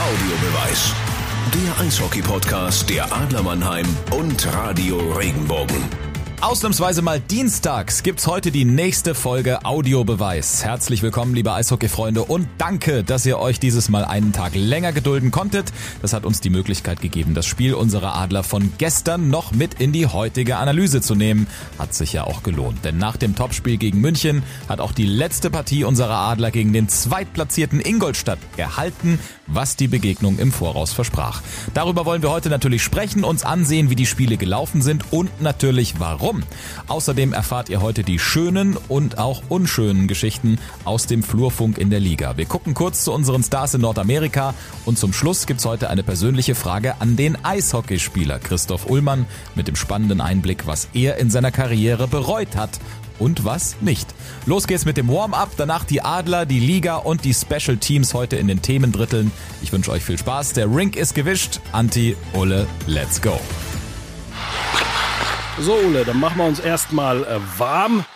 Audiobeweis. 0.00 0.94
Der 1.52 1.84
Eishockey-Podcast 1.84 2.88
der 2.88 3.12
Adler 3.12 3.42
Mannheim 3.42 3.86
und 4.12 4.50
Radio 4.50 4.96
Regenbogen. 5.12 6.09
Ausnahmsweise 6.42 7.02
mal 7.02 7.20
dienstags 7.20 8.02
gibt's 8.02 8.26
heute 8.26 8.50
die 8.50 8.64
nächste 8.64 9.14
Folge 9.14 9.66
Audiobeweis. 9.66 10.64
Herzlich 10.64 11.02
willkommen, 11.02 11.34
liebe 11.34 11.52
Eishockey-Freunde 11.52 12.24
und 12.24 12.48
danke, 12.56 13.04
dass 13.04 13.26
ihr 13.26 13.38
euch 13.38 13.60
dieses 13.60 13.90
Mal 13.90 14.06
einen 14.06 14.32
Tag 14.32 14.54
länger 14.54 14.92
gedulden 14.92 15.32
konntet. 15.32 15.70
Das 16.00 16.14
hat 16.14 16.24
uns 16.24 16.40
die 16.40 16.48
Möglichkeit 16.48 17.02
gegeben, 17.02 17.34
das 17.34 17.44
Spiel 17.44 17.74
unserer 17.74 18.14
Adler 18.14 18.42
von 18.42 18.72
gestern 18.78 19.28
noch 19.28 19.52
mit 19.52 19.74
in 19.82 19.92
die 19.92 20.06
heutige 20.06 20.56
Analyse 20.56 21.02
zu 21.02 21.14
nehmen. 21.14 21.46
Hat 21.78 21.92
sich 21.92 22.14
ja 22.14 22.24
auch 22.24 22.42
gelohnt, 22.42 22.86
denn 22.86 22.96
nach 22.96 23.18
dem 23.18 23.36
Topspiel 23.36 23.76
gegen 23.76 24.00
München 24.00 24.42
hat 24.66 24.80
auch 24.80 24.92
die 24.92 25.06
letzte 25.06 25.50
Partie 25.50 25.84
unserer 25.84 26.16
Adler 26.16 26.50
gegen 26.50 26.72
den 26.72 26.88
zweitplatzierten 26.88 27.80
Ingolstadt 27.80 28.38
gehalten, 28.56 29.18
was 29.46 29.76
die 29.76 29.88
Begegnung 29.88 30.38
im 30.38 30.52
Voraus 30.52 30.94
versprach. 30.94 31.42
Darüber 31.74 32.06
wollen 32.06 32.22
wir 32.22 32.30
heute 32.30 32.48
natürlich 32.48 32.82
sprechen, 32.82 33.24
uns 33.24 33.44
ansehen, 33.44 33.90
wie 33.90 33.96
die 33.96 34.06
Spiele 34.06 34.38
gelaufen 34.38 34.80
sind 34.80 35.12
und 35.12 35.42
natürlich 35.42 36.00
warum 36.00 36.29
warum. 36.30 36.42
Außerdem 36.86 37.32
erfahrt 37.32 37.68
ihr 37.68 37.80
heute 37.80 38.02
die 38.02 38.18
schönen 38.18 38.76
und 38.88 39.18
auch 39.18 39.42
unschönen 39.48 40.06
Geschichten 40.06 40.58
aus 40.84 41.06
dem 41.06 41.22
Flurfunk 41.22 41.78
in 41.78 41.90
der 41.90 42.00
Liga. 42.00 42.36
Wir 42.36 42.46
gucken 42.46 42.74
kurz 42.74 43.04
zu 43.04 43.12
unseren 43.12 43.42
Stars 43.42 43.74
in 43.74 43.80
Nordamerika 43.80 44.54
und 44.84 44.98
zum 44.98 45.12
Schluss 45.12 45.46
gibt's 45.46 45.64
heute 45.64 45.90
eine 45.90 46.02
persönliche 46.02 46.54
Frage 46.54 47.00
an 47.00 47.16
den 47.16 47.42
Eishockeyspieler 47.44 48.38
Christoph 48.38 48.88
Ullmann 48.88 49.26
mit 49.54 49.68
dem 49.68 49.76
spannenden 49.76 50.20
Einblick, 50.20 50.66
was 50.66 50.88
er 50.94 51.16
in 51.16 51.30
seiner 51.30 51.50
Karriere 51.50 52.06
bereut 52.06 52.56
hat 52.56 52.78
und 53.18 53.44
was 53.44 53.76
nicht. 53.80 54.08
Los 54.46 54.66
geht's 54.66 54.84
mit 54.84 54.96
dem 54.96 55.08
Warm-up, 55.08 55.50
danach 55.56 55.84
die 55.84 56.02
Adler, 56.02 56.46
die 56.46 56.60
Liga 56.60 56.96
und 56.96 57.24
die 57.24 57.34
Special 57.34 57.76
Teams 57.76 58.14
heute 58.14 58.36
in 58.36 58.48
den 58.48 58.62
Themendritteln. 58.62 59.30
Ich 59.62 59.72
wünsche 59.72 59.90
euch 59.90 60.02
viel 60.02 60.18
Spaß. 60.18 60.54
Der 60.54 60.74
Rink 60.74 60.96
ist 60.96 61.14
gewischt. 61.14 61.60
Anti, 61.72 62.16
Ulle, 62.32 62.66
let's 62.86 63.20
go. 63.20 63.38
So, 65.62 65.74
Ole, 65.74 66.06
dann 66.06 66.18
machen 66.18 66.38
wir 66.38 66.46
uns 66.46 66.58
erstmal 66.58 67.22
äh, 67.22 67.38
warm, 67.58 68.06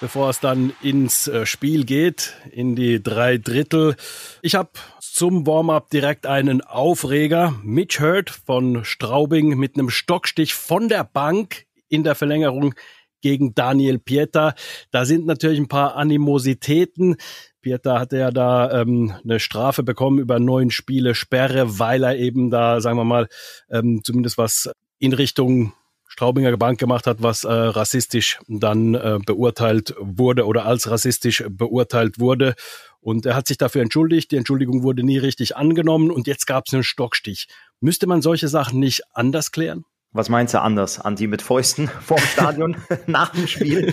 bevor 0.00 0.30
es 0.30 0.38
dann 0.38 0.72
ins 0.80 1.26
äh, 1.26 1.44
Spiel 1.44 1.84
geht, 1.84 2.34
in 2.52 2.76
die 2.76 3.02
drei 3.02 3.36
Drittel. 3.36 3.96
Ich 4.42 4.54
habe 4.54 4.70
zum 5.00 5.44
Warm-up 5.44 5.90
direkt 5.90 6.24
einen 6.24 6.60
Aufreger. 6.60 7.52
Mitch 7.64 8.00
Hurt 8.00 8.30
von 8.30 8.84
Straubing 8.84 9.58
mit 9.58 9.76
einem 9.76 9.90
Stockstich 9.90 10.54
von 10.54 10.88
der 10.88 11.02
Bank 11.02 11.66
in 11.88 12.04
der 12.04 12.14
Verlängerung 12.14 12.76
gegen 13.22 13.56
Daniel 13.56 13.98
Pieter. 13.98 14.54
Da 14.92 15.04
sind 15.04 15.26
natürlich 15.26 15.58
ein 15.58 15.68
paar 15.68 15.96
Animositäten. 15.96 17.16
Pieter 17.60 17.98
hatte 17.98 18.18
ja 18.18 18.30
da 18.30 18.82
ähm, 18.82 19.12
eine 19.24 19.40
Strafe 19.40 19.82
bekommen 19.82 20.20
über 20.20 20.38
neun 20.38 20.70
Spiele 20.70 21.16
Sperre, 21.16 21.80
weil 21.80 22.04
er 22.04 22.16
eben 22.16 22.50
da, 22.50 22.80
sagen 22.80 22.98
wir 22.98 23.04
mal, 23.04 23.26
ähm, 23.68 24.02
zumindest 24.04 24.38
was 24.38 24.70
in 25.00 25.12
Richtung 25.12 25.72
Straubinger 26.14 26.56
Bank 26.56 26.78
gemacht 26.78 27.08
hat, 27.08 27.22
was 27.22 27.42
äh, 27.42 27.50
rassistisch 27.52 28.38
dann 28.46 28.94
äh, 28.94 29.18
beurteilt 29.26 29.96
wurde 29.98 30.46
oder 30.46 30.64
als 30.64 30.88
rassistisch 30.88 31.42
beurteilt 31.50 32.20
wurde. 32.20 32.54
Und 33.00 33.26
er 33.26 33.34
hat 33.34 33.48
sich 33.48 33.58
dafür 33.58 33.82
entschuldigt. 33.82 34.30
Die 34.30 34.36
Entschuldigung 34.36 34.84
wurde 34.84 35.02
nie 35.02 35.18
richtig 35.18 35.56
angenommen 35.56 36.12
und 36.12 36.28
jetzt 36.28 36.46
gab 36.46 36.68
es 36.68 36.72
einen 36.72 36.84
Stockstich. 36.84 37.48
Müsste 37.80 38.06
man 38.06 38.22
solche 38.22 38.46
Sachen 38.46 38.78
nicht 38.78 39.02
anders 39.12 39.50
klären? 39.50 39.86
Was 40.16 40.28
meinst 40.28 40.54
du 40.54 40.62
anders? 40.62 41.00
Anti 41.00 41.26
mit 41.26 41.42
Fäusten 41.42 41.88
vorm 42.00 42.20
Stadion 42.20 42.76
nach 43.08 43.30
dem 43.30 43.48
Spiel? 43.48 43.92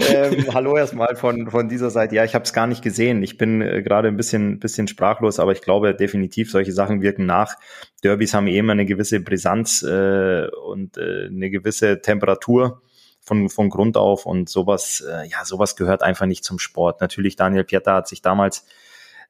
ähm, 0.00 0.52
hallo 0.52 0.76
erstmal 0.76 1.14
von, 1.14 1.48
von 1.48 1.68
dieser 1.68 1.90
Seite. 1.90 2.16
Ja, 2.16 2.24
ich 2.24 2.34
habe 2.34 2.42
es 2.42 2.52
gar 2.52 2.66
nicht 2.66 2.82
gesehen. 2.82 3.22
Ich 3.22 3.38
bin 3.38 3.62
äh, 3.62 3.80
gerade 3.80 4.08
ein 4.08 4.16
bisschen, 4.16 4.58
bisschen 4.58 4.88
sprachlos, 4.88 5.38
aber 5.38 5.52
ich 5.52 5.62
glaube 5.62 5.94
definitiv, 5.94 6.50
solche 6.50 6.72
Sachen 6.72 7.02
wirken 7.02 7.24
nach. 7.24 7.54
Derbys 8.02 8.34
haben 8.34 8.48
eh 8.48 8.58
immer 8.58 8.72
eine 8.72 8.84
gewisse 8.84 9.20
Brisanz 9.20 9.82
äh, 9.82 10.48
und 10.48 10.98
äh, 10.98 11.26
eine 11.28 11.50
gewisse 11.50 12.00
Temperatur 12.00 12.82
von, 13.20 13.48
von 13.48 13.70
Grund 13.70 13.96
auf 13.96 14.26
und 14.26 14.48
sowas, 14.48 15.04
äh, 15.08 15.28
ja, 15.28 15.44
sowas 15.44 15.76
gehört 15.76 16.02
einfach 16.02 16.26
nicht 16.26 16.42
zum 16.42 16.58
Sport. 16.58 17.00
Natürlich, 17.00 17.36
Daniel 17.36 17.62
Pieter 17.62 17.94
hat 17.94 18.08
sich 18.08 18.22
damals 18.22 18.66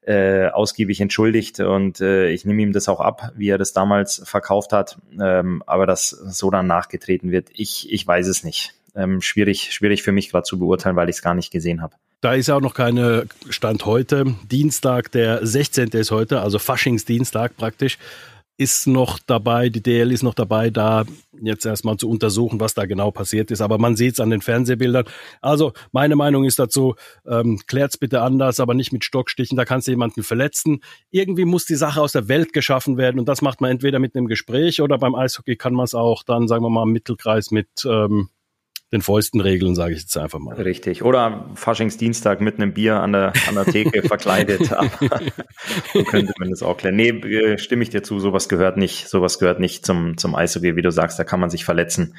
äh, 0.03 0.47
ausgiebig 0.47 0.99
entschuldigt 0.99 1.59
und 1.59 2.01
äh, 2.01 2.29
ich 2.29 2.45
nehme 2.45 2.61
ihm 2.61 2.73
das 2.73 2.89
auch 2.89 2.99
ab, 2.99 3.31
wie 3.35 3.49
er 3.49 3.57
das 3.57 3.73
damals 3.73 4.21
verkauft 4.25 4.73
hat. 4.73 4.97
Ähm, 5.19 5.63
aber 5.67 5.85
dass 5.85 6.09
so 6.09 6.49
dann 6.49 6.67
nachgetreten 6.67 7.31
wird, 7.31 7.49
ich, 7.53 7.91
ich 7.91 8.05
weiß 8.05 8.27
es 8.27 8.43
nicht. 8.43 8.73
Ähm, 8.95 9.21
schwierig, 9.21 9.71
schwierig 9.71 10.03
für 10.03 10.11
mich 10.11 10.31
gerade 10.31 10.43
zu 10.43 10.59
beurteilen, 10.59 10.95
weil 10.95 11.09
ich 11.09 11.17
es 11.17 11.21
gar 11.21 11.35
nicht 11.35 11.51
gesehen 11.51 11.81
habe. 11.81 11.95
Da 12.19 12.33
ist 12.33 12.47
ja 12.47 12.55
auch 12.55 12.61
noch 12.61 12.73
keine 12.73 13.25
Stand 13.49 13.85
heute. 13.85 14.35
Dienstag, 14.51 15.11
der 15.11 15.45
16. 15.45 15.89
ist 15.89 16.11
heute, 16.11 16.41
also 16.41 16.59
Faschingsdienstag 16.59 17.55
praktisch 17.55 17.97
ist 18.61 18.85
noch 18.85 19.17
dabei, 19.17 19.69
die 19.69 19.81
DL 19.81 20.11
ist 20.11 20.21
noch 20.21 20.35
dabei, 20.35 20.69
da 20.69 21.05
jetzt 21.41 21.65
erstmal 21.65 21.97
zu 21.97 22.07
untersuchen, 22.07 22.59
was 22.59 22.75
da 22.75 22.85
genau 22.85 23.09
passiert 23.09 23.49
ist. 23.49 23.59
Aber 23.59 23.79
man 23.79 23.95
sieht 23.95 24.13
es 24.13 24.19
an 24.19 24.29
den 24.29 24.41
Fernsehbildern. 24.41 25.05
Also 25.41 25.73
meine 25.91 26.15
Meinung 26.15 26.43
ist 26.45 26.59
dazu, 26.59 26.93
ähm, 27.25 27.59
klärt's 27.65 27.97
bitte 27.97 28.21
anders, 28.21 28.59
aber 28.59 28.75
nicht 28.75 28.93
mit 28.93 29.03
Stockstichen, 29.03 29.57
da 29.57 29.65
kannst 29.65 29.87
du 29.87 29.91
jemanden 29.91 30.21
verletzen. 30.21 30.83
Irgendwie 31.09 31.45
muss 31.45 31.65
die 31.65 31.75
Sache 31.75 31.99
aus 31.99 32.11
der 32.11 32.27
Welt 32.27 32.53
geschaffen 32.53 32.97
werden 32.97 33.19
und 33.19 33.27
das 33.27 33.41
macht 33.41 33.61
man 33.61 33.71
entweder 33.71 33.97
mit 33.97 34.15
einem 34.15 34.27
Gespräch 34.27 34.79
oder 34.79 34.99
beim 34.99 35.15
Eishockey 35.15 35.55
kann 35.55 35.73
man 35.73 35.85
es 35.85 35.95
auch 35.95 36.21
dann, 36.21 36.47
sagen 36.47 36.63
wir 36.63 36.69
mal, 36.69 36.83
im 36.83 36.91
Mittelkreis 36.91 37.49
mit 37.49 37.69
ähm, 37.85 38.29
den 38.91 39.01
Fäusten 39.01 39.39
regeln, 39.39 39.73
sage 39.73 39.93
ich 39.93 40.01
jetzt 40.01 40.17
einfach 40.17 40.39
mal. 40.39 40.55
Richtig. 40.55 41.03
Oder 41.03 41.49
Faschingsdienstag 41.55 42.41
mit 42.41 42.55
einem 42.57 42.73
Bier 42.73 42.99
an 42.99 43.13
der, 43.13 43.33
an 43.47 43.55
der 43.55 43.65
Theke 43.65 44.03
verkleidet. 44.07 44.69
so 45.93 46.03
könnte 46.03 46.33
man 46.37 46.49
das 46.49 46.61
auch 46.61 46.75
klären. 46.75 46.97
Nee, 46.97 47.09
äh, 47.09 47.57
stimme 47.57 47.83
ich 47.83 47.89
dir 47.89 48.03
zu, 48.03 48.19
sowas 48.19 48.49
gehört 48.49 48.77
nicht, 48.77 49.07
sowas 49.07 49.39
gehört 49.39 49.59
nicht 49.59 49.85
zum, 49.85 50.17
zum 50.17 50.35
Eishockey, 50.35 50.75
wie 50.75 50.81
du 50.81 50.91
sagst, 50.91 51.17
da 51.17 51.23
kann 51.23 51.39
man 51.39 51.49
sich 51.49 51.63
verletzen. 51.63 52.15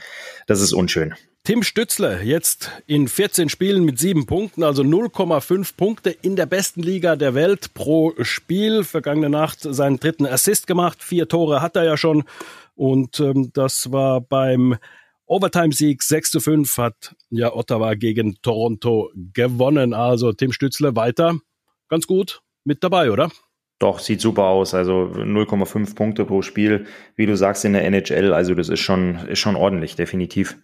Das 0.47 0.61
ist 0.62 0.72
unschön. 0.72 1.15
Tim 1.44 1.62
Stützle 1.62 2.22
jetzt 2.22 2.71
in 2.87 3.09
14 3.09 3.49
Spielen 3.49 3.84
mit 3.84 3.99
sieben 3.99 4.27
Punkten, 4.27 4.62
also 4.62 4.82
0,5 4.82 5.77
Punkte 5.77 6.11
in 6.11 6.37
der 6.37 6.47
besten 6.47 6.82
Liga 6.82 7.16
der 7.16 7.34
Welt 7.34 7.75
pro 7.75 8.15
Spiel. 8.22 8.84
Vergangene 8.84 9.28
Nacht 9.28 9.59
seinen 9.61 9.99
dritten 9.99 10.25
Assist 10.25 10.66
gemacht. 10.66 11.03
Vier 11.03 11.28
Tore 11.28 11.61
hat 11.61 11.77
er 11.77 11.84
ja 11.84 11.97
schon. 11.97 12.25
Und 12.77 13.21
ähm, 13.21 13.50
das 13.53 13.91
war 13.93 14.21
beim 14.21 14.77
Overtime-Sieg 15.32 16.03
6 16.03 16.31
zu 16.31 16.41
5 16.41 16.76
hat 16.76 17.15
ja 17.31 17.54
Ottawa 17.54 17.94
gegen 17.94 18.37
Toronto 18.43 19.10
gewonnen. 19.15 19.94
Also 19.94 20.34
Tim 20.34 20.53
Stützle 20.53 20.94
weiter 20.94 21.38
ganz 21.88 22.06
gut 22.06 22.43
mit 22.65 22.84
dabei, 22.84 23.10
oder? 23.10 23.31
Doch, 23.78 23.98
sieht 23.98 24.20
super 24.20 24.44
aus. 24.44 24.75
Also 24.75 25.10
0,5 25.15 25.94
Punkte 25.94 26.26
pro 26.26 26.43
Spiel, 26.43 26.87
wie 27.16 27.25
du 27.25 27.34
sagst, 27.34 27.65
in 27.65 27.72
der 27.72 27.82
NHL. 27.87 28.34
Also 28.34 28.54
das 28.54 28.69
ist 28.69 28.81
schon, 28.81 29.26
ist 29.26 29.38
schon 29.38 29.56
ordentlich, 29.56 29.97
definitiv. 29.97 30.59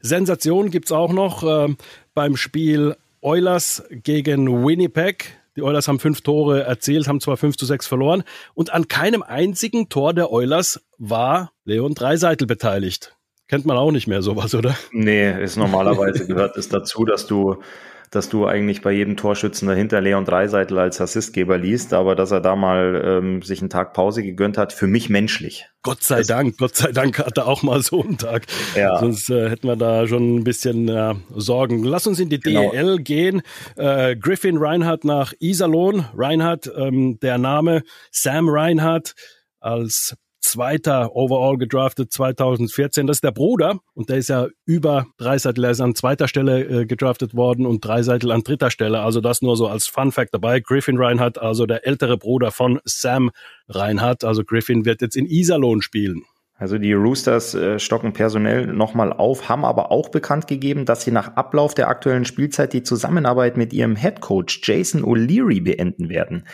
Sensation 0.00 0.70
gibt 0.70 0.86
es 0.86 0.92
auch 0.92 1.12
noch 1.12 1.42
äh, 1.42 1.74
beim 2.14 2.38
Spiel 2.38 2.96
Oilers 3.20 3.84
gegen 3.90 4.64
Winnipeg. 4.64 5.38
Die 5.56 5.62
Oilers 5.62 5.88
haben 5.88 6.00
fünf 6.00 6.22
Tore 6.22 6.62
erzielt, 6.62 7.06
haben 7.06 7.20
zwar 7.20 7.36
5 7.36 7.58
zu 7.58 7.66
6 7.66 7.86
verloren. 7.86 8.24
Und 8.54 8.72
an 8.72 8.88
keinem 8.88 9.22
einzigen 9.22 9.90
Tor 9.90 10.14
der 10.14 10.32
Oilers 10.32 10.80
war 10.96 11.52
Leon 11.64 11.94
Dreiseitel 11.94 12.46
beteiligt. 12.46 13.15
Kennt 13.48 13.64
man 13.64 13.76
auch 13.76 13.92
nicht 13.92 14.08
mehr 14.08 14.22
sowas, 14.22 14.54
oder? 14.54 14.76
Nee, 14.90 15.42
ist 15.42 15.56
normalerweise 15.56 16.26
gehört 16.26 16.56
es 16.56 16.68
dazu, 16.68 17.04
dass 17.04 17.28
du, 17.28 17.62
dass 18.10 18.28
du 18.28 18.44
eigentlich 18.44 18.82
bei 18.82 18.90
jedem 18.90 19.16
Torschützen 19.16 19.68
dahinter 19.68 20.00
Leon 20.00 20.24
Dreiseitel 20.24 20.76
als 20.80 21.00
Assistgeber 21.00 21.56
liest, 21.56 21.92
aber 21.92 22.16
dass 22.16 22.32
er 22.32 22.40
da 22.40 22.56
mal 22.56 23.00
ähm, 23.04 23.42
sich 23.42 23.60
einen 23.60 23.70
Tag 23.70 23.92
Pause 23.92 24.24
gegönnt 24.24 24.58
hat, 24.58 24.72
für 24.72 24.88
mich 24.88 25.10
menschlich. 25.10 25.68
Gott 25.82 26.02
sei 26.02 26.18
das 26.18 26.26
Dank, 26.26 26.58
Gott 26.58 26.74
sei 26.74 26.90
Dank 26.90 27.18
hat 27.20 27.38
er 27.38 27.46
auch 27.46 27.62
mal 27.62 27.80
so 27.82 28.02
einen 28.02 28.18
Tag. 28.18 28.46
Ja. 28.74 28.98
Sonst 28.98 29.30
äh, 29.30 29.48
hätten 29.48 29.68
wir 29.68 29.76
da 29.76 30.08
schon 30.08 30.38
ein 30.38 30.44
bisschen 30.44 30.88
äh, 30.88 31.14
Sorgen. 31.30 31.84
Lass 31.84 32.08
uns 32.08 32.18
in 32.18 32.28
die 32.28 32.40
genau. 32.40 32.72
DL 32.72 32.98
gehen. 32.98 33.42
Äh, 33.76 34.16
Griffin 34.16 34.58
Reinhardt 34.58 35.04
nach 35.04 35.32
Iserlohn. 35.38 36.06
Reinhardt, 36.16 36.68
ähm, 36.76 37.20
der 37.20 37.38
Name 37.38 37.82
Sam 38.10 38.48
Reinhardt 38.48 39.14
als 39.60 40.16
Zweiter 40.40 41.14
overall 41.16 41.58
gedraftet 41.58 42.12
2014. 42.12 43.06
Das 43.06 43.18
ist 43.18 43.24
der 43.24 43.32
Bruder 43.32 43.80
und 43.94 44.08
der 44.08 44.18
ist 44.18 44.28
ja 44.28 44.48
über 44.64 45.06
Dreiseitel. 45.18 45.64
Er 45.64 45.70
ist 45.70 45.80
an 45.80 45.94
zweiter 45.94 46.28
Stelle 46.28 46.64
äh, 46.64 46.86
gedraftet 46.86 47.34
worden 47.34 47.66
und 47.66 47.84
Dreiseitel 47.84 48.30
an 48.30 48.42
dritter 48.42 48.70
Stelle. 48.70 49.00
Also 49.00 49.20
das 49.20 49.42
nur 49.42 49.56
so 49.56 49.66
als 49.66 49.86
Fun 49.86 50.12
Fact 50.12 50.34
dabei. 50.34 50.60
Griffin 50.60 50.98
Reinhardt, 50.98 51.38
also 51.38 51.66
der 51.66 51.86
ältere 51.86 52.16
Bruder 52.16 52.50
von 52.52 52.80
Sam 52.84 53.30
Reinhardt. 53.68 54.24
Also 54.24 54.44
Griffin 54.44 54.84
wird 54.84 55.02
jetzt 55.02 55.16
in 55.16 55.26
Iserlohn 55.26 55.82
spielen. 55.82 56.24
Also 56.58 56.78
die 56.78 56.94
Roosters 56.94 57.54
äh, 57.54 57.78
stocken 57.78 58.14
personell 58.14 58.66
nochmal 58.66 59.12
auf, 59.12 59.50
haben 59.50 59.66
aber 59.66 59.92
auch 59.92 60.08
bekannt 60.08 60.46
gegeben, 60.46 60.86
dass 60.86 61.02
sie 61.02 61.10
nach 61.10 61.36
Ablauf 61.36 61.74
der 61.74 61.88
aktuellen 61.88 62.24
Spielzeit 62.24 62.72
die 62.72 62.82
Zusammenarbeit 62.82 63.58
mit 63.58 63.74
ihrem 63.74 63.94
Head 63.94 64.22
Coach 64.22 64.62
Jason 64.64 65.04
O'Leary 65.04 65.62
beenden 65.62 66.08
werden. 66.08 66.44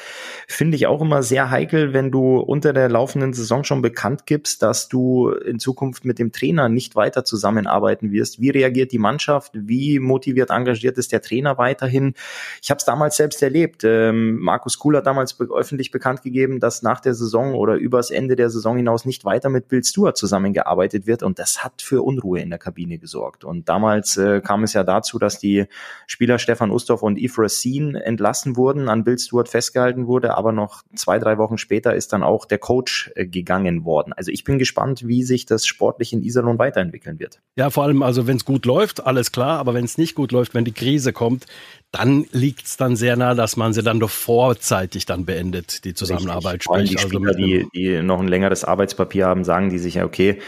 Finde 0.49 0.75
ich 0.75 0.89
auch 0.89 1.01
immer 1.03 1.23
sehr 1.23 1.51
heikel, 1.51 1.93
wenn 1.93 2.11
du 2.11 2.39
unter 2.39 2.73
der 2.73 2.89
laufenden 2.89 3.33
Saison 3.33 3.63
schon 3.63 3.81
bekannt 3.81 4.27
gibst, 4.27 4.63
dass 4.65 4.89
du 4.89 5.31
in 5.31 5.61
Zukunft 5.61 6.05
mit 6.05 6.19
dem 6.19 6.33
Trainer 6.33 6.69
nicht 6.69 6.97
weiter 6.97 7.25
zusammenarbeiten 7.25 8.11
wirst. 8.11 8.41
Wie 8.41 8.51
reagiert 8.51 8.91
die 8.91 8.99
Mannschaft? 8.99 9.53
Wie 9.55 10.01
motiviert, 10.01 10.51
engagiert 10.51 10.99
ist 10.99 11.13
der 11.13 11.23
Trainer 11.23 11.59
weiterhin? 11.59 12.15
Ich 12.61 12.71
habe 12.71 12.79
es 12.79 12.85
damals 12.85 13.17
selbst 13.17 13.41
erlebt. 13.41 13.85
Ähm, 13.85 14.41
Markus 14.41 14.81
Kuhl 14.81 14.97
hat 14.97 15.07
damals 15.07 15.35
be 15.35 15.47
öffentlich 15.55 15.93
bekannt 15.93 16.23
gegeben, 16.23 16.59
dass 16.59 16.83
nach 16.83 16.99
der 16.99 17.15
Saison 17.15 17.55
oder 17.55 17.77
übers 17.77 18.11
Ende 18.11 18.35
der 18.35 18.51
Saison 18.51 18.77
hinaus 18.77 19.05
nicht 19.05 19.25
weiter 19.25 19.49
mit 19.49 19.69
Bill 19.69 19.85
Stewart 19.93 20.17
zusammengearbeitet 20.17 21.07
wird 21.07 21.23
und 21.23 21.39
das 21.39 21.63
hat 21.63 21.83
für 21.83 22.03
Unruhe 22.03 22.41
in 22.41 22.51
der 22.51 22.59
Kabine 22.59 22.99
gesorgt. 22.99 23.45
Und 23.45 23.69
damals 23.69 24.17
äh, 24.17 24.41
kam 24.41 24.65
es 24.65 24.73
ja 24.73 24.83
dazu, 24.83 25.19
dass 25.19 25.39
die 25.39 25.67
Spieler 26.07 26.39
Stefan 26.39 26.71
Ustorf 26.71 27.03
und 27.03 27.19
Yves 27.19 27.39
Racine 27.39 28.03
entlassen 28.03 28.57
wurden, 28.57 28.89
an 28.89 29.05
Bill 29.05 29.19
Stewart 29.19 29.49
festgehalten 29.49 30.07
wurde, 30.07 30.37
aber 30.37 30.53
noch 30.53 30.83
zwei, 30.95 31.19
drei 31.19 31.39
Wochen 31.39 31.59
später 31.59 31.95
ist 31.95 32.13
dann 32.13 32.23
auch 32.23 32.47
der 32.47 32.59
Coach 32.59 33.13
äh, 33.15 33.27
gegangen 33.27 33.85
worden. 33.85 34.13
Also 34.13 34.31
ich 34.31 34.45
bin 34.45 34.59
gespannt, 34.59 35.07
wie 35.07 35.23
sich 35.23 35.47
das 35.47 35.67
sportlich 35.67 36.13
in 36.13 36.23
Iserlohn 36.23 36.59
weiterentwickeln 36.59 37.19
wird. 37.19 37.41
Ja, 37.57 37.71
vor 37.71 37.85
allem, 37.85 38.03
also 38.03 38.27
wenn 38.27 38.37
es 38.37 38.45
gut 38.45 38.67
läuft, 38.67 39.07
alles 39.07 39.31
klar, 39.31 39.59
aber 39.59 39.75
wenn 39.75 39.85
es 39.85 39.99
nicht 39.99 40.15
gut 40.15 40.33
läuft, 40.33 40.55
wenn 40.55 40.65
die 40.65 40.73
Krise 40.73 41.13
kommt, 41.13 41.47
dann 41.93 42.27
liegt 42.33 42.67
es 42.67 42.77
dann 42.79 42.97
sehr 42.97 43.17
nah, 43.17 43.35
dass 43.35 43.57
man 43.57 43.75
sie 43.75 43.83
dann 43.83 44.01
doch 44.01 44.11
vorzeitig 44.11 45.05
dann 45.05 45.27
beendet, 45.27 45.85
die 45.85 45.93
Zusammenarbeit. 45.93 46.65
Sprich, 46.65 46.91
die 46.91 46.97
also 46.97 47.09
Spieler, 47.09 47.35
die, 47.35 47.67
die 47.75 48.03
noch 48.03 48.19
ein 48.19 48.29
längeres 48.29 48.65
Arbeitspapier 48.65 49.27
haben, 49.27 49.45
sagen 49.45 49.69
die 49.69 49.79
sich 49.79 49.97
ja, 49.97 50.05
okay, 50.07 50.39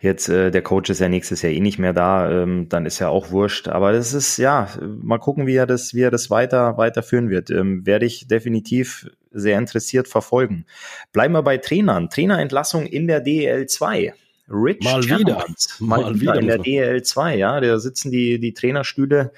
jetzt 0.00 0.28
äh, 0.28 0.50
der 0.50 0.62
Coach 0.62 0.90
ist 0.90 0.98
ja 0.98 1.08
nächstes 1.08 1.42
Jahr 1.42 1.52
eh 1.52 1.60
nicht 1.60 1.78
mehr 1.78 1.92
da, 1.92 2.28
ähm, 2.30 2.68
dann 2.68 2.84
ist 2.84 2.98
ja 2.98 3.08
auch 3.08 3.30
wurscht. 3.30 3.68
Aber 3.68 3.92
das 3.92 4.12
ist 4.12 4.38
ja, 4.38 4.68
mal 4.80 5.18
gucken, 5.18 5.46
wie 5.46 5.54
er 5.54 5.66
das, 5.66 5.94
wie 5.94 6.02
er 6.02 6.10
das 6.10 6.30
weiter 6.30 6.76
weiterführen 6.78 7.30
wird. 7.30 7.50
Ähm, 7.50 7.86
werde 7.86 8.04
ich 8.04 8.26
definitiv 8.26 9.08
sehr 9.30 9.56
interessiert 9.56 10.08
verfolgen. 10.08 10.66
Bleiben 11.12 11.32
wir 11.32 11.42
bei 11.42 11.58
Trainern. 11.58 12.10
Trainerentlassung 12.10 12.86
in 12.86 13.06
der 13.06 13.20
DEL 13.20 13.66
2. 13.66 14.14
Rich 14.50 14.82
mal 14.82 15.04
wieder, 15.04 15.44
mal, 15.78 16.00
mal 16.00 16.20
wieder 16.20 16.34
in 16.36 16.46
der 16.46 16.58
DEL 16.58 17.02
2, 17.02 17.36
ja, 17.36 17.60
da 17.60 17.78
sitzen 17.78 18.10
die 18.10 18.40
die 18.40 18.54
Trainerstühle 18.54 19.30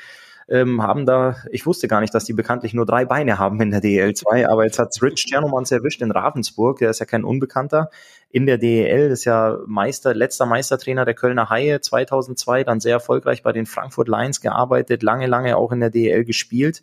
ähm, 0.50 0.82
haben 0.82 1.06
da, 1.06 1.36
ich 1.50 1.64
wusste 1.64 1.86
gar 1.86 2.00
nicht, 2.00 2.12
dass 2.12 2.24
die 2.24 2.32
bekanntlich 2.32 2.74
nur 2.74 2.84
drei 2.84 3.04
Beine 3.04 3.38
haben 3.38 3.60
in 3.60 3.70
der 3.70 3.80
DEL 3.80 4.14
2, 4.14 4.48
aber 4.48 4.64
jetzt 4.64 4.78
hat 4.80 4.94
Rich 5.00 5.26
Chernomans 5.28 5.70
erwischt 5.70 6.02
in 6.02 6.10
Ravensburg, 6.10 6.78
der 6.78 6.90
ist 6.90 6.98
ja 6.98 7.06
kein 7.06 7.24
Unbekannter. 7.24 7.90
In 8.32 8.46
der 8.46 8.58
DEL, 8.58 9.10
ist 9.10 9.24
ja 9.24 9.58
Meister, 9.66 10.14
letzter 10.14 10.46
Meistertrainer 10.46 11.04
der 11.04 11.14
Kölner 11.14 11.50
Haie 11.50 11.80
2002, 11.80 12.64
dann 12.64 12.80
sehr 12.80 12.94
erfolgreich 12.94 13.42
bei 13.42 13.52
den 13.52 13.66
Frankfurt 13.66 14.08
Lions 14.08 14.40
gearbeitet, 14.40 15.02
lange, 15.02 15.26
lange 15.26 15.56
auch 15.56 15.72
in 15.72 15.80
der 15.80 15.90
DEL 15.90 16.24
gespielt 16.24 16.82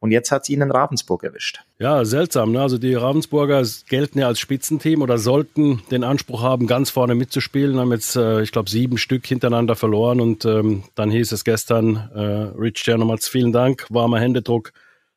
und 0.00 0.12
jetzt 0.12 0.30
hat 0.30 0.44
sie 0.44 0.52
ihn 0.52 0.60
in 0.60 0.70
Ravensburg 0.70 1.24
erwischt. 1.24 1.60
Ja, 1.80 2.04
seltsam. 2.04 2.52
Ne? 2.52 2.60
Also 2.60 2.78
die 2.78 2.94
Ravensburger 2.94 3.64
gelten 3.88 4.20
ja 4.20 4.28
als 4.28 4.38
Spitzenteam 4.38 5.02
oder 5.02 5.18
sollten 5.18 5.82
den 5.90 6.04
Anspruch 6.04 6.42
haben, 6.42 6.68
ganz 6.68 6.90
vorne 6.90 7.16
mitzuspielen. 7.16 7.78
Haben 7.78 7.90
jetzt, 7.90 8.14
äh, 8.14 8.42
ich 8.42 8.52
glaube, 8.52 8.70
sieben 8.70 8.96
Stück 8.96 9.26
hintereinander 9.26 9.74
verloren. 9.74 10.20
Und 10.20 10.44
ähm, 10.44 10.84
dann 10.94 11.10
hieß 11.10 11.32
es 11.32 11.42
gestern, 11.42 12.10
äh, 12.14 12.20
Rich 12.60 12.74
Chair 12.84 12.98
nochmals 12.98 13.28
vielen 13.28 13.52
Dank, 13.52 13.86
warmer 13.90 14.20
Händedruck, 14.20 14.72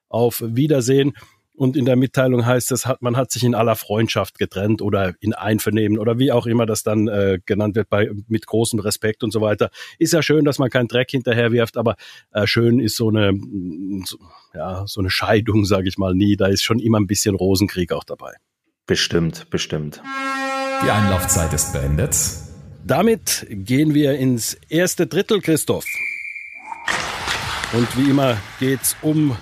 auf 0.09 0.43
Wiedersehen. 0.45 1.13
Und 1.53 1.75
in 1.75 1.85
der 1.85 1.95
Mitteilung 1.95 2.45
heißt 2.45 2.71
es, 2.71 2.87
man 3.01 3.17
hat 3.17 3.29
sich 3.31 3.43
in 3.43 3.55
aller 3.55 3.75
Freundschaft 3.75 4.39
getrennt 4.39 4.81
oder 4.81 5.13
in 5.19 5.33
Einvernehmen 5.33 5.99
oder 5.99 6.17
wie 6.17 6.31
auch 6.31 6.45
immer 6.45 6.65
das 6.65 6.83
dann 6.83 7.07
äh, 7.07 7.39
genannt 7.45 7.75
wird, 7.75 7.89
bei, 7.89 8.09
mit 8.27 8.47
großem 8.47 8.79
Respekt 8.79 9.23
und 9.23 9.31
so 9.31 9.41
weiter. 9.41 9.69
Ist 9.99 10.13
ja 10.13 10.23
schön, 10.23 10.45
dass 10.45 10.59
man 10.59 10.69
keinen 10.69 10.87
Dreck 10.87 11.11
hinterher 11.11 11.51
wirft, 11.51 11.77
aber 11.77 11.95
äh, 12.31 12.47
schön 12.47 12.79
ist 12.79 12.95
so 12.95 13.09
eine, 13.09 13.33
so, 14.05 14.17
ja, 14.53 14.85
so 14.87 15.01
eine 15.01 15.09
Scheidung, 15.09 15.65
sage 15.65 15.87
ich 15.89 15.97
mal, 15.97 16.15
nie. 16.15 16.35
Da 16.37 16.47
ist 16.47 16.63
schon 16.63 16.79
immer 16.79 16.99
ein 16.99 17.07
bisschen 17.07 17.35
Rosenkrieg 17.35 17.91
auch 17.91 18.05
dabei. 18.05 18.33
Bestimmt, 18.87 19.49
bestimmt. 19.49 20.01
Die 20.83 20.89
Einlaufzeit 20.89 21.53
ist 21.53 21.73
beendet. 21.73 22.15
Damit 22.85 23.45
gehen 23.49 23.93
wir 23.93 24.17
ins 24.17 24.55
erste 24.69 25.05
Drittel, 25.05 25.41
Christoph. 25.41 25.85
Und 27.73 27.97
wie 27.97 28.09
immer 28.09 28.37
geht's 28.59 28.95
um 29.01 29.37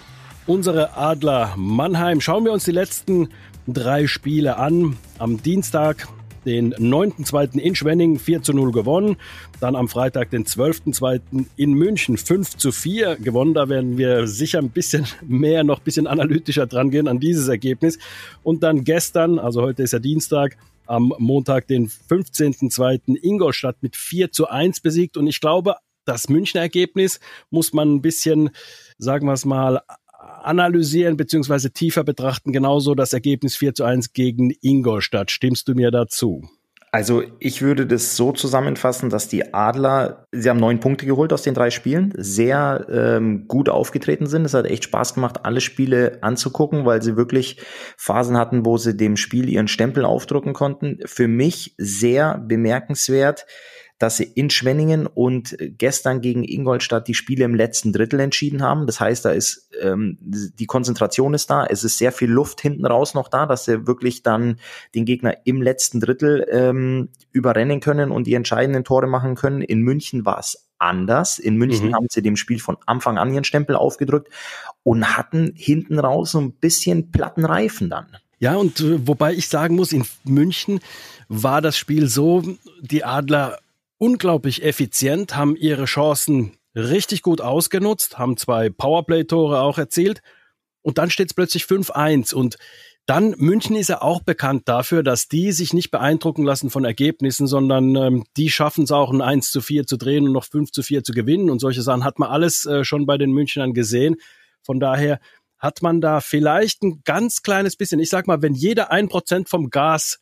unsere 0.50 0.98
Adler 0.98 1.54
Mannheim. 1.58 2.22
Schauen 2.22 2.44
wir 2.44 2.52
uns 2.52 2.66
die 2.66 2.72
letzten 2.72 3.30
drei 3.68 4.08
Spiele 4.08 4.58
an. 4.58 4.98
Am 5.20 5.42
Dienstag 5.44 6.08
den 6.44 6.74
9.2. 6.74 7.60
in 7.60 7.76
Schwenning 7.76 8.18
4 8.18 8.42
zu 8.42 8.54
0 8.54 8.72
gewonnen. 8.72 9.18
Dann 9.60 9.76
am 9.76 9.88
Freitag 9.88 10.32
den 10.32 10.46
12.2. 10.46 11.46
in 11.56 11.74
München 11.74 12.18
5 12.18 12.58
zu 12.58 12.72
4 12.72 13.18
gewonnen. 13.18 13.54
Da 13.54 13.70
werden 13.70 14.00
wir 14.00 14.26
sicher 14.26 14.58
ein 14.58 14.72
bisschen 14.72 15.06
mehr, 15.22 15.64
noch 15.64 15.82
ein 15.82 15.84
bisschen 15.84 16.08
analytischer 16.08 16.66
dran 16.66 16.90
gehen 16.90 17.08
an 17.08 17.20
dieses 17.20 17.48
Ergebnis. 17.48 18.00
Und 18.42 18.64
dann 18.64 18.84
gestern, 18.84 19.38
also 19.38 19.62
heute 19.62 19.84
ist 19.84 19.94
ja 19.94 20.00
Dienstag, 20.00 20.58
am 20.88 21.14
Montag 21.20 21.68
den 21.68 21.90
15.2. 21.90 23.22
Ingolstadt 23.22 23.84
mit 23.84 23.96
4 23.96 24.32
zu 24.32 24.50
1 24.50 24.80
besiegt. 24.80 25.16
Und 25.16 25.28
ich 25.28 25.42
glaube, 25.42 25.76
das 26.06 26.28
Münchner 26.28 26.62
Ergebnis 26.62 27.20
muss 27.52 27.72
man 27.72 27.94
ein 27.94 28.02
bisschen, 28.02 28.50
sagen 28.98 29.28
wir 29.28 29.34
es 29.34 29.46
mal, 29.46 29.82
analysieren 30.20 31.18
bzw. 31.18 31.70
tiefer 31.70 32.04
betrachten, 32.04 32.52
genauso 32.52 32.96
das 32.96 33.14
Ergebnis 33.14 33.56
4 33.56 33.74
zu 33.74 33.84
1 33.84 34.14
gegen 34.14 34.52
Ingolstadt. 34.62 35.32
Stimmst 35.32 35.68
du 35.68 35.74
mir 35.74 35.92
dazu? 35.92 36.44
Also 36.92 37.22
ich 37.40 37.62
würde 37.62 37.86
das 37.86 38.16
so 38.16 38.32
zusammenfassen, 38.32 39.12
dass 39.12 39.28
die 39.28 39.54
Adler, 39.54 40.26
sie 40.32 40.50
haben 40.50 40.60
neun 40.60 40.80
Punkte 40.80 41.06
geholt 41.06 41.32
aus 41.34 41.44
den 41.44 41.54
drei 41.54 41.70
Spielen, 41.70 42.14
sehr 42.18 42.88
ähm, 42.90 43.48
gut 43.48 43.70
aufgetreten 43.70 44.26
sind. 44.26 44.44
Es 44.44 44.56
hat 44.56 44.66
echt 44.66 44.86
Spaß 44.86 45.14
gemacht, 45.14 45.46
alle 45.46 45.62
Spiele 45.62 46.18
anzugucken, 46.22 46.86
weil 46.86 47.04
sie 47.04 47.16
wirklich 47.16 47.62
Phasen 47.96 48.38
hatten, 48.38 48.66
wo 48.66 48.78
sie 48.78 48.98
dem 48.98 49.18
Spiel 49.18 49.50
ihren 49.50 49.68
Stempel 49.68 50.04
aufdrucken 50.04 50.54
konnten. 50.54 50.98
Für 51.06 51.28
mich 51.28 51.76
sehr 51.78 52.40
bemerkenswert, 52.40 53.46
dass 54.00 54.18
sie 54.18 54.24
in 54.24 54.50
Schwenningen 54.50 55.06
und 55.06 55.58
gestern 55.60 56.22
gegen 56.22 56.44
Ingolstadt 56.44 57.08
die 57.08 57.14
Spiele 57.14 57.46
im 57.46 57.54
letzten 57.54 57.92
Drittel 57.92 58.22
entschieden 58.22 58.64
haben. 58.64 58.88
Das 58.88 59.00
heißt, 59.00 59.26
da 59.26 59.32
ist 59.32 59.70
ähm, 59.82 60.18
die 60.22 60.66
Konzentration 60.66 61.34
ist 61.34 61.50
da, 61.50 61.66
es 61.66 61.84
ist 61.84 61.98
sehr 61.98 62.14
viel 62.14 62.32
Luft 62.32 62.62
hinten 62.62 62.86
raus 62.86 63.14
noch 63.14 63.28
da, 63.28 63.46
dass 63.46 63.66
sie 63.66 63.86
wirklich 63.86 64.24
dann 64.24 64.58
den 64.96 65.06
Gegner 65.06 65.38
im 65.44 65.62
letzten 65.62 66.00
Drittel 66.00 66.48
ähm, 66.50 67.10
überrennen 67.32 67.82
können 67.82 68.12
und 68.12 68.26
die 68.26 68.34
entscheidenden 68.34 68.86
Tore 68.86 69.08
machen 69.08 69.36
können. 69.36 69.62
In 69.62 69.82
München 69.82 70.26
war 70.26 70.40
es 70.40 70.70
anders. 70.80 71.38
In 71.38 71.58
München 71.58 71.90
mhm. 71.90 71.96
haben 71.96 72.08
sie 72.10 72.22
dem 72.22 72.38
Spiel 72.38 72.60
von 72.60 72.78
Anfang 72.86 73.18
an 73.18 73.34
ihren 73.34 73.44
Stempel 73.44 73.76
aufgedrückt 73.76 74.30
und 74.84 75.18
hatten 75.18 75.52
hinten 75.56 76.00
raus 76.00 76.32
so 76.32 76.40
ein 76.40 76.54
bisschen 76.54 77.12
platten 77.12 77.44
Reifen 77.44 77.90
dann. 77.90 78.08
Ja, 78.40 78.56
und 78.56 78.80
äh, 78.80 79.06
wobei 79.06 79.34
ich 79.34 79.50
sagen 79.50 79.76
muss, 79.76 79.92
in 79.92 80.06
München 80.24 80.80
war 81.28 81.62
das 81.62 81.78
Spiel 81.78 82.08
so, 82.08 82.44
die 82.82 83.04
Adler 83.04 83.60
unglaublich 84.00 84.64
effizient, 84.64 85.36
haben 85.36 85.56
ihre 85.56 85.86
Chancen 85.86 86.58
richtig 86.76 87.22
gut 87.22 87.42
ausgenutzt, 87.42 88.18
haben 88.18 88.38
zwei 88.38 88.70
Powerplay-Tore 88.70 89.60
auch 89.60 89.78
erzielt. 89.78 90.22
Und 90.82 90.98
dann 90.98 91.12
steht 91.12 91.28
es 91.28 91.34
plötzlich 91.34 91.66
5-1 91.66 92.34
und 92.34 92.58
dann 93.06 93.34
München 93.38 93.76
ist 93.76 93.90
ja 93.90 94.04
auch 94.04 94.22
bekannt 94.22 94.70
dafür, 94.70 95.02
dass 95.02 95.28
die 95.28 95.52
sich 95.52 95.74
nicht 95.74 95.90
beeindrucken 95.90 96.44
lassen 96.44 96.70
von 96.70 96.86
Ergebnissen, 96.86 97.48
sondern 97.48 97.96
ähm, 97.96 98.24
die 98.38 98.52
schaffen 98.52 98.84
es 98.84 98.92
auch 98.92 99.12
ein 99.12 99.22
1 99.22 99.50
zu 99.50 99.62
4 99.62 99.88
zu 99.88 99.98
drehen 99.98 100.28
und 100.28 100.34
noch 100.34 100.46
5 100.46 100.72
zu 100.72 100.84
4 100.84 101.04
zu 101.04 101.12
gewinnen. 101.12 101.50
Und 101.50 101.58
solche 101.58 101.82
Sachen 101.82 102.04
hat 102.04 102.20
man 102.20 102.30
alles 102.30 102.66
äh, 102.66 102.84
schon 102.84 103.08
bei 103.08 103.18
den 103.18 103.32
Münchnern 103.32 103.74
gesehen. 103.74 104.18
Von 104.62 104.80
daher 104.80 105.20
hat 105.58 105.82
man 105.82 106.02
da 106.02 106.22
vielleicht 106.22 106.84
ein 106.84 107.02
ganz 107.04 107.42
kleines 107.42 107.76
bisschen, 107.76 108.00
ich 108.00 108.10
sag 108.10 108.28
mal, 108.28 108.44
wenn 108.44 108.54
jeder 108.54 108.92
ein 108.92 109.10
Prozent 109.10 109.50
vom 109.50 109.72
Gas 109.72 110.20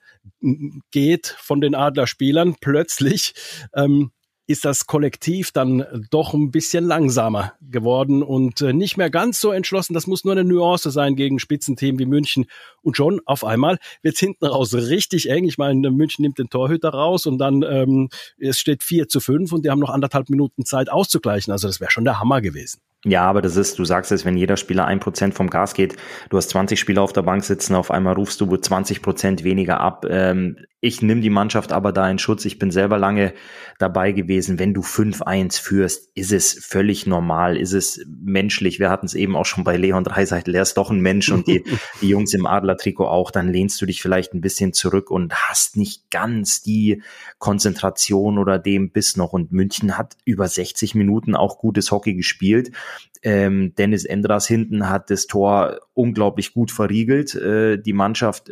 geht 0.91 1.35
von 1.39 1.61
den 1.61 1.75
Adlerspielern, 1.75 2.55
plötzlich 2.59 3.33
ähm, 3.73 4.11
ist 4.47 4.63
das 4.63 4.87
Kollektiv 4.87 5.51
dann 5.51 5.85
doch 6.09 6.33
ein 6.33 6.51
bisschen 6.51 6.85
langsamer 6.85 7.53
geworden 7.61 8.23
und 8.23 8.61
äh, 8.61 8.71
nicht 8.71 8.95
mehr 8.95 9.09
ganz 9.09 9.41
so 9.41 9.51
entschlossen. 9.51 9.93
Das 9.93 10.07
muss 10.07 10.23
nur 10.23 10.33
eine 10.33 10.45
Nuance 10.45 10.89
sein 10.89 11.17
gegen 11.17 11.37
Spitzenteam 11.37 11.99
wie 11.99 12.05
München. 12.05 12.45
Und 12.81 12.95
schon 12.95 13.19
auf 13.25 13.43
einmal 13.43 13.77
wird's 14.01 14.21
hinten 14.21 14.45
raus 14.45 14.73
richtig 14.73 15.29
eng. 15.29 15.43
Ich 15.43 15.57
meine, 15.57 15.91
München 15.91 16.23
nimmt 16.23 16.39
den 16.39 16.49
Torhüter 16.49 16.89
raus 16.89 17.25
und 17.25 17.37
dann 17.39 17.61
ähm, 17.63 18.09
es 18.37 18.57
steht 18.57 18.83
4 18.83 19.09
zu 19.09 19.19
5 19.19 19.51
und 19.51 19.65
die 19.65 19.69
haben 19.69 19.79
noch 19.79 19.89
anderthalb 19.89 20.29
Minuten 20.29 20.63
Zeit 20.63 20.89
auszugleichen. 20.89 21.51
Also 21.51 21.67
das 21.67 21.81
wäre 21.81 21.91
schon 21.91 22.05
der 22.05 22.21
Hammer 22.21 22.39
gewesen. 22.39 22.79
Ja, 23.07 23.23
aber 23.23 23.41
das 23.41 23.55
ist, 23.55 23.79
du 23.79 23.85
sagst 23.85 24.11
es, 24.11 24.25
wenn 24.25 24.35
jeder 24.35 24.57
Spieler 24.57 24.85
ein 24.85 24.99
Prozent 24.99 25.33
vom 25.33 25.49
Gas 25.49 25.73
geht, 25.73 25.95
du 26.29 26.35
hast 26.35 26.49
20 26.49 26.77
Spieler 26.77 27.01
auf 27.01 27.13
der 27.13 27.21
Bank 27.21 27.41
sitzen, 27.45 27.73
auf 27.73 27.89
einmal 27.89 28.15
rufst 28.15 28.41
du 28.41 28.57
20 28.57 29.01
Prozent 29.01 29.45
weniger 29.45 29.79
ab. 29.79 30.05
Ähm, 30.09 30.57
Ich 30.79 31.01
nehme 31.01 31.21
die 31.21 31.31
Mannschaft 31.31 31.71
aber 31.71 31.91
da 31.91 32.07
in 32.07 32.19
Schutz. 32.19 32.45
Ich 32.45 32.59
bin 32.59 32.69
selber 32.69 32.99
lange 32.99 33.33
dabei 33.79 34.11
gewesen. 34.11 34.59
Wenn 34.59 34.75
du 34.75 34.81
5-1 34.81 35.59
führst, 35.59 36.11
ist 36.13 36.31
es 36.31 36.53
völlig 36.53 37.07
normal, 37.07 37.57
ist 37.57 37.73
es 37.73 38.05
menschlich. 38.07 38.77
Wir 38.77 38.91
hatten 38.91 39.07
es 39.07 39.15
eben 39.15 39.35
auch 39.35 39.45
schon 39.45 39.63
bei 39.63 39.75
Leon 39.75 40.03
Dreiseitel. 40.03 40.53
Er 40.53 40.61
ist 40.61 40.77
doch 40.77 40.91
ein 40.91 40.99
Mensch 40.99 41.31
und 41.31 41.47
die, 41.47 41.63
die 42.01 42.09
Jungs 42.09 42.35
im 42.35 42.45
Adler-Trikot 42.45 43.07
auch. 43.07 43.31
Dann 43.31 43.51
lehnst 43.51 43.81
du 43.81 43.87
dich 43.87 44.03
vielleicht 44.03 44.35
ein 44.35 44.41
bisschen 44.41 44.71
zurück 44.71 45.09
und 45.09 45.33
hast 45.33 45.77
nicht 45.77 46.11
ganz 46.11 46.61
die 46.61 47.01
Konzentration 47.39 48.37
oder 48.37 48.59
dem 48.59 48.91
Biss 48.91 49.17
noch. 49.17 49.33
Und 49.33 49.51
München 49.51 49.97
hat 49.97 50.15
über 50.25 50.47
60 50.47 50.93
Minuten 50.93 51.35
auch 51.35 51.57
gutes 51.57 51.89
Hockey 51.89 52.13
gespielt. 52.13 52.69
Ähm, 53.23 53.73
Dennis 53.79 54.05
Endras 54.05 54.45
hinten 54.45 54.89
hat 54.89 55.09
das 55.09 55.25
Tor 55.25 55.79
unglaublich 55.95 56.53
gut 56.53 56.69
verriegelt. 56.69 57.33
Äh, 57.33 57.79
die 57.79 57.93
Mannschaft 57.93 58.51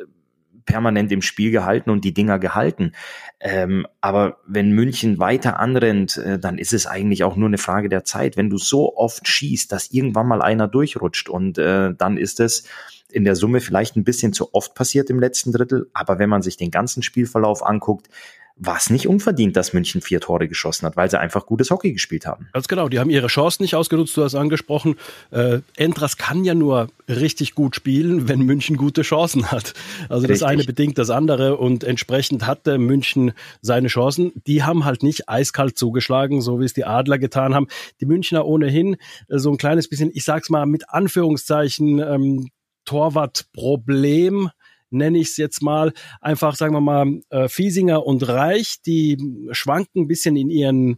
permanent 0.66 1.12
im 1.12 1.22
Spiel 1.22 1.52
gehalten 1.52 1.90
und 1.90 2.04
die 2.04 2.14
Dinger 2.14 2.40
gehalten. 2.40 2.94
Ähm, 3.40 3.88
aber 4.02 4.38
wenn 4.48 4.72
München 4.72 5.20
weiter 5.20 5.60
anrennt, 5.60 6.18
äh, 6.18 6.40
dann 6.40 6.58
ist 6.58 6.74
es 6.74 6.88
eigentlich 6.88 7.24
auch 7.24 7.36
nur 7.36 7.48
eine 7.48 7.58
Frage 7.58 7.90
der 7.90 8.04
Zeit. 8.04 8.38
Wenn 8.38 8.50
du 8.50 8.58
so 8.58 8.96
oft 8.96 9.28
schießt, 9.28 9.72
dass 9.72 9.92
irgendwann 9.92 10.28
mal 10.28 10.42
einer 10.42 10.68
durchrutscht 10.68 11.30
und 11.30 11.58
äh, 11.58 11.94
dann 11.96 12.18
ist 12.18 12.40
es 12.40 12.64
in 13.12 13.24
der 13.24 13.36
Summe 13.36 13.62
vielleicht 13.62 13.96
ein 13.96 14.04
bisschen 14.04 14.34
zu 14.34 14.54
oft 14.54 14.76
passiert 14.76 15.10
im 15.10 15.20
letzten 15.20 15.52
Drittel. 15.52 15.90
Aber 15.94 16.20
wenn 16.20 16.30
man 16.30 16.42
sich 16.42 16.58
den 16.58 16.72
ganzen 16.72 17.04
Spielverlauf 17.04 17.66
anguckt, 17.66 18.10
war 18.58 18.78
es 18.78 18.90
nicht 18.90 19.08
unverdient, 19.08 19.58
dass 19.58 19.74
München 19.74 20.02
vier 20.02 20.22
Tore 20.22 20.48
geschossen 20.48 20.86
hat, 20.86 20.96
weil 20.96 21.10
sie 21.10 21.20
einfach 21.20 21.46
gutes 21.46 21.72
Hockey 21.72 21.92
gespielt 21.92 22.26
haben. 22.26 22.48
Ganz 22.54 22.70
genau, 22.70 22.88
die 22.88 23.00
haben 23.00 23.10
ihre 23.10 23.28
Chance 23.28 23.62
nicht 23.62 23.76
ausgenutzt, 23.76 24.16
du 24.16 24.24
hast 24.24 24.36
angesprochen. 24.36 24.96
Äh, 25.32 25.60
Entras 25.76 26.16
kann 26.16 26.46
ja 26.46 26.56
nur 26.56 26.88
richtig 27.10 27.54
gut 27.54 27.76
spielen, 27.76 28.30
wenn 28.30 28.42
München 28.42 28.78
gute 28.78 29.02
Chancen 29.02 29.52
hat. 29.52 29.74
Also 30.08 30.22
richtig. 30.22 30.40
das 30.40 30.44
eine 30.50 30.64
bedingt 30.64 30.98
das 30.98 31.10
andere 31.10 31.58
und 31.58 31.84
entsprechend 31.84 32.48
hatte 32.48 32.78
München 32.78 33.34
seine 33.62 33.90
Chancen. 33.90 34.32
Die 34.48 34.64
haben 34.64 34.86
halt 34.86 35.04
nicht 35.04 35.28
eiskalt 35.28 35.78
zugeschlagen, 35.78 36.42
so 36.42 36.62
wie 36.62 36.66
es 36.66 36.74
die 36.74 36.86
Adler 36.86 37.20
getan 37.20 37.54
haben. 37.54 37.68
Die 38.00 38.06
Münchner 38.06 38.46
ohnehin 38.46 38.96
äh, 39.28 39.38
so 39.38 39.52
ein 39.52 39.58
kleines 39.58 39.90
bisschen, 39.90 40.12
ich 40.14 40.24
sag's 40.24 40.50
mal 40.50 40.66
mit 40.66 40.90
Anführungszeichen, 40.90 42.00
ähm, 42.00 42.50
Torwartproblem 42.86 44.50
nenne 44.90 45.18
ich 45.20 45.30
es 45.30 45.38
jetzt 45.38 45.62
mal, 45.62 45.94
einfach, 46.22 46.56
sagen 46.56 46.74
wir 46.74 46.82
mal, 46.82 47.22
äh, 47.30 47.48
Fiesinger 47.48 48.06
und 48.06 48.28
Reich, 48.28 48.78
die 48.86 49.18
schwanken 49.52 50.04
ein 50.04 50.08
bisschen 50.08 50.36
in 50.36 50.50
ihren, 50.50 50.98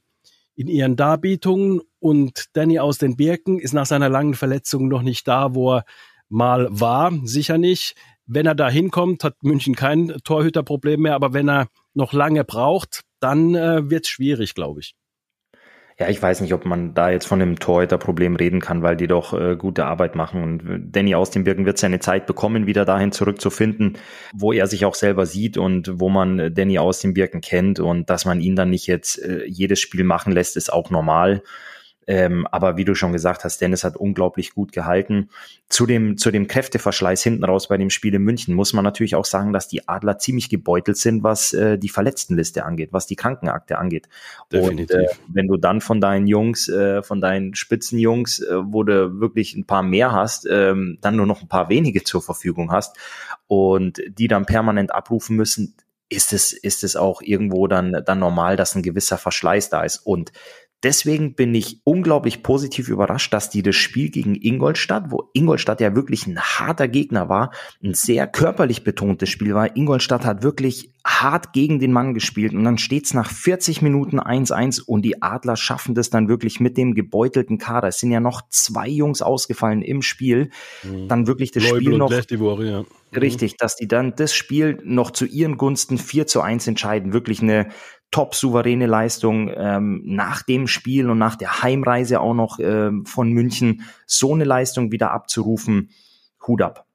in 0.56 0.68
ihren 0.68 0.96
Darbietungen 0.96 1.82
und 2.00 2.46
Danny 2.54 2.80
aus 2.80 2.98
den 2.98 3.16
Birken 3.16 3.60
ist 3.60 3.74
nach 3.74 3.86
seiner 3.86 4.10
langen 4.10 4.34
Verletzung 4.34 4.88
noch 4.88 5.02
nicht 5.02 5.28
da, 5.28 5.54
wo 5.54 5.76
er 5.76 5.86
mal 6.30 6.68
war, 6.70 7.12
sicher 7.24 7.58
nicht. 7.58 7.96
Wenn 8.26 8.46
er 8.46 8.56
da 8.56 8.70
hinkommt, 8.70 9.24
hat 9.24 9.42
München 9.42 9.76
kein 9.76 10.10
Torhüterproblem 10.24 11.02
mehr, 11.02 11.16
aber 11.16 11.34
wenn 11.34 11.50
er 11.50 11.68
noch 11.94 12.12
lange 12.12 12.44
braucht, 12.44 13.04
dann 13.20 13.56
äh, 13.56 13.90
wird 13.90 14.06
es 14.06 14.10
schwierig, 14.10 14.54
glaube 14.54 14.82
ich. 14.82 14.96
Ja, 16.00 16.10
ich 16.10 16.22
weiß 16.22 16.42
nicht, 16.42 16.54
ob 16.54 16.64
man 16.64 16.94
da 16.94 17.10
jetzt 17.10 17.26
von 17.26 17.42
einem 17.42 17.58
Torhüter-Problem 17.58 18.36
reden 18.36 18.62
kann, 18.62 18.84
weil 18.84 18.96
die 18.96 19.08
doch 19.08 19.34
äh, 19.34 19.56
gute 19.56 19.86
Arbeit 19.86 20.16
machen. 20.16 20.44
Und 20.44 20.92
Danny 20.92 21.16
aus 21.16 21.32
dem 21.32 21.44
Birken 21.44 21.66
wird 21.66 21.80
seine 21.80 22.00
Zeit 22.00 22.28
bekommen, 22.28 22.68
wieder 22.68 22.86
dahin 22.86 23.12
zurückzufinden, 23.12 23.98
wo 24.32 24.54
er 24.54 24.68
sich 24.68 24.86
auch 24.86 24.94
selber 24.94 25.26
sieht 25.26 25.58
und 25.58 26.00
wo 26.00 26.10
man 26.10 26.54
Danny 26.54 26.78
aus 26.78 27.00
dem 27.00 27.16
Birken 27.16 27.42
kennt. 27.42 27.80
Und 27.80 28.12
dass 28.12 28.26
man 28.26 28.42
ihn 28.42 28.56
dann 28.56 28.70
nicht 28.70 28.86
jetzt 28.86 29.18
äh, 29.24 29.46
jedes 29.48 29.80
Spiel 29.80 30.04
machen 30.04 30.34
lässt, 30.34 30.56
ist 30.56 30.72
auch 30.72 30.92
normal. 30.92 31.42
Ähm, 32.08 32.48
aber 32.48 32.78
wie 32.78 32.86
du 32.86 32.96
schon 32.96 33.12
gesagt 33.12 33.44
hast, 33.44 33.60
Dennis 33.60 33.84
hat 33.84 33.98
unglaublich 33.98 34.54
gut 34.54 34.72
gehalten. 34.72 35.30
Zu 35.68 35.86
dem, 35.86 36.18
zu 36.18 36.32
dem 36.32 36.48
Kräfteverschleiß 36.48 37.22
hinten 37.22 37.44
raus 37.44 37.68
bei 37.68 37.78
dem 37.78 37.90
Spiel 37.90 38.16
in 38.16 38.22
München 38.22 38.56
muss 38.56 38.72
man 38.72 38.86
natürlich 38.86 39.16
auch 39.16 39.26
sagen, 39.26 39.52
dass 39.52 39.68
die 39.68 39.90
Adler 39.90 40.18
ziemlich 40.18 40.50
gebeutelt 40.50 40.98
sind, 40.98 41.24
was 41.24 41.52
äh, 41.54 41.78
die 41.78 41.90
Verletztenliste 41.90 42.64
angeht, 42.64 42.94
was 42.94 43.08
die 43.08 43.18
Krankenakte 43.18 43.78
angeht. 43.78 44.08
Definitiv. 44.52 44.96
Und 44.96 45.04
äh, 45.04 45.08
wenn 45.28 45.48
du 45.48 45.58
dann 45.58 45.82
von 45.82 46.00
deinen 46.00 46.28
Jungs, 46.28 46.70
äh, 46.70 47.04
von 47.04 47.20
deinen 47.20 47.56
Spitzenjungs, 47.56 48.40
äh, 48.40 48.56
wo 48.64 48.84
du 48.84 49.20
wirklich 49.20 49.56
ein 49.56 49.66
paar 49.66 49.84
mehr 49.84 50.14
hast, 50.14 50.48
ähm, 50.50 50.98
dann 51.02 51.18
nur 51.18 51.26
noch 51.26 51.42
ein 51.42 51.50
paar 51.50 51.68
wenige 51.68 52.04
zur 52.04 52.22
Verfügung 52.22 52.72
hast 52.72 52.96
und 53.48 54.02
die 54.08 54.30
dann 54.30 54.46
permanent 54.46 54.96
abrufen 54.96 55.36
müssen, 55.36 55.76
ist 56.10 56.32
es, 56.32 56.54
ist 56.54 56.84
es 56.84 56.96
auch 56.96 57.22
irgendwo 57.22 57.68
dann, 57.68 58.02
dann 58.06 58.20
normal, 58.20 58.56
dass 58.56 58.76
ein 58.76 58.82
gewisser 58.82 59.18
Verschleiß 59.18 59.70
da 59.70 59.84
ist. 59.84 59.98
Und 59.98 60.32
Deswegen 60.84 61.34
bin 61.34 61.56
ich 61.56 61.82
unglaublich 61.84 62.44
positiv 62.44 62.88
überrascht, 62.88 63.34
dass 63.34 63.50
die 63.50 63.64
das 63.64 63.76
Spiel 63.76 64.10
gegen 64.10 64.36
Ingolstadt, 64.36 65.10
wo 65.10 65.30
Ingolstadt 65.34 65.82
ja 65.82 65.96
wirklich 65.96 66.28
ein 66.28 66.40
harter 66.40 66.88
Gegner 66.88 67.30
war, 67.30 67.52
ein 67.84 67.96
sehr 67.96 68.28
körperlich 68.28 68.84
betontes 68.84 69.30
Spiel 69.30 69.56
war. 69.56 69.76
Ingolstadt 69.76 70.24
hat 70.24 70.44
wirklich 70.44 70.94
hart 71.04 71.52
gegen 71.54 71.80
den 71.80 71.92
Mann 71.92 72.14
gespielt 72.14 72.54
und 72.54 72.64
dann 72.64 72.78
steht's 72.78 73.16
nach 73.16 73.32
40 73.32 73.82
Minuten 73.82 74.20
1-1 74.20 74.82
und 74.84 75.02
die 75.02 75.22
Adler 75.24 75.56
schaffen 75.56 75.96
das 75.96 76.12
dann 76.12 76.28
wirklich 76.28 76.60
mit 76.60 76.78
dem 76.78 76.94
gebeutelten 76.94 77.58
Kader. 77.58 77.88
Es 77.88 78.00
sind 78.00 78.12
ja 78.12 78.20
noch 78.20 78.42
zwei 78.50 78.88
Jungs 78.88 79.24
ausgefallen 79.24 79.82
im 79.82 80.04
Spiel. 80.04 80.52
Mhm. 80.84 81.08
Dann 81.08 81.26
wirklich 81.26 81.52
das 81.52 81.64
Leubel 81.64 81.82
Spiel 81.82 81.98
noch. 81.98 82.12
Lechtivore, 82.12 82.70
ja. 82.70 82.86
Richtig, 83.16 83.56
dass 83.56 83.78
die 83.78 83.88
dann 83.88 84.16
das 84.16 84.36
Spiel 84.36 84.80
noch 84.84 85.12
zu 85.12 85.26
ihren 85.26 85.58
Gunsten 85.58 85.98
4 85.98 86.28
zu 86.28 86.42
1 86.42 86.68
entscheiden. 86.68 87.14
Wirklich 87.14 87.42
eine 87.42 87.70
top 88.12 88.36
souveräne 88.36 88.86
Leistung 88.86 89.52
ähm, 89.56 90.02
nach 90.06 90.42
dem 90.44 90.68
Spiel 90.68 91.10
und 91.10 91.18
nach 91.18 91.36
der 91.36 91.62
Heimreise 91.62 92.22
auch 92.22 92.34
noch 92.34 92.60
äh, 92.60 92.92
von 93.06 93.32
München. 93.32 93.84
So 94.06 94.34
eine 94.34 94.46
Leistung 94.46 94.92
wieder 94.92 95.12
abzurufen, 95.12 95.90
Hut 96.46 96.62
ab. 96.62 96.88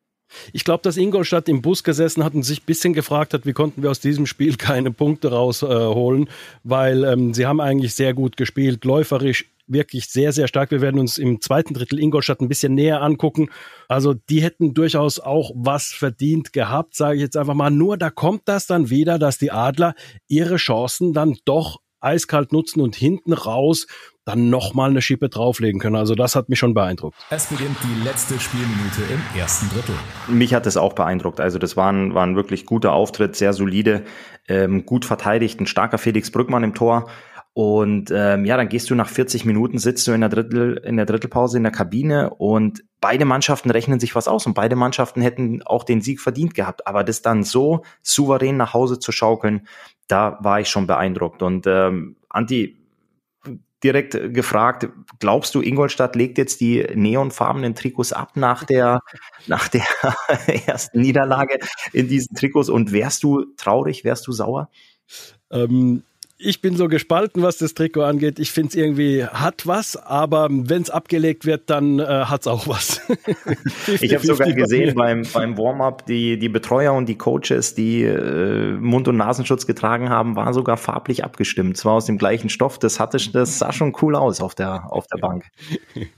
Ich 0.52 0.64
glaube, 0.64 0.82
dass 0.82 0.96
Ingolstadt 0.96 1.48
im 1.48 1.62
Bus 1.62 1.84
gesessen 1.84 2.24
hat 2.24 2.34
und 2.34 2.42
sich 2.42 2.62
ein 2.62 2.66
bisschen 2.66 2.94
gefragt 2.94 3.34
hat, 3.34 3.44
wie 3.46 3.52
konnten 3.52 3.82
wir 3.82 3.90
aus 3.90 4.00
diesem 4.00 4.26
Spiel 4.26 4.56
keine 4.58 4.90
Punkte 4.90 5.30
rausholen, 5.30 6.26
äh, 6.26 6.30
weil 6.64 7.04
ähm, 7.04 7.34
sie 7.34 7.46
haben 7.46 7.60
eigentlich 7.60 7.94
sehr 7.94 8.14
gut 8.14 8.36
gespielt, 8.36 8.84
läuferisch 8.84 9.51
wirklich 9.66 10.06
sehr, 10.08 10.32
sehr 10.32 10.48
stark. 10.48 10.70
Wir 10.70 10.80
werden 10.80 11.00
uns 11.00 11.18
im 11.18 11.40
zweiten 11.40 11.74
Drittel 11.74 11.98
Ingolstadt 11.98 12.40
ein 12.40 12.48
bisschen 12.48 12.74
näher 12.74 13.02
angucken. 13.02 13.48
Also 13.88 14.14
die 14.14 14.42
hätten 14.42 14.74
durchaus 14.74 15.20
auch 15.20 15.52
was 15.54 15.86
verdient 15.86 16.52
gehabt, 16.52 16.94
sage 16.94 17.16
ich 17.16 17.22
jetzt 17.22 17.36
einfach 17.36 17.54
mal. 17.54 17.70
Nur 17.70 17.96
da 17.96 18.10
kommt 18.10 18.42
das 18.46 18.66
dann 18.66 18.90
wieder, 18.90 19.18
dass 19.18 19.38
die 19.38 19.50
Adler 19.50 19.94
ihre 20.28 20.56
Chancen 20.56 21.12
dann 21.12 21.36
doch 21.44 21.80
eiskalt 22.00 22.52
nutzen 22.52 22.80
und 22.80 22.96
hinten 22.96 23.32
raus 23.32 23.86
dann 24.24 24.50
nochmal 24.50 24.90
eine 24.90 25.02
Schippe 25.02 25.28
drauflegen 25.28 25.80
können. 25.80 25.96
Also 25.96 26.14
das 26.14 26.36
hat 26.36 26.48
mich 26.48 26.58
schon 26.58 26.74
beeindruckt. 26.74 27.16
Es 27.30 27.46
beginnt 27.46 27.76
die 27.82 28.04
letzte 28.04 28.38
Spielminute 28.38 29.02
im 29.12 29.38
ersten 29.38 29.68
Drittel. 29.68 29.94
Mich 30.28 30.54
hat 30.54 30.66
es 30.66 30.76
auch 30.76 30.92
beeindruckt. 30.92 31.40
Also 31.40 31.58
das 31.58 31.76
war 31.76 31.92
ein, 31.92 32.14
war 32.14 32.24
ein 32.24 32.36
wirklich 32.36 32.66
guter 32.66 32.92
Auftritt, 32.92 33.34
sehr 33.34 33.52
solide, 33.52 34.04
ähm, 34.48 34.86
gut 34.86 35.04
verteidigt, 35.04 35.60
ein 35.60 35.66
starker 35.66 35.98
Felix 35.98 36.30
Brückmann 36.30 36.62
im 36.62 36.74
Tor. 36.74 37.08
Und 37.54 38.10
ähm, 38.10 38.46
ja, 38.46 38.56
dann 38.56 38.70
gehst 38.70 38.88
du 38.88 38.94
nach 38.94 39.10
40 39.10 39.44
Minuten, 39.44 39.78
sitzt 39.78 40.06
du 40.06 40.12
in 40.12 40.22
der 40.22 40.30
Drittel, 40.30 40.78
in 40.78 40.96
der 40.96 41.04
Drittelpause 41.04 41.58
in 41.58 41.62
der 41.62 41.72
Kabine 41.72 42.30
und 42.30 42.82
beide 43.00 43.26
Mannschaften 43.26 43.70
rechnen 43.70 44.00
sich 44.00 44.14
was 44.14 44.26
aus 44.26 44.46
und 44.46 44.54
beide 44.54 44.74
Mannschaften 44.74 45.20
hätten 45.20 45.62
auch 45.62 45.84
den 45.84 46.00
Sieg 46.00 46.20
verdient 46.20 46.54
gehabt. 46.54 46.86
Aber 46.86 47.04
das 47.04 47.20
dann 47.20 47.42
so 47.42 47.82
souverän 48.02 48.56
nach 48.56 48.72
Hause 48.72 48.98
zu 48.98 49.12
schaukeln, 49.12 49.66
da 50.08 50.38
war 50.40 50.60
ich 50.60 50.68
schon 50.68 50.86
beeindruckt. 50.86 51.42
Und 51.42 51.66
ähm, 51.66 52.16
Anti, 52.30 52.78
direkt 53.82 54.12
gefragt, 54.32 54.88
glaubst 55.18 55.54
du, 55.54 55.60
Ingolstadt 55.60 56.16
legt 56.16 56.38
jetzt 56.38 56.60
die 56.60 56.86
neonfarbenen 56.94 57.74
Trikots 57.74 58.14
ab 58.14 58.36
nach 58.36 58.64
der, 58.64 59.00
nach 59.46 59.68
der 59.68 59.84
ersten 60.66 61.02
Niederlage 61.02 61.58
in 61.92 62.08
diesen 62.08 62.34
Trikots 62.34 62.70
und 62.70 62.92
wärst 62.92 63.22
du 63.22 63.44
traurig, 63.56 64.04
wärst 64.04 64.26
du 64.26 64.32
sauer? 64.32 64.70
Ähm, 65.50 66.02
ich 66.44 66.60
bin 66.60 66.76
so 66.76 66.88
gespalten, 66.88 67.42
was 67.42 67.58
das 67.58 67.74
Trikot 67.74 68.02
angeht. 68.02 68.38
Ich 68.38 68.50
finde 68.50 68.70
es 68.70 68.74
irgendwie 68.74 69.24
hat 69.24 69.66
was, 69.66 69.96
aber 69.96 70.48
wenn 70.50 70.82
es 70.82 70.90
abgelegt 70.90 71.46
wird, 71.46 71.70
dann 71.70 71.98
äh, 71.98 72.04
hat 72.04 72.42
es 72.42 72.46
auch 72.46 72.66
was. 72.66 73.00
50, 73.84 74.02
ich 74.02 74.14
habe 74.14 74.26
sogar 74.26 74.52
gesehen 74.52 74.94
beim, 74.94 75.22
beim 75.32 75.56
Warm-up, 75.56 76.06
die, 76.06 76.38
die 76.38 76.48
Betreuer 76.48 76.92
und 76.92 77.08
die 77.08 77.16
Coaches, 77.16 77.74
die 77.74 78.02
äh, 78.02 78.72
Mund- 78.72 79.08
und 79.08 79.16
Nasenschutz 79.16 79.66
getragen 79.66 80.10
haben, 80.10 80.36
waren 80.36 80.52
sogar 80.52 80.76
farblich 80.76 81.24
abgestimmt. 81.24 81.76
Zwar 81.76 81.94
aus 81.94 82.06
dem 82.06 82.18
gleichen 82.18 82.48
Stoff, 82.48 82.78
das 82.78 82.98
hatte 82.98 83.18
das 83.32 83.58
sah 83.58 83.72
schon 83.72 83.94
cool 84.02 84.16
aus 84.16 84.40
auf 84.40 84.54
der, 84.54 84.92
auf 84.92 85.06
der 85.06 85.18
Bank. 85.18 85.46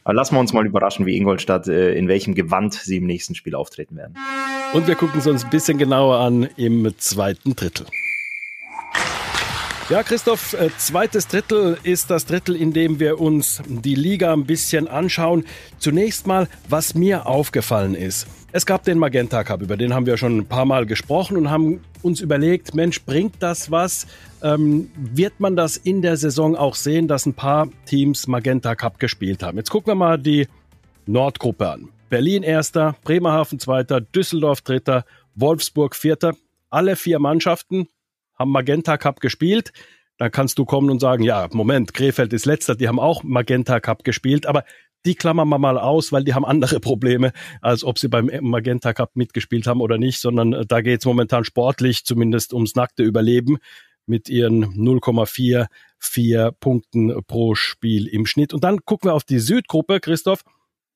Aber 0.04 0.14
lassen 0.14 0.34
wir 0.34 0.40
uns 0.40 0.52
mal 0.52 0.66
überraschen, 0.66 1.06
wie 1.06 1.16
Ingolstadt, 1.16 1.68
äh, 1.68 1.94
in 1.94 2.08
welchem 2.08 2.34
Gewand 2.34 2.74
sie 2.74 2.96
im 2.96 3.06
nächsten 3.06 3.34
Spiel 3.34 3.54
auftreten 3.54 3.96
werden. 3.96 4.14
Und 4.72 4.86
wir 4.86 4.94
gucken 4.94 5.20
es 5.20 5.26
uns 5.26 5.44
ein 5.44 5.50
bisschen 5.50 5.78
genauer 5.78 6.18
an 6.18 6.48
im 6.56 6.92
zweiten 6.98 7.54
Drittel. 7.54 7.86
Ja, 9.90 10.02
Christoph, 10.02 10.54
äh, 10.54 10.70
zweites 10.78 11.28
Drittel 11.28 11.76
ist 11.82 12.08
das 12.08 12.24
Drittel, 12.24 12.56
in 12.56 12.72
dem 12.72 13.00
wir 13.00 13.20
uns 13.20 13.62
die 13.66 13.94
Liga 13.94 14.32
ein 14.32 14.46
bisschen 14.46 14.88
anschauen. 14.88 15.44
Zunächst 15.78 16.26
mal, 16.26 16.48
was 16.70 16.94
mir 16.94 17.26
aufgefallen 17.26 17.94
ist. 17.94 18.26
Es 18.52 18.64
gab 18.64 18.84
den 18.84 18.98
Magenta 18.98 19.44
Cup, 19.44 19.60
über 19.60 19.76
den 19.76 19.92
haben 19.92 20.06
wir 20.06 20.16
schon 20.16 20.38
ein 20.38 20.46
paar 20.46 20.64
Mal 20.64 20.86
gesprochen 20.86 21.36
und 21.36 21.50
haben 21.50 21.80
uns 22.00 22.20
überlegt, 22.20 22.74
Mensch, 22.74 23.02
bringt 23.02 23.34
das 23.40 23.70
was? 23.70 24.06
Ähm, 24.42 24.90
wird 24.96 25.38
man 25.38 25.54
das 25.54 25.76
in 25.76 26.00
der 26.00 26.16
Saison 26.16 26.56
auch 26.56 26.76
sehen, 26.76 27.06
dass 27.06 27.26
ein 27.26 27.34
paar 27.34 27.68
Teams 27.84 28.26
Magenta 28.26 28.74
Cup 28.74 28.98
gespielt 28.98 29.42
haben? 29.42 29.58
Jetzt 29.58 29.70
gucken 29.70 29.90
wir 29.90 29.96
mal 29.96 30.18
die 30.18 30.48
Nordgruppe 31.04 31.68
an. 31.68 31.90
Berlin 32.08 32.42
erster, 32.42 32.96
Bremerhaven 33.04 33.58
zweiter, 33.58 34.00
Düsseldorf 34.00 34.62
dritter, 34.62 35.04
Wolfsburg 35.34 35.94
vierter. 35.94 36.32
Alle 36.70 36.96
vier 36.96 37.18
Mannschaften 37.18 37.88
haben 38.36 38.50
Magenta 38.50 38.96
Cup 38.96 39.20
gespielt. 39.20 39.72
Dann 40.18 40.30
kannst 40.30 40.58
du 40.58 40.64
kommen 40.64 40.90
und 40.90 41.00
sagen, 41.00 41.24
ja, 41.24 41.48
Moment, 41.52 41.92
Krefeld 41.92 42.32
ist 42.32 42.46
letzter, 42.46 42.76
die 42.76 42.86
haben 42.86 43.00
auch 43.00 43.24
Magenta 43.24 43.80
Cup 43.80 44.04
gespielt, 44.04 44.46
aber 44.46 44.64
die 45.06 45.14
klammern 45.14 45.48
wir 45.48 45.58
mal 45.58 45.78
aus, 45.78 46.12
weil 46.12 46.24
die 46.24 46.34
haben 46.34 46.44
andere 46.44 46.80
Probleme, 46.80 47.32
als 47.60 47.84
ob 47.84 47.98
sie 47.98 48.08
beim 48.08 48.30
Magenta 48.40 48.92
Cup 48.92 49.16
mitgespielt 49.16 49.66
haben 49.66 49.80
oder 49.80 49.98
nicht, 49.98 50.20
sondern 50.20 50.52
äh, 50.52 50.66
da 50.66 50.80
geht 50.80 51.00
es 51.00 51.06
momentan 51.06 51.44
sportlich 51.44 52.04
zumindest 52.04 52.54
ums 52.54 52.74
nackte 52.74 53.02
Überleben 53.02 53.58
mit 54.06 54.28
ihren 54.28 54.64
0,44 54.64 56.52
Punkten 56.60 57.22
pro 57.26 57.54
Spiel 57.54 58.06
im 58.06 58.26
Schnitt. 58.26 58.52
Und 58.52 58.64
dann 58.64 58.84
gucken 58.84 59.08
wir 59.08 59.14
auf 59.14 59.24
die 59.24 59.38
Südgruppe, 59.38 60.00
Christoph. 60.00 60.42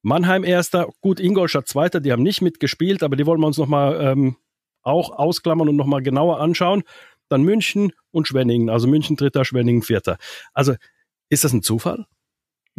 Mannheim 0.03 0.45
erster, 0.45 0.89
gut, 1.01 1.19
Ingolstadt 1.19 1.69
zweiter, 1.69 2.01
die 2.01 2.13
haben 2.13 2.23
nicht 2.23 2.41
mitgespielt, 2.41 3.03
aber 3.03 3.17
die 3.17 3.27
wollen 3.27 3.41
wir 3.41 3.47
uns 3.47 3.59
nochmal 3.59 4.01
ähm, 4.01 4.37
auch 4.83 5.11
ausklammern 5.11 5.69
und 5.69 5.77
nochmal 5.77 6.03
genauer 6.03 6.41
anschauen. 6.41 6.83
Dann 7.29 7.43
München 7.43 7.93
und 8.11 8.29
Schwenningen, 8.29 8.71
also 8.71 8.89
München 8.89 9.17
dritter, 9.17 9.45
Schwenningen 9.45 9.83
vierter. 9.83 10.19
Also 10.53 10.75
ist 11.29 11.45
das 11.45 11.53
ein 11.53 11.63
Zufall? 11.63 12.07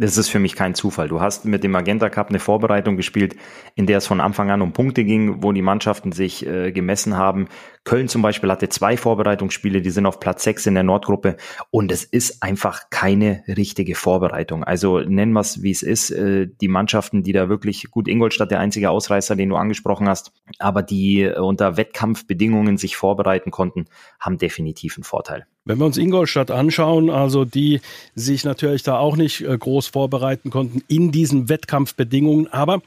Das 0.00 0.16
ist 0.16 0.30
für 0.30 0.38
mich 0.38 0.54
kein 0.54 0.74
Zufall. 0.74 1.08
Du 1.08 1.20
hast 1.20 1.44
mit 1.44 1.62
dem 1.62 1.72
Magenta 1.72 2.08
Cup 2.08 2.30
eine 2.30 2.38
Vorbereitung 2.38 2.96
gespielt, 2.96 3.36
in 3.74 3.84
der 3.84 3.98
es 3.98 4.06
von 4.06 4.22
Anfang 4.22 4.50
an 4.50 4.62
um 4.62 4.72
Punkte 4.72 5.04
ging, 5.04 5.42
wo 5.42 5.52
die 5.52 5.60
Mannschaften 5.60 6.10
sich 6.12 6.46
äh, 6.46 6.72
gemessen 6.72 7.18
haben. 7.18 7.48
Köln 7.84 8.08
zum 8.08 8.22
Beispiel 8.22 8.50
hatte 8.50 8.70
zwei 8.70 8.96
Vorbereitungsspiele, 8.96 9.82
die 9.82 9.90
sind 9.90 10.06
auf 10.06 10.18
Platz 10.18 10.42
sechs 10.42 10.64
in 10.64 10.72
der 10.72 10.84
Nordgruppe 10.84 11.36
und 11.70 11.92
es 11.92 12.04
ist 12.04 12.42
einfach 12.42 12.88
keine 12.88 13.44
richtige 13.46 13.94
Vorbereitung. 13.94 14.64
Also 14.64 15.00
nennen 15.00 15.32
wir 15.32 15.40
es, 15.40 15.62
wie 15.62 15.70
es 15.70 15.82
ist. 15.82 16.10
Äh, 16.12 16.48
die 16.48 16.68
Mannschaften, 16.68 17.22
die 17.22 17.32
da 17.32 17.50
wirklich 17.50 17.90
gut, 17.90 18.08
Ingolstadt 18.08 18.50
der 18.50 18.60
einzige 18.60 18.88
Ausreißer, 18.88 19.36
den 19.36 19.50
du 19.50 19.56
angesprochen 19.56 20.08
hast, 20.08 20.32
aber 20.58 20.82
die 20.82 21.24
äh, 21.24 21.38
unter 21.38 21.76
Wettkampfbedingungen 21.76 22.78
sich 22.78 22.96
vorbereiten 22.96 23.50
konnten, 23.50 23.84
haben 24.18 24.38
definitiv 24.38 24.96
einen 24.96 25.04
Vorteil. 25.04 25.46
Wenn 25.70 25.78
wir 25.78 25.86
uns 25.86 25.98
Ingolstadt 25.98 26.50
anschauen, 26.50 27.10
also 27.10 27.44
die 27.44 27.80
sich 28.16 28.42
natürlich 28.42 28.82
da 28.82 28.98
auch 28.98 29.16
nicht 29.16 29.42
äh, 29.42 29.56
groß 29.56 29.86
vorbereiten 29.86 30.50
konnten 30.50 30.82
in 30.88 31.12
diesen 31.12 31.48
Wettkampfbedingungen, 31.48 32.48
aber 32.48 32.82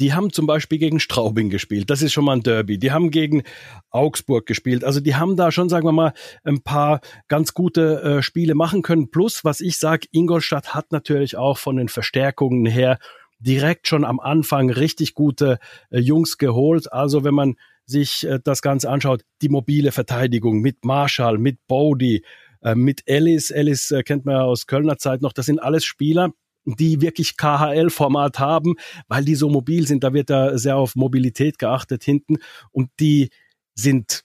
die 0.00 0.14
haben 0.14 0.32
zum 0.32 0.48
Beispiel 0.48 0.78
gegen 0.78 0.98
Straubing 0.98 1.48
gespielt. 1.48 1.90
Das 1.90 2.02
ist 2.02 2.12
schon 2.12 2.24
mal 2.24 2.32
ein 2.32 2.42
Derby. 2.42 2.76
Die 2.76 2.90
haben 2.90 3.12
gegen 3.12 3.44
Augsburg 3.90 4.46
gespielt. 4.46 4.82
Also 4.82 4.98
die 4.98 5.14
haben 5.14 5.36
da 5.36 5.52
schon, 5.52 5.68
sagen 5.68 5.86
wir 5.86 5.92
mal, 5.92 6.12
ein 6.42 6.60
paar 6.60 7.02
ganz 7.28 7.54
gute 7.54 8.02
äh, 8.02 8.22
Spiele 8.22 8.56
machen 8.56 8.82
können. 8.82 9.12
Plus, 9.12 9.44
was 9.44 9.60
ich 9.60 9.78
sage, 9.78 10.08
Ingolstadt 10.10 10.74
hat 10.74 10.90
natürlich 10.90 11.36
auch 11.36 11.58
von 11.58 11.76
den 11.76 11.88
Verstärkungen 11.88 12.66
her 12.66 12.98
direkt 13.38 13.86
schon 13.86 14.04
am 14.04 14.18
Anfang 14.18 14.70
richtig 14.70 15.14
gute 15.14 15.60
äh, 15.90 16.00
Jungs 16.00 16.36
geholt. 16.36 16.92
Also 16.92 17.22
wenn 17.22 17.34
man 17.34 17.54
sich 17.86 18.24
äh, 18.24 18.40
das 18.42 18.62
Ganze 18.62 18.90
anschaut, 18.90 19.22
die 19.42 19.48
mobile 19.48 19.92
Verteidigung 19.92 20.60
mit 20.60 20.84
Marshall, 20.84 21.38
mit 21.38 21.58
Bodie, 21.66 22.24
äh, 22.62 22.74
mit 22.74 23.02
Ellis. 23.06 23.50
Ellis 23.50 23.90
äh, 23.90 24.02
kennt 24.02 24.24
man 24.24 24.36
ja 24.36 24.42
aus 24.42 24.66
Kölner 24.66 24.98
Zeit 24.98 25.22
noch. 25.22 25.32
Das 25.32 25.46
sind 25.46 25.60
alles 25.60 25.84
Spieler, 25.84 26.30
die 26.64 27.00
wirklich 27.00 27.36
KHL-Format 27.36 28.38
haben, 28.38 28.74
weil 29.08 29.24
die 29.24 29.34
so 29.34 29.48
mobil 29.48 29.86
sind. 29.86 30.04
Da 30.04 30.12
wird 30.14 30.30
da 30.30 30.56
sehr 30.56 30.76
auf 30.76 30.96
Mobilität 30.96 31.58
geachtet 31.58 32.04
hinten 32.04 32.38
und 32.72 32.90
die 33.00 33.30
sind 33.74 34.24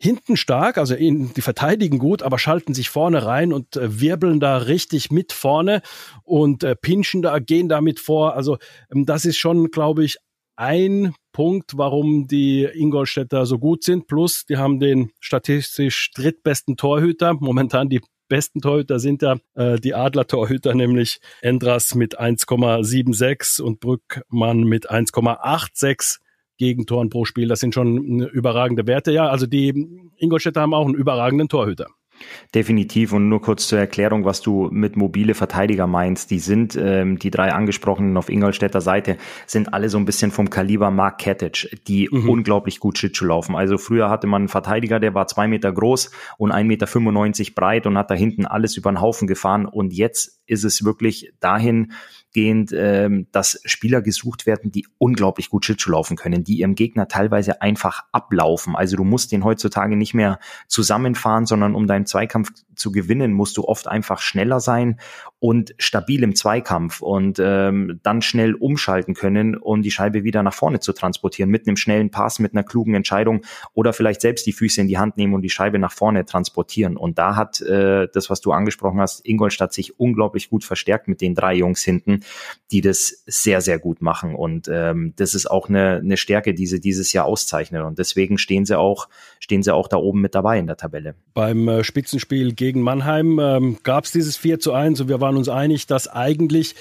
hinten 0.00 0.36
stark, 0.36 0.78
also 0.78 0.94
in, 0.94 1.34
die 1.34 1.40
verteidigen 1.40 1.98
gut, 1.98 2.22
aber 2.22 2.38
schalten 2.38 2.72
sich 2.72 2.88
vorne 2.88 3.26
rein 3.26 3.52
und 3.52 3.76
äh, 3.76 4.00
wirbeln 4.00 4.38
da 4.38 4.56
richtig 4.58 5.10
mit 5.10 5.32
vorne 5.32 5.82
und 6.22 6.62
äh, 6.62 6.76
pinchen 6.76 7.20
da, 7.20 7.40
gehen 7.40 7.68
damit 7.68 7.98
vor. 7.98 8.34
Also 8.34 8.58
ähm, 8.92 9.06
das 9.06 9.24
ist 9.24 9.38
schon, 9.38 9.70
glaube 9.70 10.04
ich, 10.04 10.18
ein 10.58 11.14
Punkt, 11.32 11.78
warum 11.78 12.26
die 12.26 12.64
Ingolstädter 12.64 13.46
so 13.46 13.58
gut 13.58 13.84
sind. 13.84 14.08
Plus, 14.08 14.44
die 14.44 14.56
haben 14.56 14.80
den 14.80 15.12
statistisch 15.20 16.10
drittbesten 16.14 16.76
Torhüter. 16.76 17.34
Momentan 17.34 17.88
die 17.88 18.00
besten 18.28 18.60
Torhüter 18.60 18.98
sind 18.98 19.22
ja 19.22 19.36
äh, 19.54 19.78
die 19.78 19.94
Adler-Torhüter, 19.94 20.74
nämlich 20.74 21.20
Endras 21.42 21.94
mit 21.94 22.20
1,76 22.20 23.62
und 23.62 23.78
Brückmann 23.78 24.64
mit 24.64 24.90
1,86 24.90 26.18
Gegentoren 26.58 27.08
pro 27.08 27.24
Spiel. 27.24 27.46
Das 27.46 27.60
sind 27.60 27.72
schon 27.72 28.20
überragende 28.20 28.88
Werte. 28.88 29.12
Ja, 29.12 29.28
also 29.28 29.46
die 29.46 30.10
Ingolstädter 30.16 30.60
haben 30.62 30.74
auch 30.74 30.86
einen 30.86 30.96
überragenden 30.96 31.48
Torhüter. 31.48 31.86
Definitiv 32.54 33.12
und 33.12 33.28
nur 33.28 33.42
kurz 33.42 33.68
zur 33.68 33.78
Erklärung, 33.78 34.24
was 34.24 34.40
du 34.40 34.68
mit 34.70 34.96
mobile 34.96 35.34
Verteidiger 35.34 35.86
meinst. 35.86 36.30
Die 36.30 36.38
sind, 36.38 36.76
ähm, 36.76 37.18
die 37.18 37.30
drei 37.30 37.52
angesprochenen 37.52 38.16
auf 38.16 38.28
Ingolstädter 38.28 38.80
Seite, 38.80 39.16
sind 39.46 39.72
alle 39.74 39.88
so 39.88 39.98
ein 39.98 40.04
bisschen 40.04 40.30
vom 40.30 40.50
Kaliber 40.50 40.90
Mark 40.90 41.18
Katic, 41.18 41.68
die 41.86 42.08
mhm. 42.10 42.28
unglaublich 42.28 42.80
gut 42.80 42.98
Schlittschuh 42.98 43.26
laufen. 43.26 43.56
Also 43.56 43.78
früher 43.78 44.10
hatte 44.10 44.26
man 44.26 44.42
einen 44.42 44.48
Verteidiger, 44.48 45.00
der 45.00 45.14
war 45.14 45.26
zwei 45.26 45.48
Meter 45.48 45.72
groß 45.72 46.10
und 46.38 46.52
1,95 46.52 46.64
Meter 46.64 47.54
breit 47.54 47.86
und 47.86 47.98
hat 47.98 48.10
da 48.10 48.14
hinten 48.14 48.46
alles 48.46 48.76
über 48.76 48.90
den 48.90 49.00
Haufen 49.00 49.28
gefahren 49.28 49.66
und 49.66 49.92
jetzt 49.92 50.40
ist 50.46 50.64
es 50.64 50.84
wirklich 50.84 51.32
dahin, 51.40 51.92
gehend, 52.32 52.72
ähm, 52.74 53.26
dass 53.32 53.60
Spieler 53.64 54.02
gesucht 54.02 54.46
werden, 54.46 54.70
die 54.70 54.86
unglaublich 54.98 55.50
gut 55.50 55.64
Schlittschuh 55.64 55.92
laufen 55.92 56.16
können, 56.16 56.44
die 56.44 56.58
ihrem 56.58 56.74
Gegner 56.74 57.08
teilweise 57.08 57.62
einfach 57.62 58.04
ablaufen. 58.12 58.76
Also 58.76 58.96
du 58.96 59.04
musst 59.04 59.32
den 59.32 59.44
heutzutage 59.44 59.96
nicht 59.96 60.14
mehr 60.14 60.38
zusammenfahren, 60.66 61.46
sondern 61.46 61.74
um 61.74 61.86
deinen 61.86 62.06
Zweikampf 62.06 62.50
zu 62.74 62.92
gewinnen, 62.92 63.32
musst 63.32 63.56
du 63.56 63.64
oft 63.64 63.88
einfach 63.88 64.20
schneller 64.20 64.60
sein 64.60 65.00
und 65.40 65.74
stabil 65.78 66.22
im 66.22 66.34
Zweikampf 66.34 67.00
und 67.00 67.38
ähm, 67.40 68.00
dann 68.02 68.22
schnell 68.22 68.54
umschalten 68.54 69.14
können, 69.14 69.56
um 69.56 69.82
die 69.82 69.90
Scheibe 69.90 70.24
wieder 70.24 70.42
nach 70.42 70.54
vorne 70.54 70.80
zu 70.80 70.92
transportieren 70.92 71.50
mit 71.50 71.66
einem 71.66 71.76
schnellen 71.76 72.10
Pass, 72.10 72.38
mit 72.38 72.52
einer 72.52 72.64
klugen 72.64 72.94
Entscheidung 72.94 73.42
oder 73.74 73.92
vielleicht 73.92 74.20
selbst 74.20 74.46
die 74.46 74.52
Füße 74.52 74.80
in 74.80 74.88
die 74.88 74.98
Hand 74.98 75.16
nehmen 75.16 75.34
und 75.34 75.42
die 75.42 75.50
Scheibe 75.50 75.78
nach 75.78 75.92
vorne 75.92 76.24
transportieren. 76.24 76.96
Und 76.96 77.18
da 77.18 77.36
hat 77.36 77.60
äh, 77.60 78.08
das, 78.12 78.30
was 78.30 78.40
du 78.40 78.52
angesprochen 78.52 79.00
hast, 79.00 79.26
Ingolstadt 79.26 79.72
sich 79.72 79.98
unglaublich 79.98 80.50
gut 80.50 80.64
verstärkt 80.64 81.08
mit 81.08 81.20
den 81.20 81.34
drei 81.34 81.54
Jungs 81.54 81.82
hinten, 81.82 82.17
die 82.70 82.80
das 82.80 83.22
sehr, 83.26 83.60
sehr 83.60 83.78
gut 83.78 84.02
machen. 84.02 84.34
Und 84.34 84.68
ähm, 84.70 85.14
das 85.16 85.34
ist 85.34 85.50
auch 85.50 85.68
eine, 85.68 85.96
eine 85.96 86.16
Stärke, 86.16 86.54
die 86.54 86.66
sie 86.66 86.80
dieses 86.80 87.12
Jahr 87.12 87.24
auszeichnen. 87.24 87.82
Und 87.82 87.98
deswegen 87.98 88.38
stehen 88.38 88.66
sie 88.66 88.78
auch, 88.78 89.08
stehen 89.40 89.62
sie 89.62 89.74
auch 89.74 89.88
da 89.88 89.96
oben 89.96 90.20
mit 90.20 90.34
dabei 90.34 90.58
in 90.58 90.66
der 90.66 90.76
Tabelle. 90.76 91.14
Beim 91.34 91.68
äh, 91.68 91.84
Spitzenspiel 91.84 92.54
gegen 92.54 92.82
Mannheim 92.82 93.38
ähm, 93.38 93.78
gab 93.82 94.04
es 94.04 94.12
dieses 94.12 94.36
4 94.36 94.60
zu 94.60 94.72
1 94.72 95.00
und 95.00 95.08
wir 95.08 95.20
waren 95.20 95.36
uns 95.36 95.48
einig, 95.48 95.86
dass 95.86 96.08
eigentlich 96.08 96.74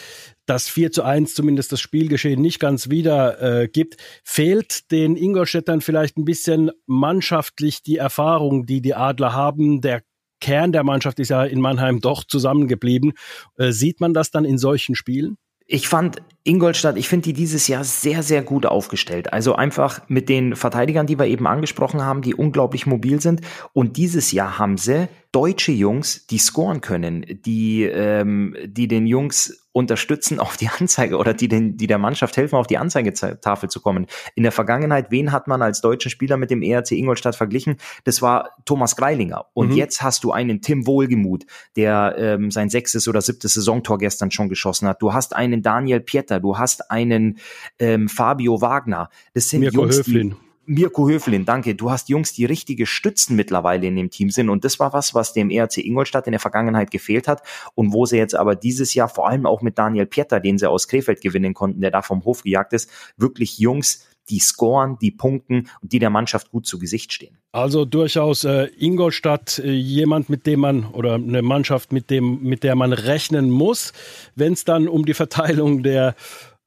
das 0.47 0.69
4 0.69 0.91
zu 0.91 1.03
1 1.03 1.35
zumindest 1.35 1.71
das 1.71 1.81
Spielgeschehen 1.81 2.41
nicht 2.41 2.59
ganz 2.59 2.89
wieder 2.89 3.41
äh, 3.41 3.67
gibt. 3.67 3.97
Fehlt 4.23 4.91
den 4.91 5.15
Ingolstädtern 5.15 5.81
vielleicht 5.81 6.17
ein 6.17 6.25
bisschen 6.25 6.71
mannschaftlich 6.85 7.83
die 7.83 7.97
Erfahrung, 7.97 8.65
die 8.65 8.81
die 8.81 8.95
Adler 8.95 9.33
haben, 9.33 9.81
der 9.81 10.01
Kern 10.39 10.71
der 10.71 10.83
Mannschaft 10.83 11.19
ist 11.19 11.29
ja 11.29 11.43
in 11.43 11.61
Mannheim 11.61 11.99
doch 11.99 12.23
zusammengeblieben. 12.23 13.13
Äh, 13.57 13.71
sieht 13.71 13.99
man 13.99 14.13
das 14.13 14.31
dann 14.31 14.45
in 14.45 14.57
solchen 14.57 14.95
Spielen? 14.95 15.37
Ich 15.69 15.89
fand 15.89 16.21
Ingolstadt, 16.45 16.95
ich 16.97 17.09
finde 17.09 17.25
die 17.25 17.33
dieses 17.33 17.67
Jahr 17.67 17.83
sehr, 17.83 18.23
sehr 18.23 18.41
gut 18.41 18.65
aufgestellt. 18.65 19.33
Also 19.33 19.53
einfach 19.53 19.99
mit 20.07 20.29
den 20.29 20.55
Verteidigern, 20.55 21.07
die 21.07 21.19
wir 21.19 21.25
eben 21.25 21.45
angesprochen 21.45 22.01
haben, 22.01 22.21
die 22.21 22.33
unglaublich 22.33 22.85
mobil 22.85 23.19
sind. 23.19 23.41
Und 23.73 23.97
dieses 23.97 24.31
Jahr 24.31 24.57
haben 24.57 24.77
sie 24.77 25.09
deutsche 25.37 25.71
Jungs, 25.71 26.25
die 26.25 26.39
scoren 26.39 26.81
können, 26.81 27.23
die, 27.45 27.83
ähm, 27.83 28.55
die 28.65 28.87
den 28.87 29.05
Jungs 29.05 29.67
unterstützen, 29.71 30.39
auf 30.39 30.57
die 30.57 30.67
Anzeige 30.67 31.17
oder 31.17 31.35
die, 31.35 31.47
den, 31.47 31.77
die 31.77 31.85
der 31.85 31.99
Mannschaft 31.99 32.37
helfen, 32.37 32.55
auf 32.55 32.65
die 32.65 32.79
Anzeigetafel 32.79 33.69
zu 33.69 33.79
kommen. 33.79 34.07
In 34.33 34.41
der 34.41 34.51
Vergangenheit, 34.51 35.11
wen 35.11 35.31
hat 35.31 35.47
man 35.47 35.61
als 35.61 35.79
deutschen 35.81 36.09
Spieler 36.09 36.37
mit 36.37 36.49
dem 36.49 36.63
ERC 36.63 36.93
Ingolstadt 36.93 37.35
verglichen? 37.35 37.77
Das 38.03 38.23
war 38.23 38.49
Thomas 38.65 38.95
Greilinger. 38.95 39.45
Und 39.53 39.69
mhm. 39.69 39.75
jetzt 39.75 40.01
hast 40.01 40.23
du 40.23 40.31
einen 40.31 40.63
Tim 40.63 40.87
Wohlgemuth, 40.87 41.45
der 41.75 42.15
ähm, 42.17 42.49
sein 42.49 42.71
sechstes 42.71 43.07
oder 43.07 43.21
siebtes 43.21 43.53
Saisontor 43.53 43.99
gestern 43.99 44.31
schon 44.31 44.49
geschossen 44.49 44.87
hat. 44.87 45.03
Du 45.03 45.13
hast 45.13 45.35
einen 45.35 45.61
Daniel 45.61 45.99
Pieter, 45.99 46.39
du 46.39 46.57
hast 46.57 46.89
einen 46.89 47.37
ähm, 47.77 48.09
Fabio 48.09 48.59
Wagner. 48.61 49.11
Das 49.35 49.49
sind 49.49 49.59
Mirko 49.59 49.81
Jungs, 49.81 49.99
Höflin. 49.99 50.29
die 50.31 50.46
Mirko 50.69 51.07
Höflin, 51.07 51.45
danke. 51.45 51.75
Du 51.75 51.89
hast 51.89 52.09
Jungs, 52.09 52.33
die 52.33 52.43
richtige 52.43 52.85
Stützen 52.85 53.37
mittlerweile 53.37 53.87
in 53.87 53.95
dem 53.95 54.09
Team 54.09 54.29
sind. 54.29 54.49
Und 54.49 54.65
das 54.65 54.79
war 54.79 54.91
was, 54.91 55.15
was 55.15 55.31
dem 55.31 55.49
ERC 55.49 55.77
Ingolstadt 55.77 56.27
in 56.27 56.33
der 56.33 56.41
Vergangenheit 56.41 56.91
gefehlt 56.91 57.29
hat. 57.29 57.41
Und 57.73 57.93
wo 57.93 58.05
sie 58.05 58.17
jetzt 58.17 58.35
aber 58.35 58.55
dieses 58.55 58.93
Jahr, 58.93 59.07
vor 59.07 59.29
allem 59.29 59.45
auch 59.45 59.61
mit 59.61 59.77
Daniel 59.77 60.05
Pieter, 60.05 60.41
den 60.41 60.57
sie 60.57 60.69
aus 60.69 60.89
Krefeld 60.89 61.21
gewinnen 61.21 61.53
konnten, 61.53 61.79
der 61.79 61.91
da 61.91 62.01
vom 62.01 62.25
Hof 62.25 62.43
gejagt 62.43 62.73
ist, 62.73 62.89
wirklich 63.15 63.59
Jungs, 63.59 64.05
die 64.29 64.39
scoren, 64.39 64.97
die 65.01 65.11
punkten 65.11 65.69
und 65.81 65.93
die 65.93 65.99
der 65.99 66.09
Mannschaft 66.09 66.51
gut 66.51 66.67
zu 66.67 66.79
Gesicht 66.79 67.13
stehen. 67.13 67.37
Also 67.51 67.85
durchaus 67.85 68.43
äh, 68.43 68.67
Ingolstadt 68.77 69.59
äh, 69.59 69.71
jemand, 69.71 70.29
mit 70.29 70.45
dem 70.45 70.59
man 70.59 70.85
oder 70.85 71.15
eine 71.15 71.41
Mannschaft, 71.41 71.91
mit 71.91 72.09
dem 72.09 72.43
mit 72.43 72.63
der 72.63 72.75
man 72.75 72.93
rechnen 72.93 73.49
muss, 73.49 73.93
wenn 74.35 74.53
es 74.53 74.65
dann 74.65 74.87
um 74.87 75.05
die 75.05 75.13
Verteilung 75.13 75.81
der 75.81 76.15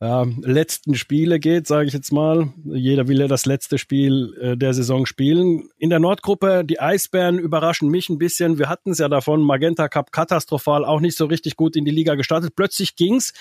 ja, 0.03 0.27
letzten 0.41 0.95
Spiele 0.95 1.39
geht, 1.39 1.67
sage 1.67 1.87
ich 1.87 1.93
jetzt 1.93 2.11
mal. 2.11 2.55
Jeder 2.65 3.07
will 3.07 3.21
ja 3.21 3.29
das 3.29 3.45
letzte 3.45 3.77
Spiel 3.77 4.35
äh, 4.41 4.57
der 4.57 4.73
Saison 4.73 5.05
spielen. 5.05 5.69
In 5.77 5.91
der 5.91 6.01
Nordgruppe, 6.01 6.65
die 6.65 6.81
Eisbären 6.81 7.39
überraschen 7.39 7.91
mich 7.91 8.09
ein 8.09 8.17
bisschen. 8.17 8.59
Wir 8.59 8.71
hatten 8.71 8.93
es 8.93 8.99
ja 8.99 9.11
davon, 9.11 9.43
Magenta 9.43 9.89
Cup 9.89 10.11
katastrophal, 10.11 10.87
auch 10.87 11.01
nicht 11.01 11.19
so 11.19 11.27
richtig 11.27 11.57
gut 11.57 11.77
in 11.77 11.85
die 11.85 11.91
Liga 11.91 12.15
gestartet. 12.15 12.57
Plötzlich 12.57 12.97
ging's. 12.97 13.35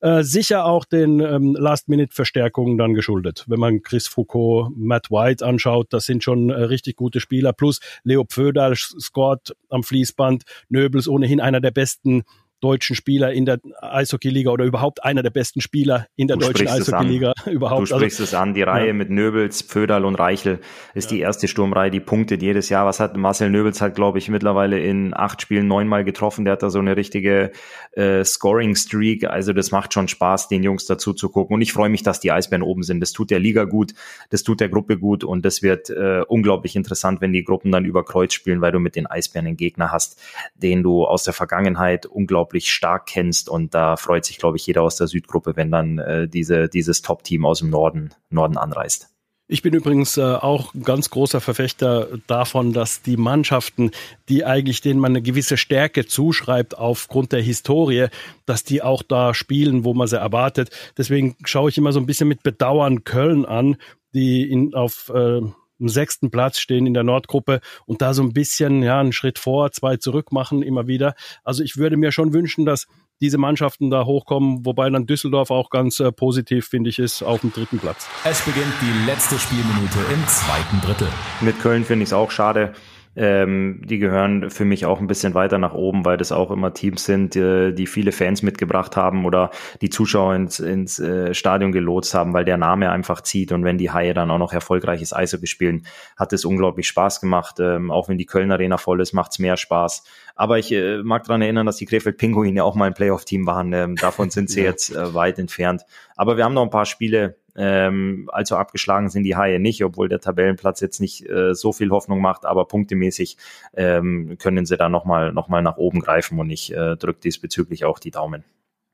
Äh, 0.00 0.22
sicher 0.22 0.64
auch 0.64 0.84
den 0.84 1.18
ähm, 1.18 1.56
Last-Minute-Verstärkungen 1.58 2.78
dann 2.78 2.94
geschuldet. 2.94 3.44
Wenn 3.48 3.58
man 3.58 3.82
Chris 3.82 4.06
Foucault, 4.06 4.70
Matt 4.76 5.10
White 5.10 5.44
anschaut, 5.44 5.88
das 5.90 6.04
sind 6.04 6.22
schon 6.22 6.50
äh, 6.50 6.54
richtig 6.54 6.96
gute 6.96 7.18
Spieler. 7.18 7.52
Plus 7.52 7.80
Leo 8.04 8.24
Pföderl 8.24 8.76
scored 8.76 9.56
am 9.68 9.82
Fließband. 9.82 10.44
Nöbels 10.68 11.08
ohnehin 11.08 11.40
einer 11.40 11.60
der 11.60 11.72
besten 11.72 12.22
deutschen 12.60 12.96
Spieler 12.96 13.32
in 13.32 13.46
der 13.46 13.58
Eishockey-Liga 13.80 14.50
oder 14.50 14.64
überhaupt 14.64 15.04
einer 15.04 15.22
der 15.22 15.30
besten 15.30 15.60
Spieler 15.60 16.06
in 16.16 16.26
der 16.26 16.36
du 16.36 16.46
deutschen 16.46 16.68
Eishockey-Liga 16.68 17.32
überhaupt. 17.46 17.82
Du 17.82 17.86
sprichst 17.86 18.20
also, 18.20 18.24
es 18.24 18.34
an, 18.34 18.54
die 18.54 18.62
Reihe 18.62 18.88
ja. 18.88 18.92
mit 18.92 19.10
Nöbels, 19.10 19.62
Pföderl 19.62 20.04
und 20.04 20.16
Reichel 20.16 20.60
ist 20.94 21.10
ja. 21.10 21.16
die 21.16 21.20
erste 21.22 21.48
Sturmreihe, 21.48 21.90
die 21.90 22.00
punktet 22.00 22.42
jedes 22.42 22.68
Jahr. 22.68 22.86
Was 22.86 23.00
hat 23.00 23.16
Marcel 23.16 23.50
Nöbels 23.50 23.80
hat, 23.80 23.94
glaube 23.94 24.18
ich, 24.18 24.28
mittlerweile 24.28 24.78
in 24.80 25.14
acht 25.14 25.40
Spielen 25.42 25.68
neunmal 25.68 26.04
getroffen. 26.04 26.44
Der 26.44 26.52
hat 26.52 26.62
da 26.62 26.70
so 26.70 26.78
eine 26.78 26.96
richtige 26.96 27.52
äh, 27.92 28.24
Scoring-Streak. 28.24 29.24
Also 29.24 29.52
das 29.52 29.70
macht 29.70 29.94
schon 29.94 30.08
Spaß, 30.08 30.48
den 30.48 30.62
Jungs 30.62 30.86
dazu 30.86 31.12
zu 31.12 31.28
gucken. 31.28 31.54
Und 31.54 31.62
ich 31.62 31.72
freue 31.72 31.88
mich, 31.88 32.02
dass 32.02 32.20
die 32.20 32.32
Eisbären 32.32 32.62
oben 32.62 32.82
sind. 32.82 33.00
Das 33.00 33.12
tut 33.12 33.30
der 33.30 33.38
Liga 33.38 33.64
gut, 33.64 33.94
das 34.30 34.42
tut 34.42 34.60
der 34.60 34.68
Gruppe 34.68 34.98
gut 34.98 35.24
und 35.24 35.44
das 35.44 35.62
wird 35.62 35.90
äh, 35.90 36.22
unglaublich 36.26 36.76
interessant, 36.76 37.20
wenn 37.20 37.32
die 37.32 37.44
Gruppen 37.44 37.70
dann 37.70 37.84
über 37.84 38.04
Kreuz 38.04 38.34
spielen, 38.34 38.60
weil 38.60 38.72
du 38.72 38.80
mit 38.80 38.96
den 38.96 39.06
Eisbären 39.06 39.46
einen 39.46 39.56
Gegner 39.56 39.92
hast, 39.92 40.20
den 40.56 40.82
du 40.82 41.04
aus 41.04 41.24
der 41.24 41.34
Vergangenheit 41.34 42.06
unglaublich 42.06 42.47
unglaublich 42.48 42.72
stark 42.72 43.06
kennst 43.06 43.48
und 43.48 43.74
da 43.74 43.96
freut 43.96 44.24
sich, 44.24 44.38
glaube 44.38 44.56
ich, 44.56 44.66
jeder 44.66 44.82
aus 44.82 44.96
der 44.96 45.06
Südgruppe, 45.06 45.56
wenn 45.56 45.70
dann 45.70 45.98
äh, 45.98 46.28
diese, 46.28 46.68
dieses 46.68 47.02
Top-Team 47.02 47.44
aus 47.44 47.58
dem 47.58 47.70
Norden, 47.70 48.10
Norden 48.30 48.56
anreist. 48.56 49.10
Ich 49.50 49.62
bin 49.62 49.72
übrigens 49.72 50.18
äh, 50.18 50.22
auch 50.22 50.74
ganz 50.82 51.08
großer 51.08 51.40
Verfechter 51.40 52.08
davon, 52.26 52.72
dass 52.74 53.00
die 53.02 53.16
Mannschaften, 53.16 53.92
die 54.28 54.44
eigentlich 54.44 54.82
denen 54.82 55.00
man 55.00 55.12
eine 55.12 55.22
gewisse 55.22 55.56
Stärke 55.56 56.06
zuschreibt 56.06 56.76
aufgrund 56.76 57.32
der 57.32 57.40
Historie, 57.42 58.08
dass 58.44 58.64
die 58.64 58.82
auch 58.82 59.02
da 59.02 59.32
spielen, 59.32 59.84
wo 59.84 59.94
man 59.94 60.06
sie 60.06 60.18
erwartet. 60.18 60.70
Deswegen 60.98 61.36
schaue 61.44 61.70
ich 61.70 61.78
immer 61.78 61.92
so 61.92 62.00
ein 62.00 62.06
bisschen 62.06 62.28
mit 62.28 62.42
Bedauern 62.42 63.04
Köln 63.04 63.46
an, 63.46 63.76
die 64.12 64.50
in, 64.50 64.74
auf 64.74 65.10
äh, 65.14 65.40
im 65.78 65.88
sechsten 65.88 66.30
Platz 66.30 66.58
stehen 66.58 66.86
in 66.86 66.94
der 66.94 67.04
Nordgruppe 67.04 67.60
und 67.86 68.02
da 68.02 68.14
so 68.14 68.22
ein 68.22 68.32
bisschen 68.32 68.82
ja 68.82 69.00
einen 69.00 69.12
Schritt 69.12 69.38
vor, 69.38 69.70
zwei 69.72 69.96
zurück 69.96 70.32
machen 70.32 70.62
immer 70.62 70.86
wieder. 70.86 71.14
Also 71.44 71.62
ich 71.62 71.76
würde 71.76 71.96
mir 71.96 72.12
schon 72.12 72.32
wünschen, 72.32 72.64
dass 72.66 72.86
diese 73.20 73.38
Mannschaften 73.38 73.90
da 73.90 74.04
hochkommen, 74.04 74.64
wobei 74.64 74.88
dann 74.90 75.06
Düsseldorf 75.06 75.50
auch 75.50 75.70
ganz 75.70 75.98
äh, 76.00 76.12
positiv, 76.12 76.68
finde 76.68 76.90
ich, 76.90 76.98
ist 76.98 77.22
auf 77.22 77.40
dem 77.40 77.52
dritten 77.52 77.78
Platz. 77.78 78.08
Es 78.24 78.40
beginnt 78.42 78.72
die 78.80 79.06
letzte 79.06 79.38
Spielminute 79.38 79.98
im 80.12 80.26
zweiten 80.28 80.80
Drittel. 80.80 81.08
Mit 81.40 81.60
Köln 81.60 81.84
finde 81.84 82.04
ich 82.04 82.10
es 82.10 82.12
auch 82.12 82.30
schade. 82.30 82.74
Ähm, 83.20 83.82
die 83.84 83.98
gehören 83.98 84.48
für 84.48 84.64
mich 84.64 84.86
auch 84.86 85.00
ein 85.00 85.08
bisschen 85.08 85.34
weiter 85.34 85.58
nach 85.58 85.74
oben, 85.74 86.04
weil 86.04 86.16
das 86.16 86.30
auch 86.30 86.52
immer 86.52 86.72
Teams 86.72 87.04
sind, 87.04 87.34
die, 87.34 87.74
die 87.74 87.88
viele 87.88 88.12
Fans 88.12 88.42
mitgebracht 88.42 88.96
haben 88.96 89.26
oder 89.26 89.50
die 89.80 89.90
Zuschauer 89.90 90.36
ins, 90.36 90.60
ins 90.60 91.00
äh, 91.00 91.34
Stadion 91.34 91.72
gelotst 91.72 92.14
haben, 92.14 92.32
weil 92.32 92.44
der 92.44 92.58
Name 92.58 92.92
einfach 92.92 93.20
zieht. 93.22 93.50
Und 93.50 93.64
wenn 93.64 93.76
die 93.76 93.90
Haie 93.90 94.14
dann 94.14 94.30
auch 94.30 94.38
noch 94.38 94.52
erfolgreiches 94.52 95.12
Eishockey 95.12 95.48
spielen, 95.48 95.84
hat 96.16 96.32
es 96.32 96.44
unglaublich 96.44 96.86
Spaß 96.86 97.20
gemacht. 97.20 97.56
Ähm, 97.58 97.90
auch 97.90 98.08
wenn 98.08 98.18
die 98.18 98.26
Köln 98.26 98.52
Arena 98.52 98.76
voll 98.76 99.00
ist, 99.00 99.12
macht 99.12 99.32
es 99.32 99.40
mehr 99.40 99.56
Spaß. 99.56 100.04
Aber 100.36 100.60
ich 100.60 100.70
äh, 100.70 101.02
mag 101.02 101.24
daran 101.24 101.42
erinnern, 101.42 101.66
dass 101.66 101.74
die 101.74 101.86
Krefeld 101.86 102.18
Pinguine 102.18 102.58
ja 102.58 102.62
auch 102.62 102.76
mal 102.76 102.84
ein 102.84 102.94
Playoff-Team 102.94 103.46
waren. 103.48 103.72
Ähm, 103.72 103.96
davon 103.96 104.30
sind 104.30 104.48
sie 104.48 104.60
ja. 104.62 104.66
jetzt 104.66 104.94
äh, 104.94 105.12
weit 105.12 105.40
entfernt. 105.40 105.82
Aber 106.14 106.36
wir 106.36 106.44
haben 106.44 106.54
noch 106.54 106.62
ein 106.62 106.70
paar 106.70 106.86
Spiele 106.86 107.36
ähm, 107.58 108.30
also 108.32 108.56
abgeschlagen 108.56 109.10
sind 109.10 109.24
die 109.24 109.36
Haie 109.36 109.58
nicht, 109.58 109.84
obwohl 109.84 110.08
der 110.08 110.20
Tabellenplatz 110.20 110.80
jetzt 110.80 111.00
nicht 111.00 111.28
äh, 111.28 111.54
so 111.54 111.72
viel 111.72 111.90
Hoffnung 111.90 112.20
macht, 112.20 112.46
aber 112.46 112.66
punktemäßig 112.66 113.36
ähm, 113.74 114.36
können 114.38 114.64
sie 114.64 114.76
da 114.76 114.88
nochmal 114.88 115.32
noch 115.32 115.48
mal 115.48 115.62
nach 115.62 115.76
oben 115.76 116.00
greifen 116.00 116.38
und 116.38 116.50
ich 116.50 116.72
äh, 116.72 116.96
drücke 116.96 117.20
diesbezüglich 117.20 117.84
auch 117.84 117.98
die 117.98 118.12
Daumen. 118.12 118.44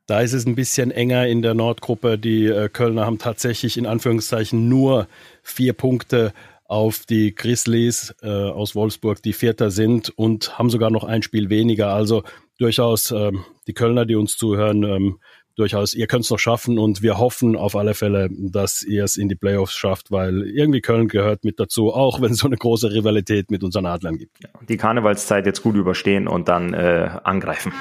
Da 0.06 0.20
ist 0.20 0.32
es 0.32 0.46
ein 0.46 0.54
bisschen 0.54 0.90
enger 0.90 1.26
in 1.26 1.42
der 1.42 1.54
Nordgruppe. 1.54 2.18
Die 2.18 2.46
äh, 2.46 2.68
Kölner 2.68 3.06
haben 3.06 3.18
tatsächlich 3.18 3.78
in 3.78 3.86
Anführungszeichen 3.86 4.68
nur 4.68 5.08
vier 5.42 5.72
Punkte 5.72 6.32
auf 6.66 7.04
die 7.06 7.34
Grizzlies 7.34 8.14
äh, 8.22 8.28
aus 8.28 8.74
Wolfsburg, 8.74 9.22
die 9.22 9.32
Vierter 9.32 9.70
sind 9.70 10.10
und 10.10 10.58
haben 10.58 10.70
sogar 10.70 10.90
noch 10.90 11.04
ein 11.04 11.22
Spiel 11.22 11.50
weniger. 11.50 11.94
Also 11.94 12.24
durchaus 12.58 13.10
ähm, 13.10 13.44
die 13.66 13.74
Kölner, 13.74 14.06
die 14.06 14.14
uns 14.16 14.36
zuhören, 14.36 14.82
ähm, 14.82 15.18
durchaus, 15.56 15.94
ihr 15.94 16.06
könnt 16.06 16.24
es 16.24 16.30
noch 16.30 16.38
schaffen 16.38 16.78
und 16.78 17.02
wir 17.02 17.18
hoffen 17.18 17.56
auf 17.56 17.76
alle 17.76 17.94
Fälle, 17.94 18.28
dass 18.30 18.82
ihr 18.82 19.04
es 19.04 19.16
in 19.16 19.28
die 19.28 19.34
Playoffs 19.34 19.74
schafft, 19.74 20.10
weil 20.10 20.42
irgendwie 20.42 20.80
Köln 20.80 21.08
gehört 21.08 21.44
mit 21.44 21.60
dazu, 21.60 21.92
auch 21.92 22.20
wenn 22.20 22.32
es 22.32 22.38
so 22.38 22.46
eine 22.46 22.56
große 22.56 22.92
Rivalität 22.92 23.50
mit 23.50 23.62
unseren 23.62 23.86
Adlern 23.86 24.18
gibt. 24.18 24.38
Die 24.68 24.76
Karnevalszeit 24.76 25.46
jetzt 25.46 25.62
gut 25.62 25.76
überstehen 25.76 26.28
und 26.28 26.48
dann 26.48 26.74
äh, 26.74 27.10
angreifen. 27.24 27.72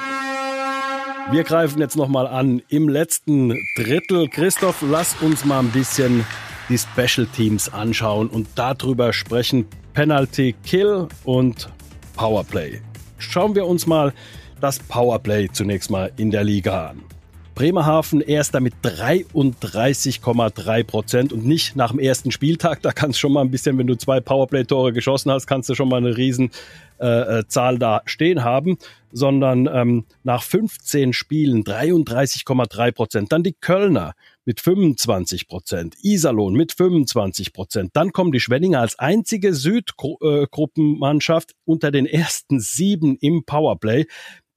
Wir 1.32 1.44
greifen 1.44 1.80
jetzt 1.80 1.96
nochmal 1.96 2.28
an 2.28 2.62
im 2.68 2.90
letzten 2.90 3.58
Drittel. 3.78 4.28
Christoph, 4.28 4.84
lass 4.90 5.16
uns 5.22 5.46
mal 5.46 5.60
ein 5.60 5.70
bisschen 5.70 6.26
die 6.70 6.78
Special 6.78 7.26
Teams 7.28 7.74
anschauen 7.74 8.28
und 8.28 8.48
darüber 8.56 9.14
sprechen. 9.14 9.66
Penalty 9.94 10.54
Kill 10.66 11.08
und 11.24 11.70
Powerplay. 12.16 12.82
Schauen 13.18 13.56
wir 13.56 13.66
uns 13.66 13.88
mal 13.88 14.14
das 14.60 14.80
Powerplay 14.80 15.50
zunächst 15.52 15.90
mal 15.90 16.12
in 16.18 16.30
der 16.30 16.44
Liga 16.44 16.88
an. 16.88 17.13
Bremerhaven 17.56 18.22
erster 18.22 18.60
mit 18.60 18.74
33,3 18.84 20.84
Prozent 20.84 21.34
und 21.34 21.46
nicht 21.46 21.76
nach 21.76 21.92
dem 21.92 22.00
ersten 22.00 22.32
Spieltag. 22.32 22.82
Da 22.82 22.92
kannst 22.92 23.20
schon 23.20 23.34
mal 23.34 23.42
ein 23.42 23.52
bisschen, 23.52 23.78
wenn 23.78 23.88
du 23.88 23.96
zwei 23.96 24.20
Powerplay-Tore 24.20 24.94
geschossen 24.94 25.32
hast, 25.32 25.48
kannst 25.48 25.70
du 25.70 25.76
schon 25.76 25.90
mal 25.90 25.98
eine 25.98 26.18
riesen 26.18 26.52
äh, 27.00 27.40
äh 27.40 27.44
da 27.78 28.02
stehen 28.06 28.44
haben, 28.44 28.78
sondern 29.12 29.70
ähm, 29.72 30.06
nach 30.24 30.44
15 30.44 31.14
Spielen 31.14 31.64
33,3 31.64 32.92
Prozent. 32.92 33.32
Dann 33.32 33.44
die 33.44 33.54
Kölner 33.54 34.14
mit 34.46 34.60
25 34.60 35.48
Prozent, 35.48 35.96
Iserlohn 36.02 36.54
mit 36.54 36.74
25 36.74 37.54
Prozent. 37.54 37.92
Dann 37.94 38.12
kommen 38.12 38.32
die 38.32 38.40
Schwenninger 38.40 38.80
als 38.80 38.98
einzige 39.00 39.54
Südgruppenmannschaft 39.54 41.54
unter 41.66 41.92
den 41.92 42.06
ersten 42.06 42.60
sieben 42.60 43.18
im 43.18 43.44
Powerplay. 43.46 44.06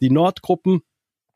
Die 0.01 0.11
Nordgruppen 0.11 0.83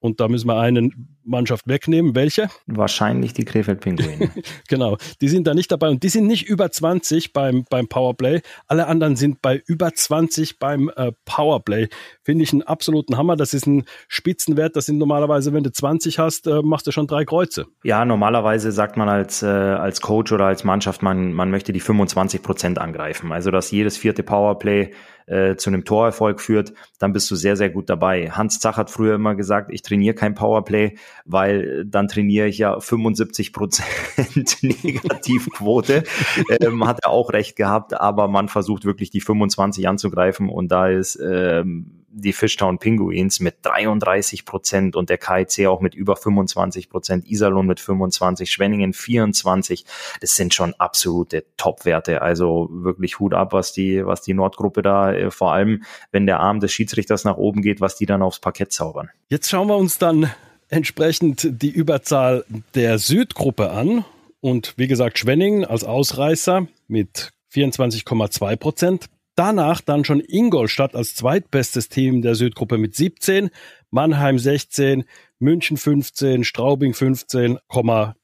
und 0.00 0.20
da 0.20 0.28
müssen 0.28 0.48
wir 0.48 0.58
eine 0.58 0.90
Mannschaft 1.24 1.68
wegnehmen. 1.68 2.14
Welche? 2.14 2.48
Wahrscheinlich 2.66 3.34
die 3.34 3.44
Krefeld 3.44 3.80
Pinguine. 3.80 4.30
genau, 4.68 4.96
die 5.20 5.28
sind 5.28 5.46
da 5.46 5.54
nicht 5.54 5.70
dabei 5.70 5.88
und 5.90 6.02
die 6.02 6.08
sind 6.08 6.26
nicht 6.26 6.48
über 6.48 6.70
20 6.70 7.32
beim, 7.32 7.64
beim 7.70 7.88
Powerplay. 7.88 8.40
Alle 8.66 8.86
anderen 8.86 9.16
sind 9.16 9.42
bei 9.42 9.62
über 9.66 9.92
20 9.92 10.58
beim 10.58 10.90
äh, 10.96 11.12
Powerplay. 11.24 11.88
Finde 12.22 12.44
ich 12.44 12.52
einen 12.52 12.62
absoluten 12.62 13.16
Hammer. 13.16 13.36
Das 13.36 13.54
ist 13.54 13.66
ein 13.66 13.84
Spitzenwert. 14.08 14.74
Das 14.74 14.86
sind 14.86 14.98
normalerweise, 14.98 15.52
wenn 15.52 15.62
du 15.62 15.70
20 15.70 16.18
hast, 16.18 16.46
äh, 16.46 16.62
machst 16.62 16.86
du 16.86 16.92
schon 16.92 17.06
drei 17.06 17.24
Kreuze. 17.24 17.66
Ja, 17.84 18.04
normalerweise 18.04 18.72
sagt 18.72 18.96
man 18.96 19.08
als, 19.08 19.42
äh, 19.42 19.46
als 19.46 20.00
Coach 20.00 20.32
oder 20.32 20.46
als 20.46 20.64
Mannschaft, 20.64 21.02
man, 21.02 21.32
man 21.32 21.50
möchte 21.50 21.72
die 21.72 21.80
25 21.80 22.42
Prozent 22.42 22.78
angreifen. 22.78 23.32
Also, 23.32 23.50
dass 23.50 23.70
jedes 23.70 23.96
vierte 23.96 24.22
Powerplay 24.22 24.92
äh, 25.30 25.56
zu 25.56 25.70
einem 25.70 25.84
Torerfolg 25.84 26.40
führt, 26.40 26.72
dann 26.98 27.12
bist 27.12 27.30
du 27.30 27.36
sehr, 27.36 27.56
sehr 27.56 27.70
gut 27.70 27.88
dabei. 27.88 28.30
Hans 28.30 28.58
Zach 28.58 28.76
hat 28.76 28.90
früher 28.90 29.14
immer 29.14 29.36
gesagt, 29.36 29.70
ich 29.72 29.82
trainiere 29.82 30.14
kein 30.14 30.34
Powerplay, 30.34 30.96
weil 31.24 31.84
dann 31.86 32.08
trainiere 32.08 32.48
ich 32.48 32.58
ja 32.58 32.80
75 32.80 33.52
Prozent 33.52 34.62
Negativquote. 34.62 36.02
ähm, 36.60 36.86
hat 36.86 36.98
er 37.04 37.10
auch 37.10 37.32
recht 37.32 37.54
gehabt, 37.54 37.98
aber 37.98 38.26
man 38.26 38.48
versucht 38.48 38.84
wirklich 38.84 39.10
die 39.10 39.20
25 39.20 39.86
anzugreifen 39.86 40.48
und 40.48 40.72
da 40.72 40.88
ist 40.88 41.16
ähm, 41.22 41.99
die 42.12 42.33
Fishtown 42.33 42.79
Pinguins 42.79 43.40
mit 43.40 43.57
33 43.62 44.44
Prozent 44.44 44.96
und 44.96 45.11
der 45.11 45.18
KIC 45.18 45.66
auch 45.66 45.81
mit 45.81 45.94
über 45.94 46.16
25 46.16 46.90
Prozent, 46.90 47.27
Iserlohn 47.31 47.66
mit 47.66 47.81
25, 47.81 48.51
Schwenningen 48.51 48.92
24. 48.92 49.85
Das 50.20 50.35
sind 50.35 50.53
schon 50.53 50.75
absolute 50.75 51.46
Top-Werte. 51.57 52.23
Also 52.23 52.68
wirklich 52.70 53.18
Hut 53.18 53.35
ab, 53.35 53.53
was 53.53 53.73
die, 53.73 54.05
was 54.05 54.23
die 54.23 54.35
Nordgruppe 54.35 54.83
da, 54.83 55.12
äh, 55.12 55.31
vor 55.31 55.53
allem 55.53 55.85
wenn 56.11 56.27
der 56.27 56.40
Arm 56.40 56.61
des 56.61 56.73
Schiedsrichters 56.73 57.25
nach 57.25 57.37
oben 57.37 57.62
geht, 57.62 57.81
was 57.81 57.96
die 57.96 58.07
dann 58.07 58.23
aufs 58.23 58.40
Parkett 58.40 58.73
zaubern. 58.73 59.11
Jetzt 59.29 59.49
schauen 59.49 59.68
wir 59.68 59.77
uns 59.77 59.99
dann 59.99 60.31
entsprechend 60.68 61.49
die 61.62 61.70
Überzahl 61.70 62.44
der 62.75 62.99
Südgruppe 62.99 63.70
an. 63.70 64.05
Und 64.40 64.75
wie 64.77 64.87
gesagt, 64.87 65.18
Schwenningen 65.18 65.64
als 65.64 65.85
Ausreißer 65.85 66.66
mit 66.88 67.31
24,2 67.53 68.57
Prozent. 68.57 69.07
Danach 69.40 69.81
dann 69.81 70.05
schon 70.05 70.20
Ingolstadt 70.20 70.94
als 70.94 71.14
zweitbestes 71.14 71.88
Team 71.88 72.20
der 72.20 72.35
Südgruppe 72.35 72.76
mit 72.76 72.94
17, 72.94 73.48
Mannheim 73.90 74.38
16, 74.38 75.05
München 75.38 75.79
15, 75.79 76.44
Straubing 76.44 76.92
15, 76.92 77.59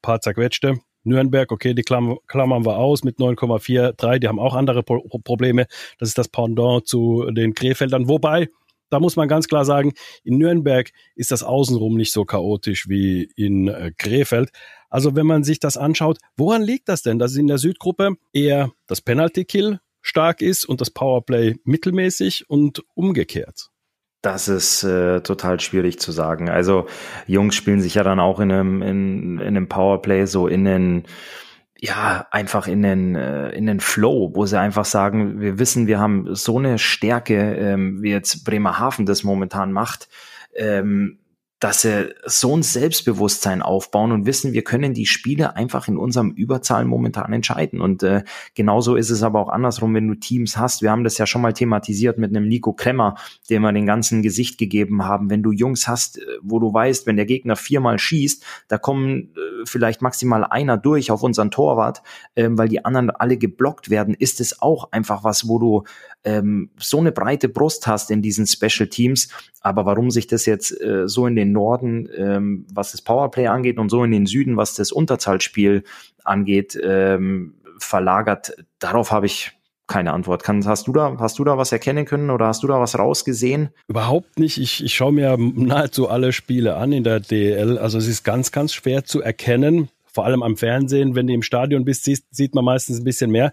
paar 0.03 0.21
zerquetschte. 0.21 0.79
Nürnberg, 1.05 1.51
okay, 1.51 1.73
die 1.73 1.85
klammern 1.85 2.67
wir 2.67 2.77
aus 2.77 3.03
mit 3.03 3.17
9,43, 3.17 4.19
die 4.19 4.29
haben 4.29 4.39
auch 4.39 4.55
andere 4.55 4.83
Pro 4.83 5.01
Probleme. 5.25 5.67
Das 5.99 6.11
ist 6.11 6.19
das 6.19 6.29
Pendant 6.29 6.87
zu 6.87 7.25
den 7.31 7.55
Krefeldern. 7.55 8.09
Wobei, 8.09 8.51
da 8.91 9.01
muss 9.01 9.17
man 9.17 9.27
ganz 9.27 9.49
klar 9.49 9.65
sagen, 9.65 9.95
in 10.23 10.37
Nürnberg 10.37 10.91
ist 11.15 11.31
das 11.31 11.43
Außenrum 11.43 11.97
nicht 11.97 12.13
so 12.13 12.27
chaotisch 12.27 12.91
wie 12.91 13.31
in 13.37 13.69
äh, 13.69 13.91
Krefeld. 13.97 14.51
Also 14.91 15.17
wenn 15.17 15.27
man 15.27 15.45
sich 15.45 15.61
das 15.61 15.79
anschaut, 15.79 16.19
woran 16.37 16.61
liegt 16.61 16.91
das 16.91 17.01
denn, 17.01 17.19
dass 17.19 17.37
in 17.37 17.47
der 17.47 17.57
Südgruppe 17.57 18.17
eher 18.35 18.71
das 18.87 19.01
Penalty 19.01 19.47
Kill 19.47 19.81
stark 20.07 20.41
ist 20.41 20.65
und 20.65 20.81
das 20.81 20.91
Powerplay 20.91 21.57
mittelmäßig 21.65 22.49
und 22.49 22.85
umgekehrt? 22.95 23.71
Das 24.23 24.49
ist 24.49 24.83
äh, 24.83 25.21
total 25.21 25.61
schwierig 25.61 26.01
zu 26.01 26.13
sagen. 26.13 26.49
Also 26.49 26.87
Jungs 27.27 27.55
spielen 27.55 27.81
sich 27.81 27.95
ja 27.95 28.03
dann 28.03 28.21
auch 28.21 28.41
in 28.41 28.51
einem, 28.51 28.83
in, 28.83 29.39
in 29.39 29.47
einem 29.47 29.69
Powerplay 29.69 30.27
so 30.27 30.47
in 30.47 30.65
den 30.65 31.05
ja, 31.79 32.27
einfach 32.31 32.69
in 32.69 32.83
den, 32.83 33.17
äh, 33.17 33.51
in 33.51 33.67
den 33.67 33.81
Flow, 33.81 34.31
wo 34.35 34.47
sie 34.47 34.59
einfach 34.59 34.87
sagen, 34.87 35.41
wir 35.41 35.59
wissen, 35.59 35.87
wir 35.87 36.01
haben 36.01 36.35
so 36.35 36.59
eine 36.59 36.79
Stärke, 36.79 37.55
ähm, 37.55 38.03
wie 38.03 38.11
jetzt 38.11 38.45
Bremerhaven 38.45 39.05
das 39.05 39.25
momentan 39.25 39.73
macht, 39.73 40.09
ähm, 40.55 41.19
dass 41.59 41.81
sie 41.81 42.15
so 42.27 42.55
ein 42.55 42.63
Selbstbewusstsein 42.63 43.63
aufbauen 43.63 44.13
und 44.13 44.27
wissen, 44.27 44.53
wir 44.53 44.63
können 44.63 44.93
die 44.93 45.07
Spiele 45.07 45.57
einfach 45.57 45.89
in 45.89 45.97
unserem 45.97 46.33
Überzahl 46.33 46.85
momentan 46.85 47.33
entscheiden. 47.33 47.81
Und 47.81 48.03
äh, 48.03 48.25
genauso 48.55 48.95
ist 48.95 49.09
es 49.09 49.23
aber 49.23 49.41
auch 49.41 49.49
andersrum, 49.49 49.95
wenn 49.95 50.07
du 50.07 50.15
Teams 50.15 50.59
hast. 50.59 50.83
Wir 50.83 50.91
haben 50.91 51.05
das 51.05 51.17
ja 51.17 51.27
schon 51.27 51.41
mal 51.41 51.55
thematisiert 51.55 52.19
mit 52.19 52.31
einem 52.31 52.47
Nico 52.47 52.75
Kremmer, 52.75 53.15
dem 53.49 53.63
wir 53.63 53.73
den 53.73 53.87
ganzen 53.87 54.23
Gesicht 54.23 54.59
gegeben 54.59 55.05
haben. 55.05 55.31
Wenn 55.31 55.43
du 55.43 55.51
Jungs 55.51 55.89
hast, 55.89 56.19
äh, 56.19 56.27
wo 56.43 56.59
du 56.59 56.75
weißt, 56.75 57.07
wenn 57.07 57.17
der 57.17 57.27
Gegner 57.27 57.57
viermal 57.57 57.99
schießt, 57.99 58.45
da 58.69 58.77
kommen 58.77 59.35
äh, 59.35 59.65
vielleicht 59.65 60.03
maximal 60.03 60.45
einer 60.45 60.77
durch 60.77 61.11
auf 61.11 61.23
unseren 61.23 61.51
Torwart, 61.51 62.03
äh, 62.35 62.49
weil 62.51 62.69
die 62.69 62.85
anderen 62.85 63.11
alle 63.11 63.39
geblockt 63.39 63.89
werden, 63.89 64.13
ist 64.13 64.43
es 64.43 64.61
auch 64.61 64.93
einfach 64.93 65.25
was, 65.25 65.49
wo 65.49 65.59
du 65.59 65.85
ähm, 66.27 66.71
so 66.79 66.99
eine 66.99 67.13
breite 67.13 67.49
Brust 67.49 67.87
hast 67.87 68.11
in 68.11 68.21
diesen 68.21 68.47
Special 68.47 68.89
Teams. 68.89 69.29
Aber 69.61 69.87
warum 69.87 70.11
sich 70.11 70.27
das 70.27 70.45
jetzt 70.45 70.79
äh, 70.81 71.09
so 71.09 71.27
in 71.27 71.37
den 71.37 71.53
Norden, 71.53 72.09
ähm, 72.15 72.67
was 72.73 72.93
das 72.93 73.01
Powerplay 73.01 73.47
angeht, 73.47 73.79
und 73.79 73.89
so 73.89 74.05
in 74.05 74.11
den 74.11 74.27
Süden, 74.27 74.57
was 74.57 74.75
das 74.75 74.93
Unterzahlspiel 74.93 75.85
angeht, 76.25 76.79
ähm, 76.83 77.55
verlagert, 77.79 78.57
darauf 78.79 79.13
habe 79.13 79.27
ich 79.27 79.53
keine 79.87 80.13
Antwort. 80.13 80.43
Kann, 80.43 80.67
hast 80.67 80.89
du 80.89 80.93
da, 80.93 81.17
hast 81.21 81.39
du 81.39 81.45
da 81.45 81.59
was 81.59 81.71
erkennen 81.71 82.05
können 82.05 82.31
oder 82.31 82.49
hast 82.49 82.65
du 82.65 82.67
da 82.67 82.81
was 82.81 82.99
rausgesehen? 82.99 83.71
Überhaupt 83.87 84.39
nicht. 84.41 84.59
Ich, 84.59 84.83
ich 84.83 84.95
schaue 84.95 85.13
mir 85.13 85.37
nahezu 85.39 86.09
alle 86.09 86.33
Spiele 86.33 86.75
an 86.77 86.91
in 86.91 87.05
der 87.05 87.21
DL. 87.21 87.79
Also 87.79 87.99
es 87.99 88.09
ist 88.09 88.25
ganz, 88.25 88.51
ganz 88.51 88.75
schwer 88.75 89.05
zu 89.05 89.23
erkennen. 89.23 89.89
Vor 90.05 90.25
allem 90.25 90.43
am 90.43 90.57
Fernsehen, 90.57 91.15
wenn 91.15 91.29
du 91.29 91.35
im 91.35 91.43
Stadion 91.43 91.85
bist, 91.85 92.05
siehst, 92.05 92.25
sieht 92.35 92.55
man 92.55 92.65
meistens 92.65 92.99
ein 92.99 93.05
bisschen 93.05 93.31
mehr 93.31 93.53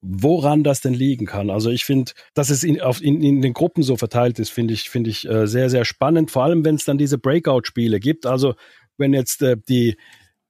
woran 0.00 0.62
das 0.62 0.80
denn 0.80 0.94
liegen 0.94 1.26
kann. 1.26 1.50
Also 1.50 1.70
ich 1.70 1.84
finde, 1.84 2.12
dass 2.34 2.50
es 2.50 2.62
in, 2.62 2.80
auf, 2.80 3.02
in, 3.02 3.22
in 3.22 3.42
den 3.42 3.52
Gruppen 3.52 3.82
so 3.82 3.96
verteilt 3.96 4.38
ist, 4.38 4.50
finde 4.50 4.74
ich, 4.74 4.90
finde 4.90 5.10
ich 5.10 5.28
äh, 5.28 5.46
sehr, 5.46 5.70
sehr 5.70 5.84
spannend. 5.84 6.30
Vor 6.30 6.44
allem, 6.44 6.64
wenn 6.64 6.76
es 6.76 6.84
dann 6.84 6.98
diese 6.98 7.18
Breakout-Spiele 7.18 7.98
gibt. 7.98 8.26
Also 8.26 8.54
wenn 8.96 9.12
jetzt 9.12 9.42
äh, 9.42 9.56
die 9.68 9.96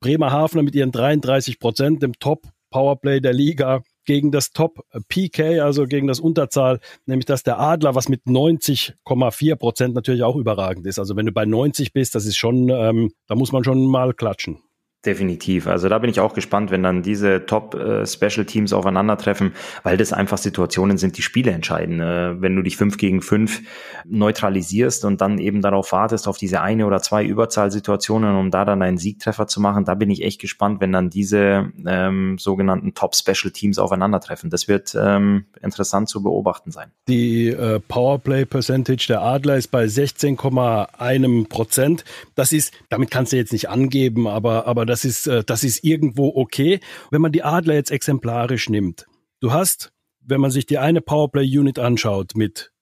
Bremerhavener 0.01 0.63
mit 0.63 0.75
ihren 0.75 0.93
33 0.93 1.59
Prozent 1.59 2.03
im 2.03 2.13
Top-Powerplay 2.19 3.21
der 3.21 3.33
Liga 3.33 3.83
gegen 4.05 4.33
das 4.33 4.53
Top 4.53 4.81
PK, 5.09 5.61
also 5.61 5.87
gegen 5.87 6.07
das 6.07 6.21
Unterzahl, 6.21 6.81
nämlich 7.07 7.27
dass 7.27 7.43
der 7.43 7.59
Adler, 7.59 7.95
was 7.95 8.09
mit 8.09 8.25
90,4 8.25 9.57
Prozent 9.57 9.95
natürlich 9.95 10.23
auch 10.23 10.37
überragend 10.37 10.87
ist. 10.87 10.99
Also 10.99 11.17
wenn 11.17 11.27
du 11.27 11.33
bei 11.33 11.45
90 11.45 11.93
bist, 11.93 12.15
das 12.15 12.27
ist 12.27 12.37
schon, 12.37 12.69
ähm, 12.71 13.13
da 13.27 13.35
muss 13.35 13.53
man 13.53 13.65
schon 13.65 13.87
mal 13.87 14.15
klatschen. 14.15 14.63
Definitiv. 15.07 15.69
Also 15.69 15.89
da 15.89 16.01
bin 16.01 16.11
ich 16.11 16.19
auch 16.19 16.35
gespannt, 16.35 16.73
wenn 16.73 16.83
dann 16.83 17.03
diese 17.03 17.47
Top-Special-Teams 17.47 18.73
äh, 18.73 18.75
aufeinandertreffen, 18.75 19.53
weil 19.85 19.97
das 19.97 20.13
einfach 20.13 20.39
Situationen 20.39 20.99
sind, 20.99 21.17
die 21.17 21.23
Spiele 21.23 21.53
entscheiden. 21.53 22.01
Äh, 22.01 22.43
wenn 22.43 22.57
du 22.57 22.63
dich 22.63 22.77
fünf 22.77 22.97
gegen 22.97 23.23
fünf 23.23 23.63
neutralisierst 24.07 25.05
und 25.05 25.21
dann 25.21 25.39
eben 25.39 25.63
darauf 25.63 25.93
wartest, 25.93 26.27
auf 26.27 26.37
diese 26.37 26.63
eine 26.63 26.85
oder 26.85 27.01
zwei 27.01 27.25
Überzahlsituationen, 27.25 28.35
um 28.35 28.51
da 28.51 28.65
dann 28.65 28.83
einen 28.83 28.99
Siegtreffer 28.99 29.47
zu 29.47 29.61
machen, 29.61 29.85
da 29.85 29.95
bin 29.95 30.11
ich 30.11 30.25
echt 30.25 30.41
gespannt, 30.41 30.81
wenn 30.81 30.91
dann 30.91 31.11
diese 31.11 31.71
ähm, 31.87 32.37
sogenannten 32.37 32.93
Top-Special-Teams 32.95 33.79
aufeinandertreffen. 33.79 34.51
Das 34.51 34.67
wird 34.67 34.97
ähm, 35.01 35.45
interessant 35.63 36.09
zu 36.09 36.25
beobachten 36.25 36.73
sein. 36.73 36.91
Die 37.07 37.51
äh, 37.51 37.79
Powerplay-Percentage 37.79 39.07
der 39.07 39.23
Adler 39.23 39.59
ist 39.59 39.69
bei 39.69 39.85
16,1 39.85 41.49
Prozent. 41.49 42.05
Das 42.35 42.51
ist, 42.51 42.73
damit 42.89 43.13
kannst 43.13 43.33
du 43.33 43.37
jetzt 43.37 43.53
nicht 43.53 43.69
angeben, 43.69 44.27
aber, 44.27 44.67
aber 44.67 44.88
das 44.89 45.05
ist, 45.05 45.27
äh, 45.27 45.45
das 45.45 45.65
ist 45.65 45.85
irgendwo 45.85 46.33
okay. 46.35 46.81
Wenn 47.11 47.23
man 47.23 47.33
die 47.33 47.43
Adler 47.43 47.75
jetzt 47.75 47.91
exemplarisch 47.91 48.69
nimmt, 48.69 49.07
du 49.41 49.53
hast, 49.53 49.93
wenn 50.21 50.41
man 50.41 50.51
sich 50.51 50.67
die 50.67 50.79
eine 50.79 51.01
Powerplay-Unit 51.01 51.79
anschaut 51.79 52.33
mit 52.35 52.73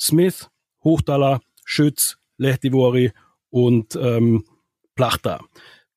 Smith, 0.00 0.48
Hochdaler, 0.82 1.40
Schütz, 1.64 2.16
Lehtivori 2.38 3.12
und 3.50 3.96
ähm, 3.96 4.44
Plachter. 4.94 5.40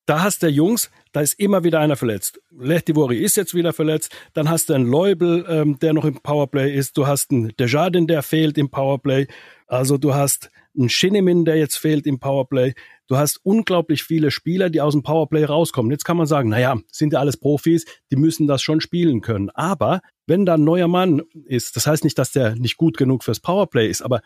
Da 0.05 0.23
hast 0.23 0.43
du 0.43 0.47
Jungs, 0.47 0.91
da 1.11 1.21
ist 1.21 1.39
immer 1.39 1.63
wieder 1.63 1.79
einer 1.79 1.95
verletzt. 1.95 2.41
Lehtivori 2.51 3.17
ist 3.17 3.37
jetzt 3.37 3.53
wieder 3.53 3.71
verletzt. 3.71 4.11
Dann 4.33 4.49
hast 4.49 4.69
du 4.69 4.73
einen 4.73 4.89
Leubel, 4.89 5.45
ähm, 5.47 5.79
der 5.79 5.93
noch 5.93 6.05
im 6.05 6.15
Powerplay 6.15 6.73
ist. 6.73 6.97
Du 6.97 7.07
hast 7.07 7.31
einen 7.31 7.55
Desjardins, 7.57 8.07
der 8.07 8.23
fehlt 8.23 8.57
im 8.57 8.69
Powerplay. 8.69 9.27
Also 9.67 9.97
du 9.97 10.13
hast 10.13 10.49
einen 10.77 10.89
Shinnimin, 10.89 11.45
der 11.45 11.57
jetzt 11.57 11.77
fehlt 11.77 12.07
im 12.07 12.19
Powerplay. 12.19 12.73
Du 13.11 13.17
hast 13.17 13.41
unglaublich 13.43 14.03
viele 14.03 14.31
Spieler, 14.31 14.69
die 14.69 14.79
aus 14.79 14.93
dem 14.93 15.03
Powerplay 15.03 15.43
rauskommen. 15.43 15.91
Jetzt 15.91 16.05
kann 16.05 16.15
man 16.15 16.27
sagen, 16.27 16.47
naja, 16.47 16.79
sind 16.93 17.11
ja 17.11 17.19
alles 17.19 17.35
Profis, 17.35 17.83
die 18.09 18.15
müssen 18.15 18.47
das 18.47 18.61
schon 18.61 18.79
spielen 18.79 19.19
können. 19.19 19.49
Aber 19.49 19.99
wenn 20.27 20.45
da 20.45 20.53
ein 20.53 20.63
neuer 20.63 20.87
Mann 20.87 21.21
ist, 21.43 21.75
das 21.75 21.87
heißt 21.87 22.05
nicht, 22.05 22.17
dass 22.17 22.31
der 22.31 22.55
nicht 22.55 22.77
gut 22.77 22.95
genug 22.95 23.25
fürs 23.25 23.41
Powerplay 23.41 23.89
ist, 23.89 24.01
aber 24.01 24.21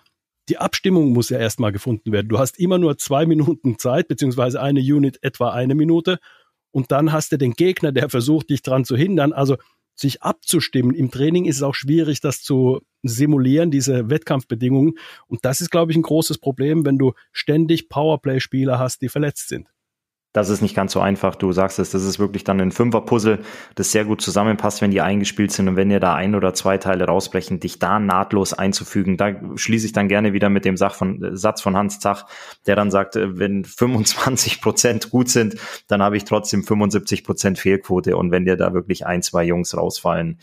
die 0.50 0.60
Abstimmung 0.60 1.13
muss 1.13 1.30
ja 1.30 1.39
erstmal 1.39 1.71
gefunden 1.71 2.12
werden. 2.12 2.30
Du 2.30 2.38
hast 2.38 2.60
immer 2.60 2.78
nur 2.78 2.95
zwei 3.00 3.26
Minuten 3.26 3.80
Zeit, 3.80 4.08
beziehungsweise 4.08 4.62
eine 4.62 4.82
Unit 4.82 5.17
etwa 5.24 5.50
eine 5.50 5.74
Minute. 5.74 6.19
Und 6.69 6.91
dann 6.91 7.12
hast 7.12 7.32
du 7.32 7.39
den 7.39 7.54
Gegner, 7.54 7.91
der 7.91 8.10
versucht, 8.10 8.52
dich 8.52 8.62
dran 8.62 8.86
zu 8.86 8.95
hindern. 8.95 9.34
Also 9.34 9.58
sich 9.95 10.23
abzustimmen. 10.23 10.93
Im 10.93 11.12
Training 11.12 11.45
ist 11.45 11.58
es 11.58 11.63
auch 11.63 11.75
schwierig, 11.75 12.21
das 12.21 12.41
zu 12.41 12.81
simulieren, 13.03 13.71
diese 13.71 14.10
Wettkampfbedingungen. 14.10 14.93
Und 15.27 15.45
das 15.45 15.62
ist, 15.62 15.71
glaube 15.71 15.91
ich, 15.91 15.97
ein 15.97 16.03
großes 16.03 16.38
Problem, 16.38 16.86
wenn 16.86 16.97
du 16.97 17.13
ständig 17.31 17.89
Powerplay-Spieler 17.89 18.79
hast, 18.79 19.01
die 19.01 19.10
verletzt 19.10 19.47
sind 19.47 19.67
das 20.36 20.50
ist 20.50 20.62
nicht 20.62 20.76
ganz 20.76 20.91
so 20.91 21.00
einfach. 21.00 21.36
Du 21.36 21.54
sagst 21.54 21.80
es, 21.80 21.91
das 21.91 22.04
ist 22.04 22.19
wirklich 22.19 22.43
dann 22.43 22.60
ein 22.60 22.74
Fünfer-Puzzle, 22.74 23.39
das 23.76 23.93
sehr 23.93 24.04
gut 24.04 24.19
zusammenpasst, 24.19 24.82
wenn 24.82 24.91
die 24.91 25.00
eingespielt 25.00 25.54
sind 25.54 25.69
und 25.69 25.78
wenn 25.78 25.88
dir 25.88 26.02
da 26.02 26.13
ein 26.13 26.36
oder 26.36 26.54
zwei 26.54 26.78
Teile 26.78 27.06
rausbrechen, 27.06 27.62
dich 27.62 27.80
da 27.80 28.00
nahtlos 28.00 28.52
einzufügen. 28.52 29.15
Da 29.15 29.34
schließe 29.56 29.86
ich 29.86 29.93
dann 29.93 30.10
gerne 30.10 30.34
wieder 30.34 30.50
mit 30.50 30.65
dem 30.65 30.76
von, 30.76 31.38
Satz 31.38 31.62
von 31.62 31.78
Hans 31.78 32.02
Zach, 32.02 32.26
der 32.67 32.76
dann 32.76 32.91
sagt, 32.91 33.15
äh, 33.15 33.39
wenn 33.39 33.63
25 33.63 34.60
Prozent 34.60 35.10
gut 35.10 35.30
sind, 35.30 35.56
dann 35.88 36.04
habe 36.04 36.17
ich 36.17 36.26
trotzdem 36.26 36.63
75 36.63 37.24
Prozent 37.24 37.58
Fehlquote 37.58 38.17
und 38.17 38.32
wenn 38.32 38.43
dir 38.43 38.58
da 38.58 38.74
wirklich 38.74 39.06
ein, 39.06 39.21
zwei 39.21 39.45
Jungs 39.45 39.78
rausfallen, 39.78 40.39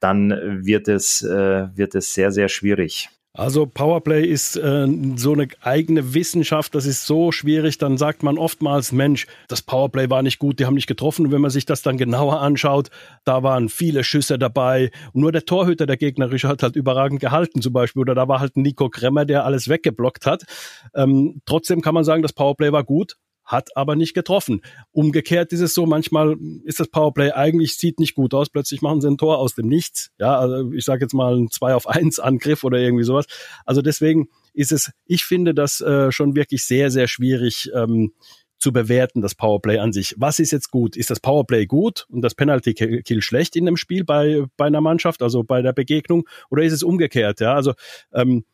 dann 0.00 0.30
wird 0.64 0.88
es, 0.88 1.20
äh, 1.20 1.68
wird 1.76 1.94
es 1.94 2.14
sehr, 2.14 2.32
sehr 2.32 2.48
schwierig. 2.48 3.10
Also 3.36 3.66
Powerplay 3.66 4.24
ist 4.24 4.54
äh, 4.56 4.86
so 5.16 5.32
eine 5.32 5.48
eigene 5.60 6.14
Wissenschaft, 6.14 6.72
das 6.76 6.86
ist 6.86 7.04
so 7.04 7.32
schwierig. 7.32 7.78
Dann 7.78 7.98
sagt 7.98 8.22
man 8.22 8.38
oftmals, 8.38 8.92
Mensch, 8.92 9.26
das 9.48 9.60
Powerplay 9.60 10.08
war 10.08 10.22
nicht 10.22 10.38
gut, 10.38 10.60
die 10.60 10.66
haben 10.66 10.74
nicht 10.74 10.86
getroffen. 10.86 11.26
Und 11.26 11.32
wenn 11.32 11.40
man 11.40 11.50
sich 11.50 11.66
das 11.66 11.82
dann 11.82 11.96
genauer 11.96 12.40
anschaut, 12.40 12.90
da 13.24 13.42
waren 13.42 13.68
viele 13.68 14.04
Schüsse 14.04 14.38
dabei. 14.38 14.92
Und 15.12 15.22
nur 15.22 15.32
der 15.32 15.46
Torhüter, 15.46 15.84
der 15.84 15.96
gegnerische, 15.96 16.46
hat 16.46 16.62
halt 16.62 16.76
überragend 16.76 17.18
gehalten 17.18 17.60
zum 17.60 17.72
Beispiel. 17.72 18.02
Oder 18.02 18.14
da 18.14 18.28
war 18.28 18.38
halt 18.38 18.56
Nico 18.56 18.88
Kremmer, 18.88 19.24
der 19.24 19.44
alles 19.44 19.68
weggeblockt 19.68 20.26
hat. 20.26 20.44
Ähm, 20.94 21.40
trotzdem 21.44 21.80
kann 21.80 21.94
man 21.94 22.04
sagen, 22.04 22.22
das 22.22 22.34
Powerplay 22.34 22.70
war 22.70 22.84
gut 22.84 23.16
hat 23.44 23.76
aber 23.76 23.96
nicht 23.96 24.14
getroffen. 24.14 24.62
Umgekehrt 24.92 25.52
ist 25.52 25.60
es 25.60 25.74
so, 25.74 25.86
manchmal 25.86 26.36
ist 26.64 26.80
das 26.80 26.88
Powerplay 26.88 27.32
eigentlich 27.32 27.76
sieht 27.76 28.00
nicht 28.00 28.14
gut 28.14 28.34
aus, 28.34 28.50
plötzlich 28.50 28.82
machen 28.82 29.00
sie 29.00 29.08
ein 29.08 29.18
Tor 29.18 29.38
aus 29.38 29.54
dem 29.54 29.68
Nichts. 29.68 30.10
Ja, 30.18 30.38
also 30.38 30.72
ich 30.72 30.84
sage 30.84 31.04
jetzt 31.04 31.14
mal 31.14 31.36
ein 31.36 31.50
2 31.50 31.74
auf 31.74 31.88
1 31.88 32.18
Angriff 32.20 32.64
oder 32.64 32.78
irgendwie 32.78 33.04
sowas. 33.04 33.26
Also 33.64 33.82
deswegen 33.82 34.28
ist 34.52 34.72
es, 34.72 34.92
ich 35.04 35.24
finde 35.24 35.54
das 35.54 35.80
äh, 35.80 36.10
schon 36.10 36.36
wirklich 36.36 36.64
sehr, 36.64 36.90
sehr 36.90 37.08
schwierig 37.08 37.70
ähm, 37.74 38.12
zu 38.58 38.72
bewerten, 38.72 39.20
das 39.20 39.34
Powerplay 39.34 39.78
an 39.78 39.92
sich. 39.92 40.14
Was 40.16 40.38
ist 40.38 40.50
jetzt 40.50 40.70
gut? 40.70 40.96
Ist 40.96 41.10
das 41.10 41.20
Powerplay 41.20 41.66
gut 41.66 42.06
und 42.08 42.22
das 42.22 42.34
Penalty 42.34 42.72
Kill 42.72 43.20
schlecht 43.20 43.56
in 43.56 43.66
dem 43.66 43.76
Spiel 43.76 44.04
bei, 44.04 44.44
bei 44.56 44.66
einer 44.66 44.80
Mannschaft, 44.80 45.22
also 45.22 45.42
bei 45.42 45.60
der 45.60 45.74
Begegnung? 45.74 46.26
Oder 46.50 46.62
ist 46.62 46.72
es 46.72 46.82
umgekehrt? 46.82 47.40
Ja, 47.40 47.54
also 47.54 47.74
ähm, 48.14 48.44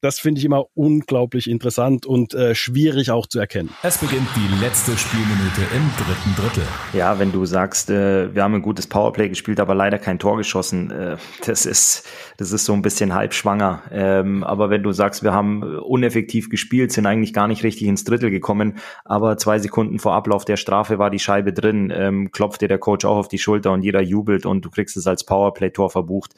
das 0.00 0.20
finde 0.20 0.38
ich 0.38 0.44
immer 0.44 0.66
unglaublich 0.74 1.50
interessant 1.50 2.06
und 2.06 2.34
äh, 2.34 2.54
schwierig 2.54 3.10
auch 3.10 3.26
zu 3.26 3.38
erkennen. 3.38 3.70
Es 3.82 3.98
beginnt 3.98 4.28
die 4.36 4.64
letzte 4.64 4.96
Spielminute 4.96 5.62
im 5.74 5.90
dritten 5.96 6.34
Drittel. 6.36 6.64
Ja, 6.92 7.18
wenn 7.18 7.32
du 7.32 7.44
sagst, 7.46 7.90
äh, 7.90 8.34
wir 8.34 8.44
haben 8.44 8.54
ein 8.54 8.62
gutes 8.62 8.86
Powerplay 8.86 9.28
gespielt, 9.28 9.58
aber 9.60 9.74
leider 9.74 9.98
kein 9.98 10.18
Tor 10.18 10.36
geschossen, 10.36 10.90
äh, 10.90 11.16
das 11.44 11.66
ist 11.66 12.04
das 12.38 12.52
ist 12.52 12.64
so 12.64 12.72
ein 12.72 12.82
bisschen 12.82 13.14
halbschwanger. 13.14 13.82
Ähm, 13.90 14.44
aber 14.44 14.70
wenn 14.70 14.84
du 14.84 14.92
sagst, 14.92 15.24
wir 15.24 15.32
haben 15.32 15.62
uneffektiv 15.62 16.48
gespielt, 16.50 16.92
sind 16.92 17.06
eigentlich 17.06 17.32
gar 17.32 17.48
nicht 17.48 17.64
richtig 17.64 17.88
ins 17.88 18.04
Drittel 18.04 18.30
gekommen, 18.30 18.78
aber 19.04 19.36
zwei 19.38 19.58
Sekunden 19.58 19.98
vor 19.98 20.14
Ablauf 20.14 20.44
der 20.44 20.56
Strafe 20.56 21.00
war 21.00 21.10
die 21.10 21.18
Scheibe 21.18 21.52
drin, 21.52 21.92
ähm, 21.94 22.30
klopft 22.30 22.60
dir 22.60 22.68
der 22.68 22.78
Coach 22.78 23.04
auch 23.04 23.16
auf 23.16 23.28
die 23.28 23.38
Schulter 23.38 23.72
und 23.72 23.82
jeder 23.82 24.00
jubelt 24.00 24.46
und 24.46 24.64
du 24.64 24.70
kriegst 24.70 24.96
es 24.96 25.08
als 25.08 25.24
Powerplay-Tor 25.24 25.90
verbucht. 25.90 26.34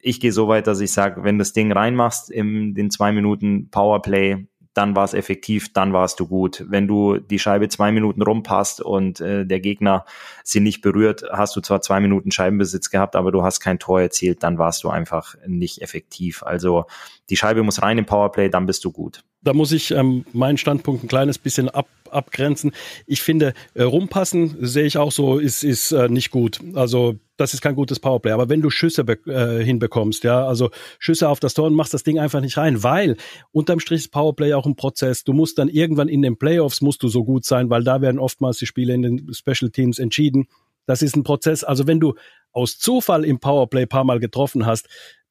Ich 0.00 0.20
gehe 0.20 0.32
so 0.32 0.46
weit, 0.46 0.68
dass 0.68 0.80
ich 0.80 0.92
sage, 0.92 1.24
wenn 1.24 1.36
du 1.36 1.42
das 1.42 1.52
Ding 1.52 1.72
reinmachst 1.72 2.30
in 2.30 2.74
den 2.74 2.90
zwei 3.00 3.12
Minuten 3.12 3.70
Powerplay, 3.70 4.46
dann 4.74 4.94
war 4.94 5.04
es 5.04 5.14
effektiv, 5.14 5.72
dann 5.72 5.94
warst 5.94 6.20
du 6.20 6.26
gut. 6.26 6.66
Wenn 6.68 6.86
du 6.86 7.16
die 7.16 7.38
Scheibe 7.38 7.70
zwei 7.70 7.92
Minuten 7.92 8.20
rumpasst 8.20 8.82
und 8.82 9.20
äh, 9.20 9.46
der 9.46 9.58
Gegner 9.60 10.04
sie 10.44 10.60
nicht 10.60 10.82
berührt, 10.82 11.22
hast 11.32 11.56
du 11.56 11.62
zwar 11.62 11.80
zwei 11.80 11.98
Minuten 12.00 12.30
Scheibenbesitz 12.30 12.90
gehabt, 12.90 13.16
aber 13.16 13.32
du 13.32 13.42
hast 13.42 13.60
kein 13.60 13.78
Tor 13.78 14.02
erzielt, 14.02 14.42
dann 14.42 14.58
warst 14.58 14.84
du 14.84 14.90
einfach 14.90 15.34
nicht 15.46 15.80
effektiv. 15.80 16.42
Also 16.42 16.84
die 17.30 17.38
Scheibe 17.38 17.62
muss 17.62 17.80
rein 17.80 17.96
im 17.96 18.04
Powerplay, 18.04 18.50
dann 18.50 18.66
bist 18.66 18.84
du 18.84 18.92
gut. 18.92 19.24
Da 19.42 19.54
muss 19.54 19.72
ich 19.72 19.90
ähm, 19.90 20.24
meinen 20.32 20.58
Standpunkt 20.58 21.04
ein 21.04 21.08
kleines 21.08 21.38
bisschen 21.38 21.68
ab, 21.68 21.88
abgrenzen. 22.10 22.72
Ich 23.06 23.22
finde, 23.22 23.54
äh, 23.74 23.82
rumpassen 23.82 24.56
sehe 24.60 24.84
ich 24.84 24.98
auch 24.98 25.12
so, 25.12 25.38
ist, 25.38 25.64
ist 25.64 25.92
äh, 25.92 26.08
nicht 26.08 26.30
gut. 26.30 26.60
Also 26.74 27.16
das 27.36 27.54
ist 27.54 27.62
kein 27.62 27.74
gutes 27.74 28.00
Powerplay. 28.00 28.32
Aber 28.32 28.50
wenn 28.50 28.60
du 28.60 28.68
Schüsse 28.68 29.02
äh, 29.02 29.64
hinbekommst, 29.64 30.24
ja, 30.24 30.46
also 30.46 30.70
Schüsse 30.98 31.28
auf 31.28 31.40
das 31.40 31.54
Tor 31.54 31.68
und 31.68 31.74
machst 31.74 31.94
das 31.94 32.02
Ding 32.02 32.18
einfach 32.18 32.42
nicht 32.42 32.58
rein, 32.58 32.82
weil 32.82 33.16
unterm 33.50 33.80
Strich 33.80 34.02
ist 34.02 34.12
Powerplay 34.12 34.52
auch 34.52 34.66
ein 34.66 34.76
Prozess. 34.76 35.24
Du 35.24 35.32
musst 35.32 35.58
dann 35.58 35.68
irgendwann 35.68 36.08
in 36.08 36.20
den 36.20 36.36
Playoffs 36.36 36.82
musst 36.82 37.02
du 37.02 37.08
so 37.08 37.24
gut 37.24 37.46
sein, 37.46 37.70
weil 37.70 37.82
da 37.82 38.02
werden 38.02 38.18
oftmals 38.18 38.58
die 38.58 38.66
Spiele 38.66 38.92
in 38.92 39.02
den 39.02 39.32
Special 39.32 39.70
Teams 39.70 39.98
entschieden. 39.98 40.48
Das 40.84 41.00
ist 41.02 41.16
ein 41.16 41.22
Prozess. 41.22 41.64
Also 41.64 41.86
wenn 41.86 42.00
du 42.00 42.14
aus 42.52 42.78
Zufall 42.78 43.24
im 43.24 43.40
Powerplay 43.40 43.86
paar 43.86 44.04
Mal 44.04 44.20
getroffen 44.20 44.66
hast, 44.66 44.88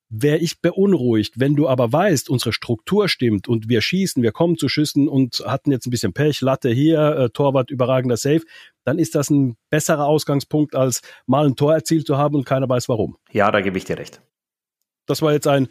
wäre 0.09 0.37
ich 0.37 0.61
beunruhigt. 0.61 1.39
Wenn 1.39 1.55
du 1.55 1.67
aber 1.67 1.93
weißt, 1.93 2.29
unsere 2.29 2.51
Struktur 2.51 3.07
stimmt 3.07 3.47
und 3.47 3.69
wir 3.69 3.81
schießen, 3.81 4.21
wir 4.23 4.31
kommen 4.31 4.57
zu 4.57 4.67
Schüssen 4.67 5.07
und 5.07 5.43
hatten 5.45 5.71
jetzt 5.71 5.85
ein 5.85 5.91
bisschen 5.91 6.13
Pech, 6.13 6.41
Latte 6.41 6.69
hier, 6.69 6.99
äh, 6.99 7.29
Torwart 7.29 7.69
überragender 7.69 8.17
Safe, 8.17 8.41
dann 8.83 8.99
ist 8.99 9.15
das 9.15 9.29
ein 9.29 9.55
besserer 9.69 10.05
Ausgangspunkt, 10.05 10.75
als 10.75 11.01
mal 11.27 11.45
ein 11.45 11.55
Tor 11.55 11.73
erzielt 11.73 12.07
zu 12.07 12.17
haben 12.17 12.35
und 12.35 12.45
keiner 12.45 12.67
weiß 12.67 12.89
warum. 12.89 13.17
Ja, 13.31 13.51
da 13.51 13.61
gebe 13.61 13.77
ich 13.77 13.85
dir 13.85 13.97
recht. 13.97 14.21
Das 15.05 15.21
war 15.21 15.31
jetzt 15.33 15.47
ein, 15.47 15.69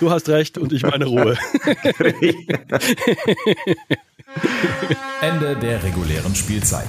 du 0.00 0.10
hast 0.10 0.28
recht 0.28 0.58
und 0.58 0.72
ich 0.72 0.82
meine 0.82 1.04
Ruhe. 1.04 1.36
Ende 5.20 5.56
der 5.56 5.84
regulären 5.84 6.34
Spielzeit. 6.34 6.88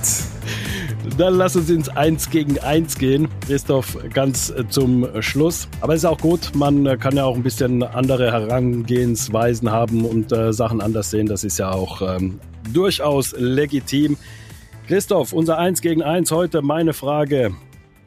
Dann 1.18 1.36
lass 1.36 1.56
uns 1.56 1.70
ins 1.70 1.88
1 1.90 2.30
gegen 2.30 2.60
1 2.60 2.98
gehen. 2.98 3.30
Christoph, 3.48 3.98
ganz 4.14 4.50
äh, 4.50 4.68
zum 4.68 5.08
Schluss. 5.22 5.68
Aber 5.80 5.94
es 5.94 6.02
ist 6.02 6.06
auch 6.06 6.20
gut, 6.20 6.52
man 6.56 6.86
äh, 6.86 6.98
kann 6.98 7.16
ja 7.16 7.24
auch 7.24 7.36
ein 7.36 7.44
bisschen 7.44 7.84
andere 7.84 8.32
Herangehensweisen 8.32 9.72
haben 9.72 10.04
und 10.04 10.32
äh, 10.34 10.52
Sachen 10.52 10.82
anders 10.82 11.12
sehen. 11.12 11.28
Das 11.28 11.44
ist 11.44 11.58
ja 11.58 11.72
auch 11.72 12.02
ähm, 12.02 12.40
durchaus 12.74 13.34
legitim. 13.38 14.18
Christoph, 14.88 15.32
unser 15.32 15.58
1 15.58 15.82
gegen 15.82 16.04
1 16.04 16.32
heute. 16.32 16.62
Meine 16.62 16.94
Frage 16.94 17.56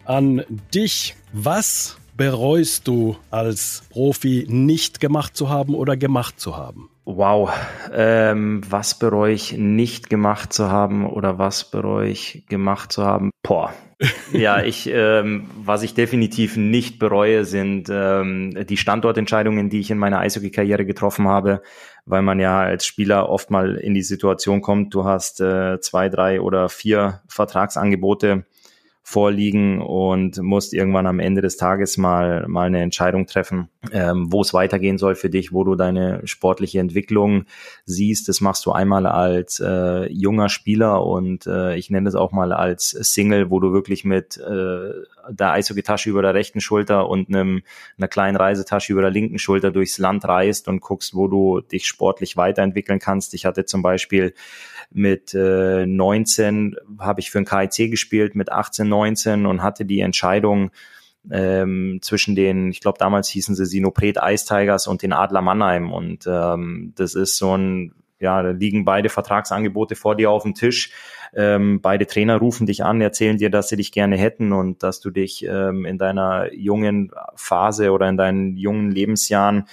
an 0.04 0.44
dich. 0.74 1.16
Was 1.32 1.96
bereust 2.16 2.88
du 2.88 3.16
als 3.30 3.84
Profi 3.90 4.46
nicht 4.48 5.00
gemacht 5.00 5.36
zu 5.36 5.48
haben 5.48 5.74
oder 5.74 5.96
gemacht 5.96 6.38
zu 6.38 6.56
haben? 6.56 6.90
Wow, 7.10 7.50
ähm, 7.90 8.60
was 8.68 8.98
bereue 8.98 9.32
ich 9.32 9.56
nicht 9.56 10.10
gemacht 10.10 10.52
zu 10.52 10.70
haben 10.70 11.08
oder 11.08 11.38
was 11.38 11.70
bereue 11.70 12.10
ich 12.10 12.44
gemacht 12.50 12.92
zu 12.92 13.02
haben? 13.02 13.30
Boah. 13.42 13.72
ja, 14.32 14.62
ich, 14.62 14.90
ähm, 14.92 15.48
was 15.56 15.82
ich 15.82 15.94
definitiv 15.94 16.58
nicht 16.58 16.98
bereue, 16.98 17.46
sind 17.46 17.88
ähm, 17.90 18.66
die 18.68 18.76
Standortentscheidungen, 18.76 19.70
die 19.70 19.80
ich 19.80 19.90
in 19.90 19.96
meiner 19.96 20.18
Eishockey-Karriere 20.18 20.84
getroffen 20.84 21.28
habe, 21.28 21.62
weil 22.04 22.20
man 22.20 22.40
ja 22.40 22.60
als 22.60 22.84
Spieler 22.84 23.30
oft 23.30 23.50
mal 23.50 23.76
in 23.76 23.94
die 23.94 24.02
Situation 24.02 24.60
kommt, 24.60 24.92
du 24.92 25.04
hast 25.04 25.40
äh, 25.40 25.80
zwei, 25.80 26.10
drei 26.10 26.42
oder 26.42 26.68
vier 26.68 27.22
Vertragsangebote 27.26 28.44
vorliegen 29.08 29.80
und 29.80 30.36
musst 30.42 30.74
irgendwann 30.74 31.06
am 31.06 31.18
Ende 31.18 31.40
des 31.40 31.56
Tages 31.56 31.96
mal, 31.96 32.46
mal 32.46 32.66
eine 32.66 32.82
Entscheidung 32.82 33.24
treffen, 33.24 33.70
ähm, 33.90 34.30
wo 34.30 34.42
es 34.42 34.52
weitergehen 34.52 34.98
soll 34.98 35.14
für 35.14 35.30
dich, 35.30 35.50
wo 35.50 35.64
du 35.64 35.76
deine 35.76 36.20
sportliche 36.26 36.78
Entwicklung 36.78 37.46
siehst. 37.86 38.28
Das 38.28 38.42
machst 38.42 38.66
du 38.66 38.72
einmal 38.72 39.06
als 39.06 39.60
äh, 39.60 40.12
junger 40.12 40.50
Spieler 40.50 41.06
und 41.06 41.46
äh, 41.46 41.74
ich 41.76 41.88
nenne 41.88 42.06
es 42.06 42.16
auch 42.16 42.32
mal 42.32 42.52
als 42.52 42.90
Single, 42.90 43.48
wo 43.48 43.60
du 43.60 43.72
wirklich 43.72 44.04
mit 44.04 44.36
äh, 44.36 44.90
der 45.30 45.52
Eishockey-Tasche 45.52 46.10
über 46.10 46.22
der 46.22 46.34
rechten 46.34 46.60
Schulter 46.60 47.08
und 47.08 47.28
einem, 47.28 47.62
einer 47.96 48.08
kleinen 48.08 48.36
Reisetasche 48.36 48.92
über 48.92 49.02
der 49.02 49.10
linken 49.10 49.38
Schulter 49.38 49.70
durchs 49.70 49.98
Land 49.98 50.24
reist 50.24 50.68
und 50.68 50.80
guckst, 50.80 51.14
wo 51.14 51.28
du 51.28 51.60
dich 51.60 51.86
sportlich 51.86 52.36
weiterentwickeln 52.36 52.98
kannst. 52.98 53.34
Ich 53.34 53.44
hatte 53.44 53.64
zum 53.64 53.82
Beispiel 53.82 54.34
mit 54.90 55.34
äh, 55.34 55.86
19 55.86 56.76
habe 56.98 57.20
ich 57.20 57.30
für 57.30 57.38
ein 57.38 57.44
KIC 57.44 57.90
gespielt, 57.90 58.34
mit 58.34 58.50
18, 58.50 58.88
19 58.88 59.46
und 59.46 59.62
hatte 59.62 59.84
die 59.84 60.00
Entscheidung 60.00 60.70
ähm, 61.30 61.98
zwischen 62.02 62.34
den, 62.34 62.70
ich 62.70 62.80
glaube 62.80 62.98
damals 62.98 63.28
hießen 63.28 63.54
sie 63.54 63.66
Sinopret 63.66 64.18
Ice 64.22 64.46
Tigers 64.46 64.86
und 64.86 65.02
den 65.02 65.12
Adler 65.12 65.42
Mannheim. 65.42 65.92
Und 65.92 66.26
ähm, 66.26 66.92
das 66.96 67.14
ist 67.14 67.36
so 67.36 67.56
ein, 67.56 67.92
ja, 68.18 68.42
da 68.42 68.50
liegen 68.50 68.84
beide 68.84 69.08
Vertragsangebote 69.08 69.94
vor 69.94 70.16
dir 70.16 70.30
auf 70.30 70.42
dem 70.42 70.54
Tisch. 70.54 70.90
Ähm, 71.34 71.80
beide 71.80 72.06
Trainer 72.06 72.36
rufen 72.36 72.66
dich 72.66 72.84
an, 72.84 73.00
erzählen 73.00 73.38
dir, 73.38 73.50
dass 73.50 73.68
sie 73.68 73.76
dich 73.76 73.92
gerne 73.92 74.16
hätten 74.16 74.52
und 74.52 74.82
dass 74.82 75.00
du 75.00 75.10
dich 75.10 75.44
ähm, 75.44 75.84
in 75.84 75.98
deiner 75.98 76.52
jungen 76.52 77.12
Phase 77.36 77.92
oder 77.92 78.08
in 78.08 78.16
deinen 78.16 78.56
jungen 78.56 78.90
Lebensjahren 78.90 79.66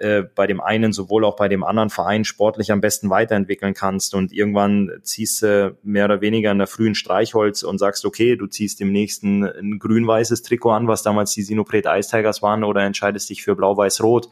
äh, 0.00 0.22
bei 0.22 0.46
dem 0.46 0.62
einen 0.62 0.94
sowohl 0.94 1.26
auch 1.26 1.36
bei 1.36 1.48
dem 1.48 1.62
anderen 1.62 1.90
Verein 1.90 2.24
sportlich 2.24 2.72
am 2.72 2.80
besten 2.80 3.10
weiterentwickeln 3.10 3.74
kannst. 3.74 4.14
Und 4.14 4.32
irgendwann 4.32 4.90
ziehst 5.02 5.42
du 5.42 5.76
mehr 5.82 6.06
oder 6.06 6.22
weniger 6.22 6.50
in 6.50 6.58
der 6.58 6.66
frühen 6.66 6.94
Streichholz 6.94 7.62
und 7.62 7.76
sagst, 7.76 8.06
okay, 8.06 8.36
du 8.36 8.46
ziehst 8.46 8.80
dem 8.80 8.92
nächsten 8.92 9.44
ein 9.44 9.78
grün-weißes 9.78 10.42
Trikot 10.42 10.70
an, 10.70 10.88
was 10.88 11.02
damals 11.02 11.32
die 11.32 11.42
Sinopret 11.42 11.84
Ice 11.86 12.08
Tigers 12.10 12.40
waren 12.40 12.64
oder 12.64 12.80
entscheidest 12.80 13.28
dich 13.28 13.42
für 13.42 13.54
blau-weiß-rot 13.56 14.30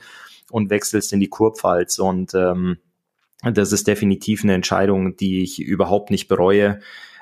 und 0.50 0.70
wechselst 0.70 1.12
in 1.12 1.20
die 1.20 1.28
Kurpfalz. 1.28 1.98
Und 1.98 2.32
ähm, 2.32 2.78
das 3.42 3.72
ist 3.72 3.87
definitiv 3.87 4.42
eine 4.42 4.55
Entscheidung, 4.55 5.16
die 5.16 5.42
ich 5.42 5.61
überhaupt 5.61 6.11
nicht 6.11 6.29
bereue. 6.29 6.81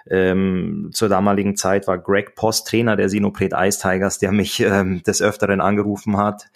Ähm, 0.09 0.91
zur 0.93 1.09
damaligen 1.09 1.57
Zeit 1.57 1.89
war 1.89 1.99
Greg 1.99 2.37
Post 2.37 2.69
Trainer 2.69 2.97
der 2.97 3.09
Sinopret 3.09 3.53
Ice 3.57 3.81
Tigers, 3.81 4.19
der 4.19 4.33
mich 4.33 4.61
ähm, 4.61 5.03
des 5.03 5.21
Öfteren 5.21 5.61
angerufen 5.61 6.17
hat 6.17 6.49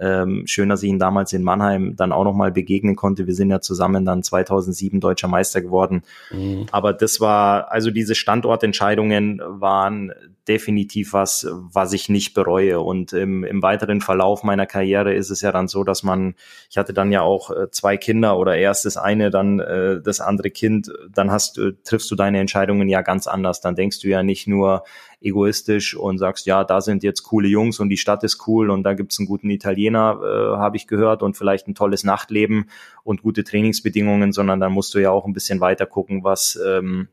ähm, 0.00 0.46
schön, 0.46 0.68
dass 0.68 0.82
ich 0.82 0.88
ihn 0.88 0.98
damals 0.98 1.32
in 1.32 1.42
Mannheim 1.42 1.96
dann 1.96 2.12
auch 2.12 2.24
nochmal 2.24 2.52
begegnen 2.52 2.96
konnte. 2.96 3.26
Wir 3.26 3.34
sind 3.34 3.50
ja 3.50 3.60
zusammen 3.60 4.04
dann 4.04 4.22
2007 4.22 5.00
deutscher 5.00 5.28
Meister 5.28 5.60
geworden. 5.60 6.02
Mhm. 6.30 6.66
Aber 6.70 6.92
das 6.92 7.20
war, 7.20 7.70
also 7.70 7.90
diese 7.90 8.14
Standortentscheidungen 8.14 9.40
waren 9.44 10.12
definitiv 10.48 11.12
was, 11.12 11.46
was 11.50 11.92
ich 11.92 12.08
nicht 12.08 12.32
bereue. 12.34 12.80
Und 12.80 13.12
im, 13.12 13.44
im 13.44 13.62
weiteren 13.62 14.00
Verlauf 14.00 14.42
meiner 14.42 14.66
Karriere 14.66 15.14
ist 15.14 15.30
es 15.30 15.42
ja 15.42 15.52
dann 15.52 15.68
so, 15.68 15.84
dass 15.84 16.02
man, 16.02 16.34
ich 16.70 16.78
hatte 16.78 16.94
dann 16.94 17.12
ja 17.12 17.20
auch 17.20 17.50
äh, 17.50 17.70
zwei 17.70 17.96
Kinder 17.96 18.38
oder 18.38 18.56
erst 18.56 18.86
das 18.86 18.96
eine, 18.96 19.30
dann 19.30 19.60
äh, 19.60 20.00
das 20.00 20.20
andere 20.20 20.50
Kind, 20.50 20.90
dann 21.12 21.30
hast, 21.30 21.58
äh, 21.58 21.72
triffst 21.84 22.10
du 22.10 22.16
deine 22.16 22.40
Entscheidungen 22.40 22.88
ja 22.88 23.02
ganz 23.02 23.26
anders. 23.26 23.60
Dann 23.60 23.76
denkst 23.76 24.00
du 24.00 24.08
ja 24.08 24.22
nicht 24.22 24.46
nur, 24.46 24.84
egoistisch 25.20 25.96
und 25.96 26.18
sagst, 26.18 26.46
ja, 26.46 26.64
da 26.64 26.80
sind 26.80 27.02
jetzt 27.02 27.22
coole 27.22 27.48
Jungs 27.48 27.80
und 27.80 27.88
die 27.88 27.96
Stadt 27.96 28.22
ist 28.24 28.46
cool 28.46 28.70
und 28.70 28.84
da 28.84 28.94
gibt's 28.94 29.18
einen 29.18 29.26
guten 29.26 29.50
Italiener, 29.50 30.20
äh, 30.22 30.56
habe 30.56 30.76
ich 30.76 30.86
gehört, 30.86 31.22
und 31.22 31.36
vielleicht 31.36 31.68
ein 31.68 31.74
tolles 31.74 32.04
Nachtleben 32.04 32.70
und 33.02 33.22
gute 33.22 33.44
Trainingsbedingungen, 33.44 34.32
sondern 34.32 34.60
dann 34.60 34.72
musst 34.72 34.94
du 34.94 34.98
ja 34.98 35.10
auch 35.10 35.26
ein 35.26 35.32
bisschen 35.32 35.60
weiter 35.60 35.86
gucken, 35.86 36.24
was 36.24 36.58
ähm, 36.64 37.08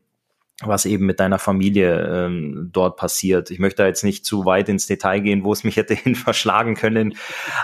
was 0.62 0.86
eben 0.86 1.04
mit 1.04 1.20
deiner 1.20 1.38
Familie 1.38 2.26
ähm, 2.26 2.70
dort 2.72 2.96
passiert. 2.96 3.50
Ich 3.50 3.58
möchte 3.58 3.84
jetzt 3.84 4.04
nicht 4.04 4.24
zu 4.24 4.46
weit 4.46 4.70
ins 4.70 4.86
Detail 4.86 5.20
gehen, 5.20 5.44
wo 5.44 5.52
es 5.52 5.64
mich 5.64 5.76
hätte 5.76 5.94
hin 5.94 6.14
verschlagen 6.14 6.74
können, 6.74 7.14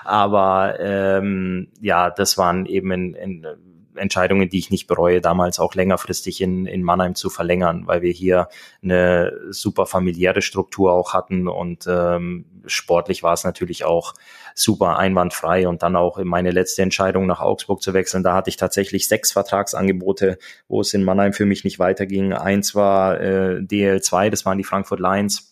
aber 0.05 0.79
ähm, 0.79 1.69
ja, 1.81 2.11
das 2.11 2.37
waren 2.37 2.67
eben 2.67 2.91
in, 2.91 3.15
in 3.15 3.47
Entscheidungen, 3.95 4.49
die 4.49 4.59
ich 4.59 4.71
nicht 4.71 4.87
bereue, 4.87 5.21
damals 5.21 5.59
auch 5.59 5.75
längerfristig 5.75 6.41
in, 6.41 6.67
in 6.67 6.83
Mannheim 6.83 7.15
zu 7.15 7.31
verlängern, 7.31 7.87
weil 7.87 8.03
wir 8.03 8.13
hier 8.13 8.49
eine 8.83 9.33
super 9.51 9.87
familiäre 9.87 10.43
Struktur 10.43 10.93
auch 10.93 11.13
hatten 11.13 11.49
und 11.49 11.87
ähm, 11.87 12.47
sportlich 12.67 13.23
war 13.23 13.35
es 13.35 13.45
natürlich 13.45 13.85
auch 13.85 14.15
super 14.55 14.99
einwandfrei 14.99 15.67
und 15.69 15.83
dann 15.83 15.97
auch 15.97 16.19
in 16.19 16.29
meine 16.29 16.51
letzte 16.51 16.83
Entscheidung 16.83 17.27
nach 17.27 17.41
Augsburg 17.41 17.83
zu 17.83 17.95
wechseln, 17.95 18.23
da 18.23 18.35
hatte 18.35 18.51
ich 18.51 18.57
tatsächlich 18.57 19.09
sechs 19.09 19.33
Vertragsangebote, 19.33 20.39
wo 20.69 20.81
es 20.81 20.95
in 20.95 21.05
Mannheim 21.05 21.33
für 21.33 21.47
mich 21.47 21.65
nicht 21.65 21.79
weiterging. 21.79 22.33
Eins 22.33 22.75
war 22.75 23.21
äh, 23.21 23.59
DL2, 23.61 24.31
das 24.31 24.45
waren 24.45 24.59
die 24.59 24.65
Frankfurt 24.65 25.01
Lions. 25.01 25.49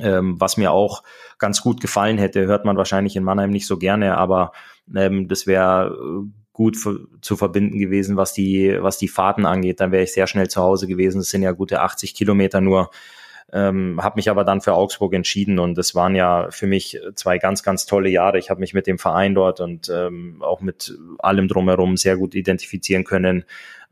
Ähm, 0.00 0.40
was 0.40 0.56
mir 0.56 0.72
auch 0.72 1.02
ganz 1.38 1.60
gut 1.60 1.82
gefallen 1.82 2.16
hätte, 2.16 2.46
hört 2.46 2.64
man 2.64 2.78
wahrscheinlich 2.78 3.14
in 3.14 3.24
Mannheim 3.24 3.50
nicht 3.50 3.66
so 3.66 3.76
gerne, 3.76 4.16
aber 4.16 4.52
ähm, 4.94 5.28
das 5.28 5.46
wäre 5.46 6.24
gut 6.52 6.76
zu 6.76 7.36
verbinden 7.36 7.78
gewesen, 7.78 8.16
was 8.16 8.32
die, 8.32 8.76
was 8.80 8.98
die 8.98 9.08
Fahrten 9.08 9.46
angeht. 9.46 9.80
Dann 9.80 9.92
wäre 9.92 10.02
ich 10.02 10.12
sehr 10.12 10.26
schnell 10.26 10.48
zu 10.48 10.60
Hause 10.60 10.86
gewesen. 10.86 11.20
Es 11.20 11.30
sind 11.30 11.42
ja 11.42 11.52
gute 11.52 11.80
80 11.80 12.14
Kilometer 12.14 12.60
nur. 12.60 12.90
Ähm, 13.54 14.02
habe 14.02 14.16
mich 14.16 14.30
aber 14.30 14.44
dann 14.44 14.62
für 14.62 14.72
Augsburg 14.72 15.12
entschieden 15.12 15.58
und 15.58 15.76
es 15.76 15.94
waren 15.94 16.14
ja 16.14 16.50
für 16.50 16.66
mich 16.66 16.98
zwei 17.16 17.36
ganz, 17.36 17.62
ganz 17.62 17.84
tolle 17.84 18.08
Jahre. 18.08 18.38
Ich 18.38 18.48
habe 18.48 18.60
mich 18.60 18.72
mit 18.72 18.86
dem 18.86 18.98
Verein 18.98 19.34
dort 19.34 19.60
und 19.60 19.90
ähm, 19.90 20.38
auch 20.40 20.62
mit 20.62 20.96
allem 21.18 21.48
drumherum 21.48 21.98
sehr 21.98 22.16
gut 22.16 22.34
identifizieren 22.34 23.04
können. 23.04 23.44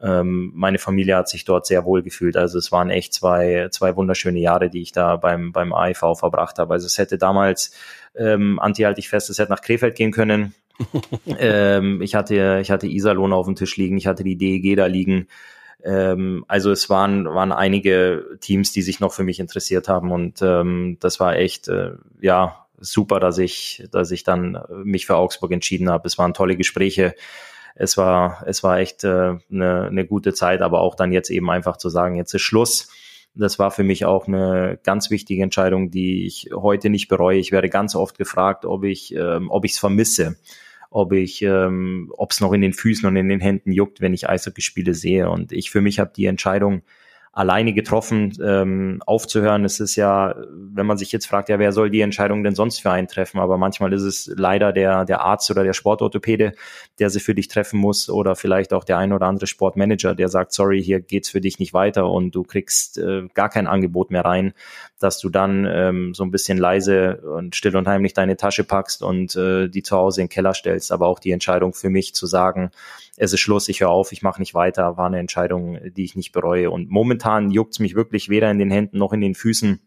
Ähm, 0.02 0.50
meine 0.54 0.78
Familie 0.78 1.16
hat 1.16 1.28
sich 1.28 1.44
dort 1.44 1.66
sehr 1.66 1.84
wohl 1.84 2.02
gefühlt. 2.02 2.38
Also 2.38 2.56
es 2.56 2.72
waren 2.72 2.88
echt 2.88 3.12
zwei, 3.12 3.68
zwei 3.70 3.96
wunderschöne 3.96 4.38
Jahre, 4.38 4.70
die 4.70 4.80
ich 4.80 4.92
da 4.92 5.16
beim, 5.16 5.52
beim 5.52 5.74
AIV 5.74 6.18
verbracht 6.18 6.58
habe. 6.58 6.72
Also 6.72 6.86
es 6.86 6.96
hätte 6.96 7.18
damals, 7.18 7.74
ähm, 8.14 8.58
Anti 8.60 8.84
halte 8.84 9.00
ich 9.00 9.10
fest, 9.10 9.28
es 9.28 9.38
hätte 9.38 9.52
nach 9.52 9.60
Krefeld 9.60 9.94
gehen 9.94 10.10
können 10.12 10.54
ähm, 11.38 12.02
ich 12.02 12.14
hatte, 12.14 12.58
ich 12.60 12.70
hatte 12.70 12.86
Iserlohn 12.86 13.32
auf 13.32 13.46
dem 13.46 13.56
Tisch 13.56 13.76
liegen, 13.76 13.96
ich 13.96 14.06
hatte 14.06 14.24
die 14.24 14.36
DEG 14.36 14.76
da 14.76 14.86
liegen. 14.86 15.28
Ähm, 15.82 16.44
also 16.48 16.70
es 16.70 16.90
waren, 16.90 17.24
waren 17.26 17.52
einige 17.52 18.36
Teams, 18.40 18.72
die 18.72 18.82
sich 18.82 19.00
noch 19.00 19.12
für 19.12 19.24
mich 19.24 19.40
interessiert 19.40 19.88
haben 19.88 20.10
und 20.10 20.42
ähm, 20.42 20.98
das 21.00 21.20
war 21.20 21.36
echt, 21.36 21.68
äh, 21.68 21.92
ja, 22.20 22.66
super, 22.78 23.20
dass 23.20 23.38
ich, 23.38 23.86
dass 23.90 24.10
ich 24.10 24.24
dann 24.24 24.58
mich 24.84 25.06
für 25.06 25.16
Augsburg 25.16 25.52
entschieden 25.52 25.90
habe. 25.90 26.06
Es 26.06 26.16
waren 26.16 26.32
tolle 26.32 26.56
Gespräche 26.56 27.14
es 27.74 27.96
war, 27.96 28.42
es 28.46 28.62
war 28.62 28.78
echt 28.78 29.04
äh, 29.04 29.38
eine, 29.50 29.86
eine 29.86 30.06
gute 30.06 30.34
Zeit, 30.34 30.60
aber 30.60 30.80
auch 30.80 30.94
dann 30.94 31.12
jetzt 31.12 31.30
eben 31.30 31.50
einfach 31.50 31.78
zu 31.78 31.88
sagen, 31.88 32.14
jetzt 32.14 32.34
ist 32.34 32.42
Schluss. 32.42 32.88
Das 33.34 33.58
war 33.58 33.70
für 33.70 33.84
mich 33.84 34.04
auch 34.04 34.26
eine 34.26 34.78
ganz 34.82 35.10
wichtige 35.10 35.42
Entscheidung, 35.42 35.90
die 35.90 36.26
ich 36.26 36.50
heute 36.54 36.90
nicht 36.90 37.08
bereue. 37.08 37.38
Ich 37.38 37.52
werde 37.52 37.70
ganz 37.70 37.94
oft 37.94 38.18
gefragt, 38.18 38.66
ob 38.66 38.84
ich, 38.84 39.14
ähm, 39.14 39.50
ob 39.50 39.64
ich 39.64 39.72
es 39.72 39.78
vermisse, 39.78 40.36
ob 40.90 41.12
ich, 41.12 41.40
ähm, 41.42 42.12
ob 42.16 42.32
es 42.32 42.40
noch 42.40 42.52
in 42.52 42.60
den 42.60 42.72
Füßen 42.72 43.08
und 43.08 43.16
in 43.16 43.28
den 43.28 43.40
Händen 43.40 43.72
juckt, 43.72 44.00
wenn 44.00 44.12
ich 44.12 44.28
Eishockey-Spiele 44.28 44.94
sehe. 44.94 45.30
Und 45.30 45.52
ich 45.52 45.70
für 45.70 45.80
mich 45.80 45.98
habe 46.00 46.12
die 46.14 46.26
Entscheidung 46.26 46.82
alleine 47.32 47.72
getroffen, 47.72 48.36
ähm, 48.42 49.00
aufzuhören. 49.06 49.64
Es 49.64 49.78
ist 49.78 49.94
ja, 49.94 50.34
wenn 50.50 50.86
man 50.86 50.98
sich 50.98 51.12
jetzt 51.12 51.26
fragt, 51.26 51.48
ja, 51.48 51.60
wer 51.60 51.70
soll 51.70 51.88
die 51.88 52.00
Entscheidung 52.00 52.42
denn 52.42 52.56
sonst 52.56 52.80
für 52.80 52.90
einen 52.90 53.06
treffen? 53.06 53.38
Aber 53.38 53.56
manchmal 53.56 53.92
ist 53.92 54.02
es 54.02 54.32
leider 54.36 54.72
der, 54.72 55.04
der 55.04 55.20
Arzt 55.20 55.48
oder 55.50 55.62
der 55.62 55.72
Sportorthopäde, 55.72 56.54
der 56.98 57.08
sie 57.08 57.20
für 57.20 57.34
dich 57.34 57.46
treffen 57.46 57.78
muss 57.78 58.10
oder 58.10 58.34
vielleicht 58.34 58.72
auch 58.72 58.82
der 58.82 58.98
ein 58.98 59.12
oder 59.12 59.26
andere 59.26 59.46
Sportmanager, 59.46 60.16
der 60.16 60.28
sagt, 60.28 60.52
sorry, 60.52 60.82
hier 60.82 61.00
geht's 61.00 61.30
für 61.30 61.40
dich 61.40 61.60
nicht 61.60 61.72
weiter 61.72 62.10
und 62.10 62.34
du 62.34 62.42
kriegst 62.42 62.98
äh, 62.98 63.28
gar 63.32 63.48
kein 63.48 63.68
Angebot 63.68 64.10
mehr 64.10 64.24
rein, 64.24 64.52
dass 64.98 65.20
du 65.20 65.28
dann 65.28 65.66
ähm, 65.70 66.14
so 66.14 66.24
ein 66.24 66.32
bisschen 66.32 66.58
leise 66.58 67.18
und 67.18 67.54
still 67.54 67.76
und 67.76 67.86
heimlich 67.86 68.12
deine 68.12 68.36
Tasche 68.36 68.64
packst 68.64 69.04
und 69.04 69.36
äh, 69.36 69.68
die 69.68 69.84
zu 69.84 69.96
Hause 69.96 70.20
in 70.20 70.26
den 70.26 70.32
Keller 70.32 70.52
stellst. 70.52 70.90
Aber 70.90 71.06
auch 71.06 71.20
die 71.20 71.30
Entscheidung 71.30 71.74
für 71.74 71.90
mich 71.90 72.12
zu 72.12 72.26
sagen, 72.26 72.72
es 73.22 73.34
ist 73.34 73.40
Schluss, 73.40 73.68
ich 73.68 73.82
höre 73.82 73.90
auf, 73.90 74.12
ich 74.12 74.22
mache 74.22 74.40
nicht 74.40 74.54
weiter, 74.54 74.96
war 74.96 75.06
eine 75.06 75.18
Entscheidung, 75.18 75.78
die 75.94 76.04
ich 76.04 76.16
nicht 76.16 76.32
bereue. 76.32 76.70
Und 76.70 76.88
momentan 76.88 77.19
juckt 77.50 77.74
es 77.74 77.78
mich 77.78 77.94
wirklich 77.94 78.28
weder 78.28 78.50
in 78.50 78.58
den 78.58 78.70
Händen 78.70 78.98
noch 78.98 79.12
in 79.12 79.20
den 79.20 79.34
Füßen, 79.34 79.80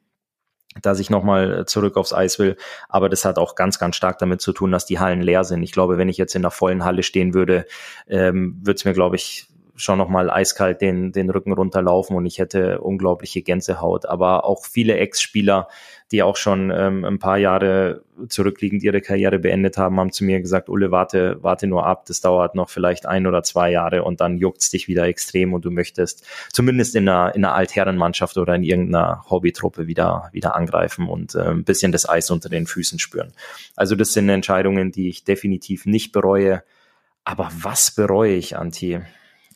dass 0.82 1.00
ich 1.00 1.10
nochmal 1.10 1.66
zurück 1.66 1.98
aufs 1.98 2.14
Eis 2.14 2.40
will. 2.40 2.58
Aber 2.90 3.10
das 3.10 3.26
hat 3.26 3.38
auch 3.38 3.56
ganz, 3.56 3.80
ganz 3.80 3.96
stark 3.96 4.18
damit 4.20 4.42
zu 4.42 4.54
tun, 4.54 4.72
dass 4.72 4.86
die 4.86 5.00
Hallen 5.00 5.22
leer 5.22 5.44
sind. 5.44 5.64
Ich 5.64 5.72
glaube, 5.72 5.98
wenn 5.98 6.10
ich 6.10 6.18
jetzt 6.18 6.36
in 6.36 6.42
einer 6.42 6.52
vollen 6.52 6.84
Halle 6.84 7.04
stehen 7.04 7.34
würde, 7.34 7.66
ähm, 8.08 8.60
würde 8.62 8.78
es 8.78 8.86
mir, 8.86 8.94
glaube 8.94 9.16
ich, 9.16 9.48
schon 9.76 9.98
nochmal 9.98 10.30
eiskalt 10.30 10.82
den, 10.82 11.12
den 11.12 11.30
Rücken 11.30 11.52
runterlaufen 11.52 12.16
und 12.16 12.26
ich 12.26 12.38
hätte 12.38 12.82
unglaubliche 12.82 13.42
Gänsehaut. 13.42 14.06
Aber 14.06 14.46
auch 14.46 14.66
viele 14.66 14.98
Ex-Spieler, 14.98 15.68
die 16.12 16.22
auch 16.22 16.36
schon 16.36 16.72
ähm, 16.72 17.04
ein 17.06 17.18
paar 17.18 17.38
Jahre 17.38 18.04
zurückliegend 18.30 18.84
ihre 18.84 19.02
Karriere 19.02 19.40
beendet 19.40 19.78
haben, 19.78 20.00
haben 20.00 20.12
zu 20.12 20.24
mir 20.24 20.42
gesagt, 20.42 20.70
Ulle, 20.70 20.92
warte, 20.92 21.38
warte 21.42 21.66
nur 21.66 21.88
ab, 21.88 22.06
das 22.06 22.22
dauert 22.22 22.54
noch 22.54 22.70
vielleicht 22.70 23.08
ein 23.08 23.26
oder 23.26 23.42
zwei 23.42 23.72
Jahre 23.72 24.04
und 24.04 24.22
dann 24.22 24.38
juckt's 24.38 24.70
dich 24.70 24.88
wieder 24.88 25.08
extrem 25.08 25.54
und 25.54 25.66
du 25.66 25.72
möchtest 25.72 26.24
zumindest 26.52 26.96
in 26.96 27.10
einer, 27.10 27.34
in 27.34 27.44
einer 27.44 27.56
Altherrenmannschaft 27.56 28.38
oder 28.38 28.54
in 28.54 28.64
irgendeiner 28.64 29.26
Hobbytruppe 29.28 29.88
wieder, 29.88 30.30
wieder 30.34 30.56
angreifen 30.56 31.08
und 31.08 31.34
äh, 31.34 31.50
ein 31.50 31.64
bisschen 31.64 31.92
das 31.92 32.08
Eis 32.08 32.30
unter 32.30 32.50
den 32.50 32.68
Füßen 32.68 33.00
spüren. 33.00 33.34
Also 33.76 33.96
das 33.96 34.14
sind 34.14 34.30
Entscheidungen, 34.30 34.92
die 34.92 35.10
ich 35.10 35.24
definitiv 35.24 35.88
nicht 35.88 36.12
bereue. 36.12 36.64
Aber 37.24 37.50
was 37.60 37.90
bereue 37.90 38.36
ich, 38.36 38.58
Anti? 38.58 39.00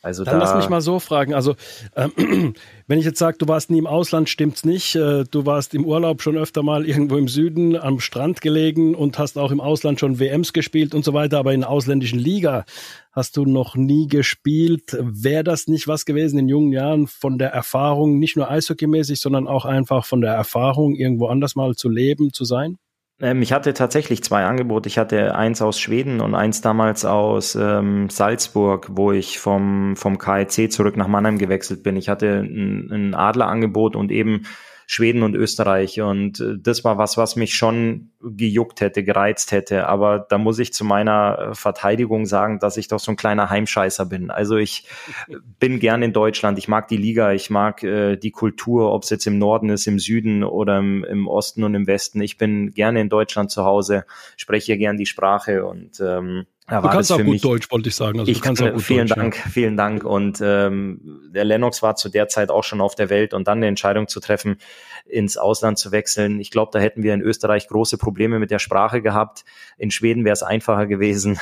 Also 0.02 0.24
Dann 0.24 0.38
da 0.38 0.46
lass 0.46 0.54
mich 0.54 0.68
mal 0.68 0.80
so 0.80 0.98
fragen. 1.00 1.34
Also, 1.34 1.54
äh, 1.94 2.08
wenn 2.86 2.98
ich 2.98 3.04
jetzt 3.04 3.18
sage, 3.18 3.38
du 3.38 3.48
warst 3.48 3.70
nie 3.70 3.78
im 3.78 3.86
Ausland, 3.86 4.28
stimmt's 4.28 4.64
nicht. 4.64 4.94
Äh, 4.94 5.24
du 5.30 5.46
warst 5.46 5.74
im 5.74 5.84
Urlaub 5.84 6.22
schon 6.22 6.36
öfter 6.36 6.62
mal 6.62 6.86
irgendwo 6.86 7.16
im 7.16 7.28
Süden 7.28 7.76
am 7.76 8.00
Strand 8.00 8.40
gelegen 8.40 8.94
und 8.94 9.18
hast 9.18 9.38
auch 9.38 9.50
im 9.50 9.60
Ausland 9.60 10.00
schon 10.00 10.18
WMs 10.18 10.52
gespielt 10.52 10.94
und 10.94 11.04
so 11.04 11.14
weiter, 11.14 11.38
aber 11.38 11.52
in 11.52 11.60
der 11.60 11.70
ausländischen 11.70 12.18
Liga 12.18 12.64
hast 13.12 13.36
du 13.36 13.44
noch 13.44 13.74
nie 13.74 14.06
gespielt. 14.06 14.96
Wäre 15.00 15.44
das 15.44 15.66
nicht 15.66 15.88
was 15.88 16.04
gewesen 16.04 16.38
in 16.38 16.48
jungen 16.48 16.72
Jahren 16.72 17.06
von 17.06 17.38
der 17.38 17.50
Erfahrung, 17.50 18.18
nicht 18.18 18.36
nur 18.36 18.50
eishockeymäßig, 18.50 19.20
sondern 19.20 19.48
auch 19.48 19.64
einfach 19.64 20.04
von 20.04 20.20
der 20.20 20.32
Erfahrung, 20.32 20.94
irgendwo 20.94 21.26
anders 21.26 21.56
mal 21.56 21.74
zu 21.74 21.88
leben, 21.88 22.32
zu 22.32 22.44
sein? 22.44 22.78
Ähm, 23.20 23.42
ich 23.42 23.52
hatte 23.52 23.74
tatsächlich 23.74 24.22
zwei 24.22 24.44
Angebote. 24.44 24.88
Ich 24.88 24.98
hatte 24.98 25.34
eins 25.34 25.60
aus 25.62 25.80
Schweden 25.80 26.20
und 26.20 26.34
eins 26.34 26.60
damals 26.60 27.04
aus 27.04 27.54
ähm, 27.56 28.08
Salzburg, 28.10 28.88
wo 28.92 29.12
ich 29.12 29.38
vom, 29.38 29.96
vom 29.96 30.18
KIC 30.18 30.70
zurück 30.72 30.96
nach 30.96 31.08
Mannheim 31.08 31.38
gewechselt 31.38 31.82
bin. 31.82 31.96
Ich 31.96 32.08
hatte 32.08 32.40
ein, 32.40 32.90
ein 32.90 33.14
Adlerangebot 33.14 33.96
und 33.96 34.12
eben 34.12 34.44
Schweden 34.90 35.22
und 35.22 35.34
Österreich. 35.34 36.00
Und 36.00 36.40
äh, 36.40 36.56
das 36.58 36.82
war 36.82 36.96
was, 36.96 37.18
was 37.18 37.36
mich 37.36 37.54
schon 37.54 38.10
gejuckt 38.22 38.80
hätte, 38.80 39.04
gereizt 39.04 39.52
hätte. 39.52 39.86
Aber 39.86 40.18
da 40.18 40.38
muss 40.38 40.58
ich 40.58 40.72
zu 40.72 40.82
meiner 40.82 41.50
äh, 41.50 41.54
Verteidigung 41.54 42.24
sagen, 42.24 42.58
dass 42.58 42.78
ich 42.78 42.88
doch 42.88 42.98
so 42.98 43.12
ein 43.12 43.16
kleiner 43.16 43.50
Heimscheißer 43.50 44.06
bin. 44.06 44.30
Also 44.30 44.56
ich 44.56 44.88
bin 45.60 45.78
gern 45.78 46.02
in 46.02 46.14
Deutschland. 46.14 46.56
Ich 46.56 46.68
mag 46.68 46.88
die 46.88 46.96
Liga, 46.96 47.32
ich 47.32 47.50
mag 47.50 47.82
äh, 47.82 48.16
die 48.16 48.30
Kultur, 48.30 48.90
ob 48.90 49.02
es 49.02 49.10
jetzt 49.10 49.26
im 49.26 49.36
Norden 49.38 49.68
ist, 49.68 49.86
im 49.86 49.98
Süden 49.98 50.42
oder 50.42 50.78
im, 50.78 51.04
im 51.04 51.28
Osten 51.28 51.64
und 51.64 51.74
im 51.74 51.86
Westen. 51.86 52.22
Ich 52.22 52.38
bin 52.38 52.70
gerne 52.70 53.02
in 53.02 53.10
Deutschland 53.10 53.50
zu 53.50 53.64
Hause, 53.64 54.06
spreche 54.38 54.78
gern 54.78 54.96
die 54.96 55.04
Sprache 55.04 55.66
und 55.66 56.00
ähm, 56.00 56.46
ja, 56.70 56.82
du 56.82 56.88
kannst 56.88 57.10
auch 57.12 57.16
gut 57.16 57.26
mich, 57.26 57.42
Deutsch, 57.42 57.70
wollte 57.70 57.88
ich 57.88 57.94
sagen. 57.94 58.20
Also 58.20 58.30
ich 58.30 58.42
kann, 58.42 58.58
auch 58.58 58.72
gut 58.72 58.82
vielen 58.82 59.06
Deutsch, 59.06 59.18
Dank, 59.18 59.36
ja. 59.36 59.50
vielen 59.50 59.76
Dank. 59.76 60.04
Und 60.04 60.40
ähm, 60.42 61.30
der 61.34 61.44
Lennox 61.44 61.82
war 61.82 61.96
zu 61.96 62.08
der 62.08 62.28
Zeit 62.28 62.50
auch 62.50 62.64
schon 62.64 62.80
auf 62.80 62.94
der 62.94 63.08
Welt 63.08 63.32
und 63.32 63.48
dann 63.48 63.58
eine 63.58 63.68
Entscheidung 63.68 64.06
zu 64.06 64.20
treffen, 64.20 64.58
ins 65.06 65.38
Ausland 65.38 65.78
zu 65.78 65.92
wechseln. 65.92 66.40
Ich 66.40 66.50
glaube, 66.50 66.70
da 66.72 66.78
hätten 66.78 67.02
wir 67.02 67.14
in 67.14 67.22
Österreich 67.22 67.68
große 67.68 67.96
Probleme 67.96 68.38
mit 68.38 68.50
der 68.50 68.58
Sprache 68.58 69.00
gehabt. 69.00 69.44
In 69.78 69.90
Schweden 69.90 70.24
wäre 70.24 70.34
es 70.34 70.42
einfacher 70.42 70.86
gewesen. 70.86 71.38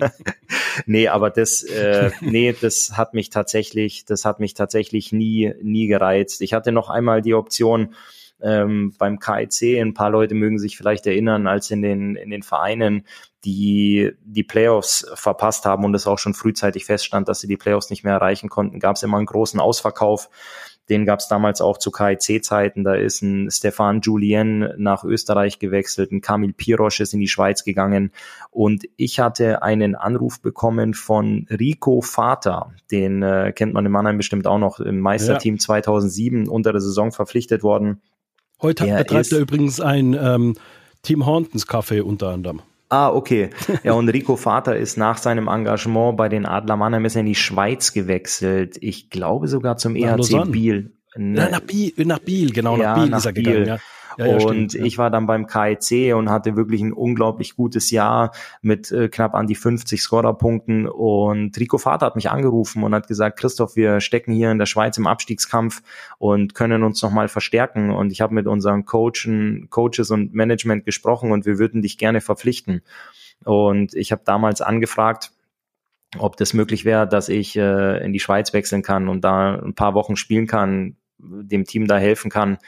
nee, 0.86 1.08
aber 1.08 1.28
das, 1.28 1.62
äh, 1.62 2.10
nee, 2.22 2.54
das 2.58 2.92
hat 2.96 3.12
mich 3.12 3.28
tatsächlich, 3.28 4.06
das 4.06 4.24
hat 4.24 4.40
mich 4.40 4.54
tatsächlich 4.54 5.12
nie, 5.12 5.52
nie 5.62 5.88
gereizt. 5.88 6.40
Ich 6.40 6.54
hatte 6.54 6.72
noch 6.72 6.88
einmal 6.88 7.20
die 7.20 7.34
Option, 7.34 7.94
ähm, 8.40 8.94
beim 8.98 9.18
KIC, 9.18 9.80
ein 9.80 9.94
paar 9.94 10.10
Leute 10.10 10.34
mögen 10.34 10.58
sich 10.58 10.76
vielleicht 10.76 11.06
erinnern, 11.06 11.46
als 11.46 11.70
in 11.70 11.82
den, 11.82 12.16
in 12.16 12.30
den 12.30 12.42
Vereinen 12.42 13.04
die 13.44 14.10
die 14.24 14.42
Playoffs 14.42 15.06
verpasst 15.14 15.64
haben 15.64 15.84
und 15.84 15.94
es 15.94 16.06
auch 16.06 16.18
schon 16.18 16.34
frühzeitig 16.34 16.84
feststand, 16.86 17.28
dass 17.28 17.40
sie 17.40 17.46
die 17.46 17.56
Playoffs 17.56 17.90
nicht 17.90 18.04
mehr 18.04 18.14
erreichen 18.14 18.48
konnten, 18.48 18.80
gab 18.80 18.96
es 18.96 19.02
immer 19.02 19.16
einen 19.16 19.26
großen 19.26 19.60
Ausverkauf. 19.60 20.28
Den 20.88 21.04
gab 21.04 21.18
es 21.18 21.28
damals 21.28 21.60
auch 21.60 21.76
zu 21.76 21.90
KIC-Zeiten. 21.90 22.82
Da 22.82 22.94
ist 22.94 23.20
ein 23.20 23.50
Stefan 23.50 24.00
Julien 24.00 24.72
nach 24.78 25.04
Österreich 25.04 25.58
gewechselt, 25.58 26.12
ein 26.12 26.22
Kamil 26.22 26.54
Pirosch 26.54 27.00
ist 27.00 27.12
in 27.12 27.20
die 27.20 27.28
Schweiz 27.28 27.62
gegangen. 27.62 28.10
Und 28.50 28.88
ich 28.96 29.20
hatte 29.20 29.62
einen 29.62 29.94
Anruf 29.94 30.40
bekommen 30.40 30.94
von 30.94 31.46
Rico 31.50 32.00
Vater. 32.00 32.72
Den 32.90 33.22
äh, 33.22 33.52
kennt 33.54 33.74
man 33.74 33.84
in 33.84 33.92
Mannheim 33.92 34.16
bestimmt 34.16 34.46
auch 34.46 34.58
noch 34.58 34.80
im 34.80 34.98
Meisterteam 35.00 35.56
ja. 35.56 35.60
2007 35.60 36.48
unter 36.48 36.72
der 36.72 36.80
Saison 36.80 37.12
verpflichtet 37.12 37.62
worden. 37.62 38.00
Heute 38.60 38.84
der 38.84 38.98
betreibt 38.98 39.32
er 39.32 39.38
übrigens 39.38 39.80
ein 39.80 40.14
ähm, 40.14 40.56
Team 41.02 41.26
Horntons 41.26 41.66
Café 41.66 42.02
unter 42.02 42.28
anderem. 42.28 42.60
Ah, 42.88 43.10
okay. 43.10 43.50
Ja, 43.84 43.92
und 43.92 44.08
Rico 44.08 44.36
Vater 44.36 44.76
ist 44.76 44.96
nach 44.96 45.18
seinem 45.18 45.46
Engagement 45.46 46.16
bei 46.16 46.28
den 46.28 46.46
Adler 46.46 46.76
Mannheim 46.76 47.04
ist 47.04 47.16
er 47.16 47.20
in 47.20 47.26
die 47.26 47.34
Schweiz 47.34 47.92
gewechselt. 47.92 48.78
Ich 48.80 49.10
glaube 49.10 49.46
sogar 49.48 49.76
zum 49.76 49.94
EHC. 49.94 50.50
Biel. 50.50 50.92
Ne, 51.16 51.48
nach 51.50 51.60
Biel, 51.60 51.92
nach 52.04 52.18
Biel, 52.18 52.52
genau, 52.52 52.76
nach 52.76 52.94
Biel 52.94 53.10
nach 53.10 53.18
ist 53.18 53.26
er 53.26 53.32
Biel. 53.32 53.44
gegangen, 53.44 53.66
ja. 53.66 53.78
Ja, 54.18 54.26
ja, 54.26 54.34
und 54.34 54.72
stimmt, 54.72 54.74
ich 54.74 54.98
war 54.98 55.10
dann 55.10 55.26
beim 55.26 55.46
KIC 55.46 56.12
und 56.14 56.28
hatte 56.28 56.56
wirklich 56.56 56.80
ein 56.80 56.92
unglaublich 56.92 57.54
gutes 57.54 57.92
Jahr 57.92 58.32
mit 58.62 58.90
äh, 58.90 59.08
knapp 59.08 59.34
an 59.34 59.46
die 59.46 59.54
50 59.54 60.02
Scorerpunkten. 60.02 60.88
Und 60.88 61.56
Rico 61.56 61.78
Vater 61.78 62.06
hat 62.06 62.16
mich 62.16 62.28
angerufen 62.28 62.82
und 62.82 62.94
hat 62.96 63.06
gesagt, 63.06 63.38
Christoph, 63.38 63.76
wir 63.76 64.00
stecken 64.00 64.32
hier 64.32 64.50
in 64.50 64.58
der 64.58 64.66
Schweiz 64.66 64.98
im 64.98 65.06
Abstiegskampf 65.06 65.82
und 66.18 66.54
können 66.56 66.82
uns 66.82 67.00
nochmal 67.00 67.28
verstärken. 67.28 67.92
Und 67.92 68.10
ich 68.10 68.20
habe 68.20 68.34
mit 68.34 68.48
unseren 68.48 68.84
Coachen, 68.84 69.68
Coaches 69.70 70.10
und 70.10 70.34
Management 70.34 70.84
gesprochen 70.84 71.30
und 71.30 71.46
wir 71.46 71.60
würden 71.60 71.80
dich 71.80 71.96
gerne 71.96 72.20
verpflichten. 72.20 72.82
Und 73.44 73.94
ich 73.94 74.10
habe 74.10 74.22
damals 74.24 74.60
angefragt, 74.62 75.30
ob 76.18 76.36
das 76.36 76.54
möglich 76.54 76.84
wäre, 76.84 77.06
dass 77.06 77.28
ich 77.28 77.54
äh, 77.56 78.04
in 78.04 78.12
die 78.12 78.18
Schweiz 78.18 78.52
wechseln 78.52 78.82
kann 78.82 79.08
und 79.08 79.22
da 79.22 79.60
ein 79.60 79.74
paar 79.74 79.94
Wochen 79.94 80.16
spielen 80.16 80.48
kann, 80.48 80.96
dem 81.18 81.64
Team 81.64 81.86
da 81.86 81.98
helfen 81.98 82.32
kann. 82.32 82.58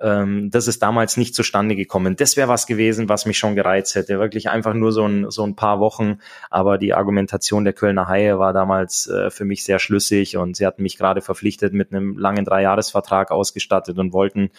Ähm, 0.00 0.50
das 0.50 0.66
ist 0.66 0.82
damals 0.82 1.16
nicht 1.16 1.34
zustande 1.34 1.76
gekommen. 1.76 2.16
Das 2.16 2.36
wäre 2.36 2.48
was 2.48 2.66
gewesen, 2.66 3.08
was 3.08 3.26
mich 3.26 3.38
schon 3.38 3.54
gereizt 3.54 3.94
hätte. 3.94 4.18
Wirklich 4.18 4.48
einfach 4.50 4.74
nur 4.74 4.92
so 4.92 5.06
ein, 5.06 5.30
so 5.30 5.44
ein 5.44 5.54
paar 5.54 5.80
Wochen. 5.80 6.18
Aber 6.50 6.78
die 6.78 6.94
Argumentation 6.94 7.64
der 7.64 7.72
Kölner 7.72 8.08
Haie 8.08 8.38
war 8.38 8.52
damals 8.52 9.06
äh, 9.06 9.30
für 9.30 9.44
mich 9.44 9.64
sehr 9.64 9.78
schlüssig 9.78 10.36
und 10.36 10.56
sie 10.56 10.66
hatten 10.66 10.82
mich 10.82 10.98
gerade 10.98 11.20
verpflichtet 11.20 11.72
mit 11.72 11.92
einem 11.92 12.18
langen 12.18 12.44
Dreijahresvertrag 12.44 13.30
ausgestattet 13.30 13.98
und 13.98 14.12
wollten 14.12 14.50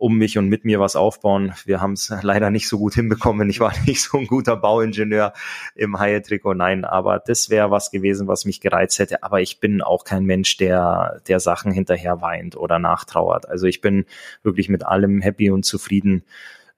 um 0.00 0.16
mich 0.16 0.38
und 0.38 0.48
mit 0.48 0.64
mir 0.64 0.80
was 0.80 0.96
aufbauen. 0.96 1.52
Wir 1.66 1.82
haben 1.82 1.92
es 1.92 2.10
leider 2.22 2.50
nicht 2.50 2.68
so 2.68 2.78
gut 2.78 2.94
hinbekommen. 2.94 3.50
Ich 3.50 3.60
war 3.60 3.74
nicht 3.86 4.02
so 4.02 4.16
ein 4.16 4.26
guter 4.26 4.56
Bauingenieur 4.56 5.34
im 5.74 5.98
Haie-Trikot, 5.98 6.54
nein, 6.54 6.86
aber 6.86 7.18
das 7.18 7.50
wäre 7.50 7.70
was 7.70 7.90
gewesen, 7.90 8.26
was 8.26 8.46
mich 8.46 8.60
gereizt 8.60 8.98
hätte. 8.98 9.22
Aber 9.22 9.42
ich 9.42 9.60
bin 9.60 9.82
auch 9.82 10.04
kein 10.04 10.24
Mensch, 10.24 10.56
der, 10.56 11.20
der 11.28 11.38
Sachen 11.38 11.70
hinterher 11.70 12.22
weint 12.22 12.56
oder 12.56 12.78
nachtrauert. 12.78 13.46
Also 13.46 13.66
ich 13.66 13.82
bin 13.82 14.06
wirklich 14.42 14.70
mit 14.70 14.86
allem 14.86 15.20
happy 15.20 15.50
und 15.50 15.66
zufrieden 15.66 16.24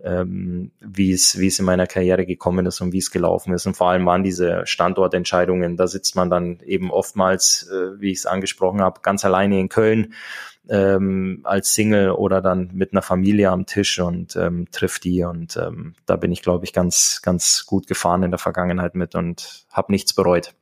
ähm, 0.04 0.72
wie 0.80 1.12
es 1.12 1.38
wie 1.38 1.46
es 1.46 1.60
in 1.60 1.64
meiner 1.64 1.86
Karriere 1.86 2.26
gekommen 2.26 2.66
ist 2.66 2.80
und 2.80 2.92
wie 2.92 2.98
es 2.98 3.12
gelaufen 3.12 3.54
ist 3.54 3.66
und 3.66 3.76
vor 3.76 3.90
allem 3.90 4.04
waren 4.04 4.24
diese 4.24 4.66
Standortentscheidungen 4.66 5.76
da 5.76 5.86
sitzt 5.86 6.16
man 6.16 6.28
dann 6.28 6.58
eben 6.66 6.90
oftmals 6.90 7.70
äh, 7.72 8.00
wie 8.00 8.10
ich 8.10 8.18
es 8.18 8.26
angesprochen 8.26 8.80
habe 8.80 9.00
ganz 9.02 9.24
alleine 9.24 9.60
in 9.60 9.68
Köln 9.68 10.12
ähm, 10.72 11.40
als 11.44 11.74
Single 11.74 12.12
oder 12.12 12.40
dann 12.40 12.70
mit 12.72 12.92
einer 12.92 13.02
Familie 13.02 13.50
am 13.50 13.66
Tisch 13.66 14.00
und 14.00 14.34
ähm, 14.36 14.66
trifft 14.72 15.04
die. 15.04 15.22
Und 15.22 15.56
ähm, 15.58 15.94
da 16.06 16.16
bin 16.16 16.32
ich, 16.32 16.40
glaube 16.40 16.64
ich, 16.64 16.72
ganz, 16.72 17.20
ganz 17.22 17.66
gut 17.66 17.86
gefahren 17.86 18.22
in 18.22 18.30
der 18.30 18.38
Vergangenheit 18.38 18.94
mit 18.94 19.14
und 19.14 19.66
habe 19.70 19.92
nichts 19.92 20.14
bereut. 20.14 20.54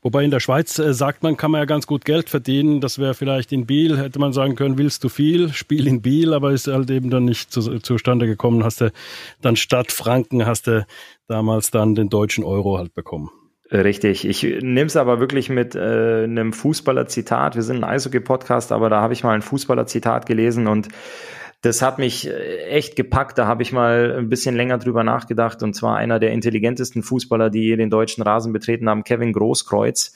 Wobei 0.00 0.24
in 0.24 0.30
der 0.30 0.40
Schweiz 0.40 0.78
äh, 0.78 0.94
sagt 0.94 1.22
man, 1.22 1.36
kann 1.36 1.50
man 1.50 1.60
ja 1.60 1.64
ganz 1.66 1.86
gut 1.86 2.06
Geld 2.06 2.30
verdienen. 2.30 2.80
Das 2.80 2.98
wäre 2.98 3.14
vielleicht 3.14 3.52
in 3.52 3.66
Biel, 3.66 3.98
hätte 3.98 4.18
man 4.18 4.32
sagen 4.32 4.54
können, 4.56 4.78
willst 4.78 5.04
du 5.04 5.10
viel, 5.10 5.52
spiel 5.52 5.86
in 5.86 6.00
Biel, 6.00 6.32
aber 6.32 6.52
ist 6.52 6.66
halt 6.66 6.90
eben 6.90 7.10
dann 7.10 7.26
nicht 7.26 7.52
zu, 7.52 7.78
zustande 7.80 8.26
gekommen. 8.26 8.64
Hast 8.64 8.80
du 8.80 8.90
dann 9.42 9.56
statt 9.56 9.92
Franken, 9.92 10.46
hast 10.46 10.66
du 10.66 10.86
damals 11.28 11.70
dann 11.70 11.94
den 11.94 12.08
deutschen 12.08 12.42
Euro 12.44 12.78
halt 12.78 12.94
bekommen. 12.94 13.30
Richtig. 13.72 14.28
Ich 14.28 14.42
nehme 14.42 14.86
es 14.86 14.96
aber 14.96 15.18
wirklich 15.18 15.48
mit 15.48 15.74
äh, 15.74 16.24
einem 16.24 16.52
Fußballer-Zitat. 16.52 17.54
Wir 17.54 17.62
sind 17.62 17.78
ein 17.78 17.84
Eishockey-Podcast, 17.84 18.70
aber 18.70 18.90
da 18.90 19.00
habe 19.00 19.14
ich 19.14 19.24
mal 19.24 19.34
ein 19.34 19.40
Fußballer-Zitat 19.40 20.26
gelesen 20.26 20.66
und 20.66 20.88
das 21.62 21.80
hat 21.80 21.98
mich 21.98 22.28
äh, 22.28 22.66
echt 22.66 22.96
gepackt. 22.96 23.38
Da 23.38 23.46
habe 23.46 23.62
ich 23.62 23.72
mal 23.72 24.16
ein 24.18 24.28
bisschen 24.28 24.56
länger 24.56 24.76
drüber 24.76 25.04
nachgedacht. 25.04 25.62
Und 25.62 25.74
zwar 25.74 25.96
einer 25.96 26.18
der 26.18 26.32
intelligentesten 26.32 27.02
Fußballer, 27.02 27.48
die 27.48 27.74
den 27.76 27.88
deutschen 27.88 28.22
Rasen 28.22 28.52
betreten 28.52 28.90
haben, 28.90 29.04
Kevin 29.04 29.32
Großkreuz. 29.32 30.12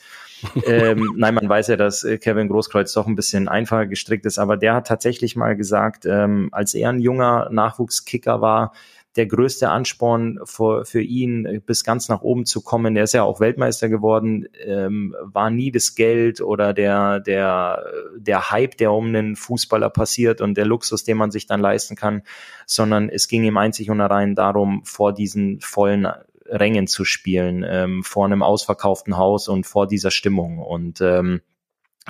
ähm, 0.67 1.13
nein, 1.15 1.33
man 1.33 1.49
weiß 1.49 1.69
ja, 1.69 1.77
dass 1.77 2.03
äh, 2.03 2.19
Kevin 2.19 2.49
Großkreuz 2.49 2.93
doch 2.93 3.07
ein 3.07 3.15
bisschen 3.15 3.47
einfacher 3.47 3.87
gestrickt 3.87 4.25
ist, 4.27 4.37
aber 4.37 4.55
der 4.55 4.75
hat 4.75 4.85
tatsächlich 4.85 5.35
mal 5.35 5.55
gesagt, 5.55 6.05
ähm, 6.05 6.49
als 6.51 6.75
er 6.75 6.89
ein 6.89 6.99
junger 6.99 7.49
Nachwuchskicker 7.51 8.39
war, 8.39 8.73
der 9.17 9.25
größte 9.25 9.69
Ansporn 9.69 10.39
für, 10.45 10.85
für 10.85 11.01
ihn, 11.01 11.45
äh, 11.45 11.59
bis 11.59 11.83
ganz 11.83 12.07
nach 12.07 12.21
oben 12.21 12.45
zu 12.45 12.61
kommen. 12.61 12.95
Er 12.95 13.03
ist 13.03 13.13
ja 13.13 13.23
auch 13.23 13.39
Weltmeister 13.39 13.89
geworden, 13.89 14.47
ähm, 14.63 15.15
war 15.21 15.49
nie 15.49 15.71
das 15.71 15.95
Geld 15.95 16.39
oder 16.39 16.73
der, 16.73 17.19
der, 17.19 17.83
der 18.15 18.51
Hype, 18.51 18.77
der 18.77 18.91
um 18.91 19.07
einen 19.07 19.35
Fußballer 19.35 19.89
passiert 19.89 20.39
und 20.39 20.55
der 20.55 20.65
Luxus, 20.65 21.03
den 21.03 21.17
man 21.17 21.31
sich 21.31 21.47
dann 21.47 21.59
leisten 21.59 21.95
kann, 21.95 22.21
sondern 22.65 23.09
es 23.09 23.27
ging 23.27 23.43
ihm 23.43 23.57
einzig 23.57 23.89
und 23.89 23.99
allein 23.99 24.35
darum, 24.35 24.81
vor 24.85 25.13
diesen 25.13 25.59
vollen 25.59 26.07
Rängen 26.45 26.87
zu 26.87 27.03
spielen, 27.03 27.65
ähm, 27.67 28.03
vor 28.03 28.25
einem 28.25 28.43
ausverkauften 28.43 29.17
Haus 29.17 29.47
und 29.47 29.65
vor 29.65 29.87
dieser 29.87 30.11
Stimmung. 30.11 30.59
Und 30.59 31.01
ähm, 31.01 31.41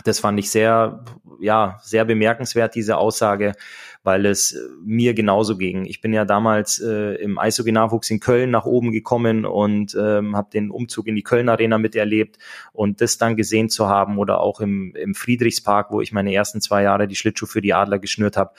das 0.04 0.20
fand 0.20 0.40
ich 0.40 0.52
sehr, 0.52 1.04
ja, 1.40 1.80
sehr 1.82 2.06
bemerkenswert, 2.06 2.76
diese 2.76 2.98
Aussage, 2.98 3.54
weil 4.04 4.26
es 4.26 4.54
äh, 4.54 4.60
mir 4.84 5.14
genauso 5.14 5.58
ging. 5.58 5.86
Ich 5.86 6.02
bin 6.02 6.14
ja 6.14 6.24
damals 6.24 6.80
äh, 6.80 7.16
im 7.16 7.38
Eishockey-Nachwuchs 7.38 8.10
in 8.10 8.20
Köln 8.20 8.52
nach 8.52 8.66
oben 8.66 8.92
gekommen 8.92 9.46
und 9.46 9.98
ähm, 10.00 10.36
habe 10.36 10.50
den 10.52 10.72
Umzug 10.72 11.08
in 11.08 11.16
die 11.16 11.24
Köln 11.24 11.50
Arena 11.50 11.78
miterlebt 11.78 12.38
und 12.74 13.02
das 13.02 13.18
dann 13.18 13.36
gesehen 13.36 13.70
zu 13.70 13.88
haben 13.88 14.18
oder 14.18 14.40
auch 14.40 14.62
im, 14.62 14.96
im 14.96 15.14
Friedrichspark, 15.14 15.92
wo 15.92 16.02
ich 16.02 16.12
meine 16.12 16.34
ersten 16.34 16.62
zwei 16.62 16.84
Jahre 16.84 17.08
die 17.08 17.16
Schlittschuhe 17.16 17.50
für 17.50 17.62
die 17.62 17.74
Adler 17.74 18.00
geschnürt 18.00 18.38
habe, 18.38 18.52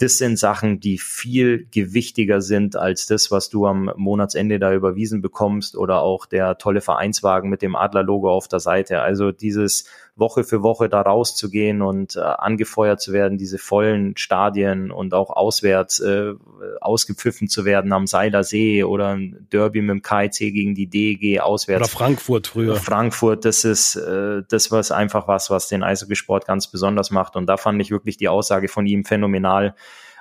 das 0.00 0.16
sind 0.16 0.38
Sachen, 0.38 0.80
die 0.80 0.96
viel 0.96 1.66
gewichtiger 1.70 2.40
sind 2.40 2.74
als 2.74 3.06
das, 3.06 3.30
was 3.30 3.50
du 3.50 3.66
am 3.66 3.92
Monatsende 3.96 4.58
da 4.58 4.72
überwiesen 4.72 5.20
bekommst 5.20 5.76
oder 5.76 6.00
auch 6.00 6.24
der 6.24 6.56
tolle 6.56 6.80
Vereinswagen 6.80 7.50
mit 7.50 7.60
dem 7.60 7.76
Adler-Logo 7.76 8.30
auf 8.30 8.48
der 8.48 8.60
Seite. 8.60 9.02
Also 9.02 9.30
dieses 9.30 9.84
Woche 10.20 10.44
für 10.44 10.62
Woche 10.62 10.88
da 10.88 11.00
rauszugehen 11.00 11.82
und 11.82 12.16
äh, 12.16 12.20
angefeuert 12.20 13.00
zu 13.00 13.12
werden, 13.12 13.38
diese 13.38 13.58
vollen 13.58 14.16
Stadien 14.16 14.90
und 14.90 15.14
auch 15.14 15.30
auswärts 15.30 15.98
äh, 16.00 16.34
ausgepfiffen 16.80 17.48
zu 17.48 17.64
werden 17.64 17.92
am 17.92 18.06
Seiler 18.06 18.44
See 18.44 18.84
oder 18.84 19.08
ein 19.16 19.48
Derby 19.50 19.80
mit 19.82 19.90
dem 19.90 20.02
KIC 20.02 20.52
gegen 20.52 20.74
die 20.74 20.86
DEG 20.86 21.40
auswärts. 21.40 21.88
Oder 21.88 21.98
Frankfurt 21.98 22.46
früher. 22.46 22.76
Frankfurt, 22.76 23.44
das 23.44 23.64
ist 23.64 23.96
äh, 23.96 24.42
das 24.48 24.70
was 24.70 24.92
einfach 24.92 25.26
was, 25.26 25.50
was 25.50 25.68
den 25.68 25.82
Eishockeysport 25.82 26.46
ganz 26.46 26.68
besonders 26.68 27.10
macht. 27.10 27.34
Und 27.34 27.46
da 27.46 27.56
fand 27.56 27.80
ich 27.80 27.90
wirklich 27.90 28.16
die 28.16 28.28
Aussage 28.28 28.68
von 28.68 28.86
ihm 28.86 29.04
phänomenal 29.04 29.74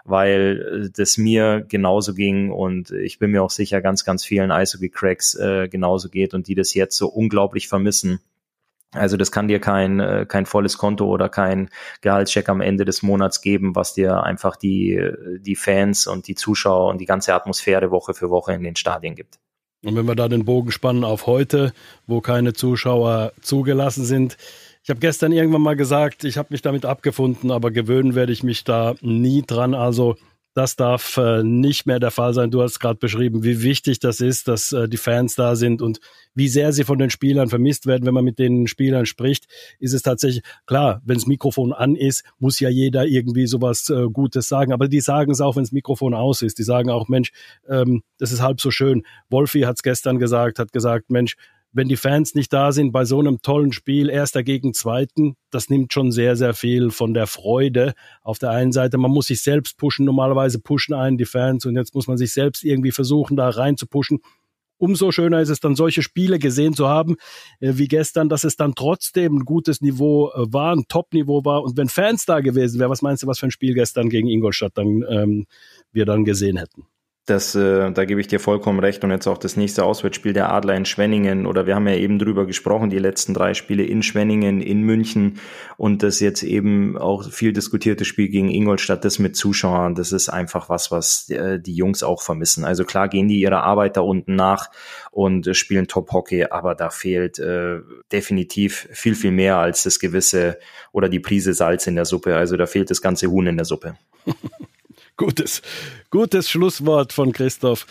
weil 0.06 0.86
äh, 0.86 0.90
das 0.96 1.18
mir 1.18 1.66
genauso 1.68 2.14
ging 2.14 2.52
und 2.52 2.92
ich 2.92 3.20
bin 3.20 3.32
mir 3.32 3.44
auch 3.44 3.50
sicher, 3.50 3.82
ganz, 3.82 4.04
ganz 4.04 4.26
vielen 4.26 4.52
Eishockey-Cracks 4.52 5.36
äh, 5.36 5.68
genauso 5.70 6.10
geht 6.10 6.34
und 6.34 6.48
die 6.48 6.56
das 6.56 6.74
jetzt 6.74 6.98
so 6.98 7.08
unglaublich 7.08 7.68
vermissen. 7.68 8.20
Also 8.92 9.18
das 9.18 9.32
kann 9.32 9.48
dir 9.48 9.60
kein, 9.60 10.00
äh, 10.00 10.26
kein 10.28 10.46
volles 10.46 10.78
Konto 10.78 11.06
oder 11.06 11.30
kein 11.30 11.70
Gehaltscheck 12.02 12.50
am 12.50 12.62
Ende 12.62 12.86
des 12.86 13.04
Monats 13.04 13.42
geben, 13.42 13.76
was 13.76 13.94
dir 13.94 14.24
einfach 14.24 14.56
die, 14.56 15.00
die 15.40 15.56
Fans 15.56 16.08
und 16.08 16.28
die 16.28 16.36
Zuschauer 16.36 16.90
und 16.90 17.00
die 17.00 17.06
ganze 17.06 17.34
Atmosphäre 17.34 17.92
Woche 17.92 18.14
für 18.14 18.30
Woche 18.30 18.54
in 18.54 18.64
den 18.64 18.76
Stadien 18.76 19.16
gibt. 19.16 19.40
Und 19.86 19.96
wenn 19.96 20.08
wir 20.08 20.16
da 20.16 20.28
den 20.28 20.44
Bogen 20.44 20.72
spannen 20.72 21.04
auf 21.04 21.26
heute, 21.26 21.72
wo 22.06 22.20
keine 22.20 22.54
Zuschauer 22.54 23.32
zugelassen 23.42 24.04
sind, 24.04 24.38
ich 24.84 24.90
habe 24.90 25.00
gestern 25.00 25.32
irgendwann 25.32 25.62
mal 25.62 25.76
gesagt, 25.76 26.24
ich 26.24 26.38
habe 26.38 26.48
mich 26.52 26.62
damit 26.62 26.86
abgefunden, 26.86 27.52
aber 27.52 27.70
gewöhnen 27.70 28.16
werde 28.16 28.32
ich 28.32 28.44
mich 28.44 28.64
da 28.64 28.96
nie 29.02 29.44
dran. 29.46 29.76
Also 29.76 30.16
das 30.54 30.76
darf 30.76 31.18
äh, 31.18 31.44
nicht 31.44 31.86
mehr 31.86 32.00
der 32.00 32.12
Fall 32.12 32.34
sein. 32.34 32.52
Du 32.52 32.62
hast 32.62 32.80
gerade 32.80 32.98
beschrieben, 32.98 33.44
wie 33.44 33.62
wichtig 33.62 34.00
das 34.00 34.20
ist, 34.20 34.48
dass 34.48 34.72
äh, 34.72 34.90
die 34.90 34.98
Fans 34.98 35.36
da 35.36 35.56
sind 35.56 35.82
und 35.82 36.00
wie 36.34 36.48
sehr 36.48 36.74
sie 36.74 36.84
von 36.84 36.98
den 36.98 37.10
Spielern 37.10 37.50
vermisst 37.50 37.86
werden. 37.86 38.06
Wenn 38.06 38.14
man 38.14 38.26
mit 38.26 38.40
den 38.40 38.68
Spielern 38.68 39.06
spricht, 39.06 39.48
ist 39.80 39.94
es 39.94 40.02
tatsächlich 40.02 40.44
klar, 40.66 41.02
wenn 41.06 41.16
das 41.16 41.28
Mikrofon 41.28 41.72
an 41.72 41.96
ist, 41.96 42.24
muss 42.40 42.60
ja 42.60 42.70
jeder 42.70 43.06
irgendwie 43.06 43.48
sowas 43.48 43.90
äh, 43.90 44.08
Gutes 44.12 44.48
sagen. 44.48 44.74
Aber 44.74 44.88
die 44.88 45.02
sagen 45.02 45.32
es 45.32 45.42
auch, 45.42 45.56
wenn 45.56 45.64
das 45.64 45.72
Mikrofon 45.72 46.14
aus 46.14 46.42
ist. 46.42 46.58
Die 46.58 46.64
sagen 46.64 46.90
auch, 46.90 47.08
Mensch, 47.08 47.32
ähm, 47.68 48.04
das 48.18 48.32
ist 48.32 48.42
halb 48.42 48.60
so 48.60 48.72
schön. 48.72 49.04
Wolfi 49.30 49.62
hat 49.62 49.78
es 49.78 49.84
gestern 49.84 50.20
gesagt, 50.20 50.60
hat 50.60 50.74
gesagt, 50.74 51.12
Mensch, 51.12 51.36
wenn 51.72 51.88
die 51.88 51.98
Fans 51.98 52.36
nicht 52.36 52.52
da 52.52 52.72
sind 52.72 52.92
bei 52.92 53.06
so 53.06 53.20
einem 53.20 53.42
tollen 53.42 53.72
Spiel, 53.72 54.10
erster 54.10 54.44
gegen 54.44 54.74
zweiten, 54.74 55.36
das 55.52 55.70
nimmt 55.70 55.94
schon 55.94 56.12
sehr, 56.12 56.36
sehr 56.36 56.54
viel 56.54 56.90
von 56.90 57.14
der 57.14 57.28
Freude. 57.28 57.94
Auf 58.22 58.40
der 58.40 58.52
einen 58.52 58.72
Seite, 58.72 58.98
man 58.98 59.12
muss 59.12 59.28
sich 59.28 59.42
selbst 59.42 59.78
pushen, 59.78 60.06
normalerweise 60.06 60.60
pushen 60.60 60.96
einen 60.96 61.18
die 61.18 61.26
Fans 61.26 61.66
und 61.66 61.76
jetzt 61.76 61.94
muss 61.94 62.08
man 62.08 62.18
sich 62.18 62.34
selbst 62.34 62.64
irgendwie 62.64 62.92
versuchen, 62.92 63.38
da 63.38 63.50
rein 63.50 63.78
zu 63.78 63.88
pushen. 63.88 64.20
Umso 64.80 65.12
schöner 65.12 65.42
ist 65.42 65.50
es 65.50 65.60
dann, 65.60 65.76
solche 65.76 66.02
Spiele 66.02 66.40
gesehen 66.40 66.74
zu 66.74 66.88
haben, 66.88 67.18
äh, 67.60 67.74
wie 67.76 67.90
gestern, 67.90 68.30
dass 68.30 68.46
es 68.46 68.56
dann 68.56 68.76
trotzdem 68.76 69.40
ein 69.40 69.46
gutes 69.46 69.82
Niveau 69.82 70.32
äh, 70.32 70.54
war, 70.54 70.74
ein 70.74 70.86
Top-Niveau 70.88 71.44
war. 71.44 71.64
Und 71.64 71.76
wenn 71.76 71.90
Fans 71.90 72.26
da 72.26 72.40
gewesen 72.40 72.80
wären, 72.80 72.90
was 72.90 73.02
meinst 73.02 73.22
du, 73.22 73.28
was 73.28 73.40
für 73.40 73.48
ein 73.48 73.52
Spiel 73.52 73.74
gestern 73.74 74.10
gegen 74.10 74.30
Ingolstadt 74.30 74.72
dann 74.76 75.04
ähm, 75.10 75.46
wir 75.92 76.06
dann 76.06 76.24
gesehen 76.24 76.56
hätten? 76.56 76.86
Das, 77.26 77.54
äh, 77.54 77.92
da 77.92 78.06
gebe 78.06 78.20
ich 78.22 78.28
dir 78.28 78.40
vollkommen 78.40 78.80
recht. 78.80 79.04
Und 79.04 79.12
jetzt 79.12 79.28
auch 79.28 79.38
das 79.38 79.56
nächste 79.56 79.84
Auswärtsspiel 79.84 80.34
der 80.34 80.52
Adler 80.52 80.76
in 80.76 80.86
Schwenningen. 80.86 81.46
Oder 81.46 81.68
wir 81.68 81.76
haben 81.76 81.88
ja 81.88 81.94
eben 81.94 82.18
drüber 82.18 82.48
gesprochen, 82.48 82.90
die 82.90 82.98
letzten 82.98 83.36
drei 83.36 83.54
Spiele 83.54 83.84
in 83.84 84.02
Schwenningen, 84.02 84.62
in 84.62 84.82
München 84.82 85.40
und 85.78 86.02
das 86.02 86.20
jetzt 86.22 86.42
eben 86.42 86.98
auch 86.98 87.30
viel 87.30 87.54
diskutierte 87.54 88.04
Spiel 88.04 88.30
gegen 88.30 88.50
Ingolstadt, 88.50 89.06
das 89.06 89.20
mit 89.20 89.36
Zuschauern. 89.36 89.94
Das 89.94 90.12
ist 90.12 90.30
einfach 90.30 90.70
was, 90.70 90.90
was 90.90 91.30
äh, 91.30 91.60
die 91.60 91.76
Jungs 91.76 92.02
auch 92.02 92.24
vermissen. 92.24 92.66
Also 92.66 92.84
klar 92.84 93.08
gehen 93.08 93.28
die 93.28 93.40
ihrer 93.40 93.62
Arbeit 93.62 93.98
da 93.98 94.02
unten 94.02 94.36
nach 94.36 94.72
und 95.12 95.46
äh, 95.46 95.54
spielen 95.54 95.88
Top-Hockey, 95.88 96.46
aber 96.46 96.74
da 96.74 96.90
fehlt 96.90 97.38
äh, 97.38 97.80
definitiv 98.12 98.88
viel, 98.92 99.14
viel 99.14 99.32
mehr 99.32 99.58
als 99.58 99.84
das 99.84 100.00
gewisse 100.00 100.58
oder 100.92 101.10
die 101.10 101.20
Prise 101.20 101.54
Salz 101.54 101.86
in 101.86 101.96
der 101.96 102.06
Suppe. 102.06 102.36
Also 102.36 102.58
da 102.58 102.66
fehlt 102.66 102.90
das 102.90 103.04
ganze 103.04 103.28
Huhn 103.28 103.46
in 103.46 103.58
der 103.58 103.66
Suppe. 103.66 103.96
Gutes, 105.20 105.62
gutes 106.12 106.50
Schlusswort 106.50 107.12
von 107.12 107.34
Christoph. 107.34 107.86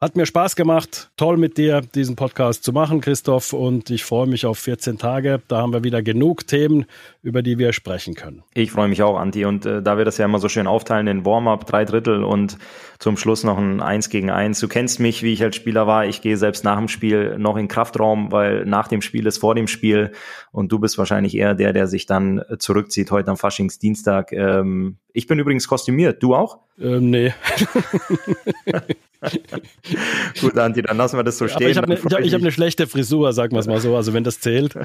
Hat 0.00 0.16
mir 0.16 0.24
Spaß 0.24 0.56
gemacht. 0.56 1.10
Toll 1.18 1.36
mit 1.36 1.58
dir 1.58 1.82
diesen 1.82 2.16
Podcast 2.16 2.64
zu 2.64 2.72
machen, 2.72 3.02
Christoph. 3.02 3.52
Und 3.52 3.90
ich 3.90 4.02
freue 4.02 4.26
mich 4.26 4.46
auf 4.46 4.58
14 4.58 4.96
Tage. 4.96 5.42
Da 5.46 5.58
haben 5.58 5.74
wir 5.74 5.84
wieder 5.84 6.00
genug 6.00 6.46
Themen, 6.46 6.86
über 7.22 7.42
die 7.42 7.58
wir 7.58 7.74
sprechen 7.74 8.14
können. 8.14 8.42
Ich 8.54 8.72
freue 8.72 8.88
mich 8.88 9.02
auch, 9.02 9.18
Anti. 9.18 9.44
Und 9.44 9.66
äh, 9.66 9.82
da 9.82 9.98
wir 9.98 10.06
das 10.06 10.16
ja 10.16 10.24
immer 10.24 10.38
so 10.38 10.48
schön 10.48 10.66
aufteilen, 10.66 11.04
den 11.04 11.26
Warm-up, 11.26 11.66
drei 11.66 11.84
Drittel 11.84 12.24
und 12.24 12.56
zum 12.98 13.18
Schluss 13.18 13.44
noch 13.44 13.58
ein 13.58 13.82
Eins 13.82 14.08
gegen 14.08 14.30
Eins. 14.30 14.58
Du 14.58 14.68
kennst 14.68 15.00
mich, 15.00 15.22
wie 15.22 15.34
ich 15.34 15.42
als 15.42 15.56
Spieler 15.56 15.86
war. 15.86 16.06
Ich 16.06 16.22
gehe 16.22 16.38
selbst 16.38 16.64
nach 16.64 16.78
dem 16.78 16.88
Spiel 16.88 17.36
noch 17.36 17.58
in 17.58 17.68
Kraftraum, 17.68 18.32
weil 18.32 18.64
nach 18.64 18.88
dem 18.88 19.02
Spiel 19.02 19.26
ist 19.26 19.36
vor 19.36 19.54
dem 19.54 19.66
Spiel. 19.66 20.12
Und 20.50 20.72
du 20.72 20.78
bist 20.78 20.96
wahrscheinlich 20.96 21.36
eher 21.36 21.54
der, 21.54 21.74
der 21.74 21.86
sich 21.86 22.06
dann 22.06 22.42
zurückzieht 22.58 23.10
heute 23.10 23.30
am 23.30 23.36
Faschingsdienstag. 23.36 24.32
Ähm, 24.32 24.96
ich 25.12 25.26
bin 25.26 25.38
übrigens 25.38 25.68
kostümiert. 25.68 26.22
Du 26.22 26.34
auch? 26.34 26.60
Ähm, 26.78 27.10
nee. 27.10 27.34
Gut, 30.40 30.56
Anti, 30.56 30.80
dann 30.82 30.96
lassen 30.96 31.18
wir 31.18 31.24
das 31.24 31.36
so 31.36 31.46
stehen. 31.46 31.68
ich 31.68 31.76
habe 31.76 31.86
eine, 31.86 32.02
hab, 32.02 32.12
hab 32.12 32.40
eine 32.40 32.52
schlechte 32.52 32.86
Frisur, 32.86 33.32
sagen 33.34 33.52
wir 33.52 33.60
es 33.60 33.66
mal 33.66 33.80
so, 33.80 33.94
also 33.94 34.14
wenn 34.14 34.24
das 34.24 34.40
zählt. 34.40 34.74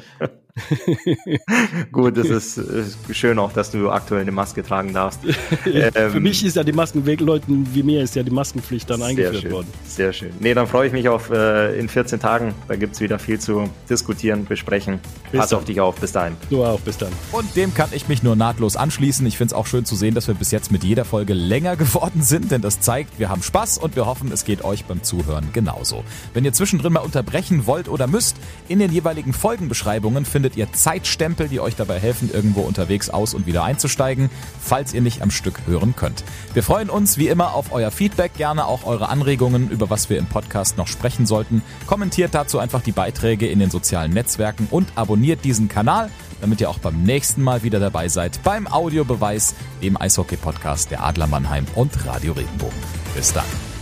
Gut, 1.92 2.18
es 2.18 2.30
ist, 2.30 2.58
ist, 2.58 2.98
schön 3.12 3.40
auch, 3.40 3.54
dass 3.54 3.72
du 3.72 3.90
aktuell 3.90 4.22
eine 4.22 4.32
Maske 4.32 4.64
tragen 4.64 4.94
darfst. 4.94 5.22
ähm, 5.66 6.12
Für 6.12 6.20
mich 6.20 6.46
ist 6.46 6.58
ja 6.58 6.64
die 6.64 6.74
Maskenweg, 6.74 7.22
Leuten 7.22 7.66
wie 7.74 7.84
mir 7.84 8.02
ist 8.02 8.16
ja 8.16 8.24
die 8.24 8.32
Maskenpflicht 8.32 8.90
dann 8.90 9.02
eingeführt 9.02 9.44
schön, 9.44 9.52
worden. 9.52 9.68
Sehr 9.86 10.12
schön. 10.12 10.32
Nee, 10.40 10.54
dann 10.54 10.68
freue 10.68 10.88
ich 10.88 10.94
mich 10.94 11.08
auf 11.08 11.30
äh, 11.30 11.78
in 11.80 11.88
14 11.88 12.20
Tagen. 12.20 12.54
Da 12.68 12.76
gibt 12.76 12.96
es 12.96 13.02
wieder 13.02 13.20
viel 13.20 13.40
zu 13.40 13.70
diskutieren, 13.90 14.46
besprechen. 14.46 15.00
Bis 15.32 15.40
Pass 15.40 15.50
dann. 15.50 15.60
auf 15.60 15.66
dich 15.66 15.80
auf. 15.80 15.96
Bis 15.96 16.12
dahin. 16.12 16.36
Du 16.50 16.64
auch. 16.64 16.80
Bis 16.82 16.98
dann. 16.98 17.12
Und 17.32 17.56
dem 17.56 17.74
kann 17.74 17.90
ich 17.94 18.10
mich 18.10 18.22
nur 18.22 18.36
nahtlos 18.36 18.76
anschließen. 18.76 19.26
Ich 19.28 19.38
finde 19.38 19.52
es 19.52 19.54
auch 19.54 19.66
schön 19.66 19.86
zu 19.86 19.96
sehen, 20.16 20.22
dass 20.26 20.28
wir 20.28 20.36
bis 20.36 20.52
jetzt 20.52 20.72
mit 20.72 20.84
jeder 20.84 21.06
Folge 21.06 21.34
länger 21.34 21.76
geworden 21.86 22.22
sind, 22.24 22.52
denn 22.52 22.62
das 22.62 22.80
zeigt, 22.80 23.20
wir 23.20 23.30
haben 23.30 23.44
Spaß 23.44 23.78
und 23.78 23.96
wir 23.96 24.06
hoffen, 24.06 24.32
es 24.32 24.46
geht 24.46 24.64
euch 24.64 24.86
beim 24.86 25.04
Zuhören 25.04 25.50
genauso. 25.54 26.04
Wenn 26.34 26.46
ihr 26.46 26.54
zwischendrin 26.54 26.94
mal 26.94 27.02
unterbrechen 27.02 27.68
wollt 27.68 27.90
oder 27.90 28.08
müsst, 28.08 28.38
in 28.68 28.80
den 28.80 28.92
jeweiligen 28.92 29.34
Folgenbeschreibungen 29.34 30.26
findet 30.26 30.56
ihr 30.56 30.72
Zeitstempel, 30.72 31.50
die 31.50 31.60
euch 31.60 31.76
dabei 31.76 32.00
helfen, 32.00 32.30
irgendwo 32.32 32.62
unterwegs 32.62 33.10
aus 33.10 33.34
und 33.34 33.46
wieder 33.46 33.64
einzusteigen, 33.64 34.30
falls 34.62 34.94
ihr 34.94 35.02
nicht 35.02 35.22
am 35.22 35.32
Stück 35.32 35.62
hören 35.68 35.96
könnt. 35.96 36.24
Wir 36.54 36.64
freuen 36.64 36.90
uns 36.90 37.18
wie 37.18 37.28
immer 37.28 37.54
auf 37.54 37.74
euer 37.74 37.92
Feedback, 37.92 38.36
gerne 38.36 38.66
auch 38.66 38.86
eure 38.86 39.10
Anregungen, 39.10 39.70
über 39.70 39.90
was 39.90 40.10
wir 40.10 40.18
im 40.18 40.28
Podcast 40.28 40.78
noch 40.78 40.88
sprechen 40.88 41.26
sollten. 41.26 41.62
Kommentiert 41.88 42.34
dazu 42.34 42.60
einfach 42.60 42.82
die 42.82 42.92
Beiträge 42.92 43.48
in 43.48 43.60
den 43.60 43.70
sozialen 43.70 44.14
Netzwerken 44.14 44.68
und 44.72 44.88
abonniert 44.96 45.44
diesen 45.44 45.68
Kanal, 45.68 46.10
damit 46.42 46.62
ihr 46.62 46.70
auch 46.70 46.80
beim 46.80 47.04
nächsten 47.04 47.42
Mal 47.42 47.64
wieder 47.64 47.80
dabei 47.80 48.08
seid 48.08 48.42
beim 48.44 48.68
Audiobeweis, 48.68 49.56
dem 49.82 50.00
Eishockey-Podcast 50.00 50.92
der 50.92 51.04
Adler 51.04 51.28
Mannheim 51.28 51.66
und 51.76 52.06
Radio 52.06 52.34
Regenbogen. 52.34 52.80
Bis 53.16 53.34
dann. 53.34 53.75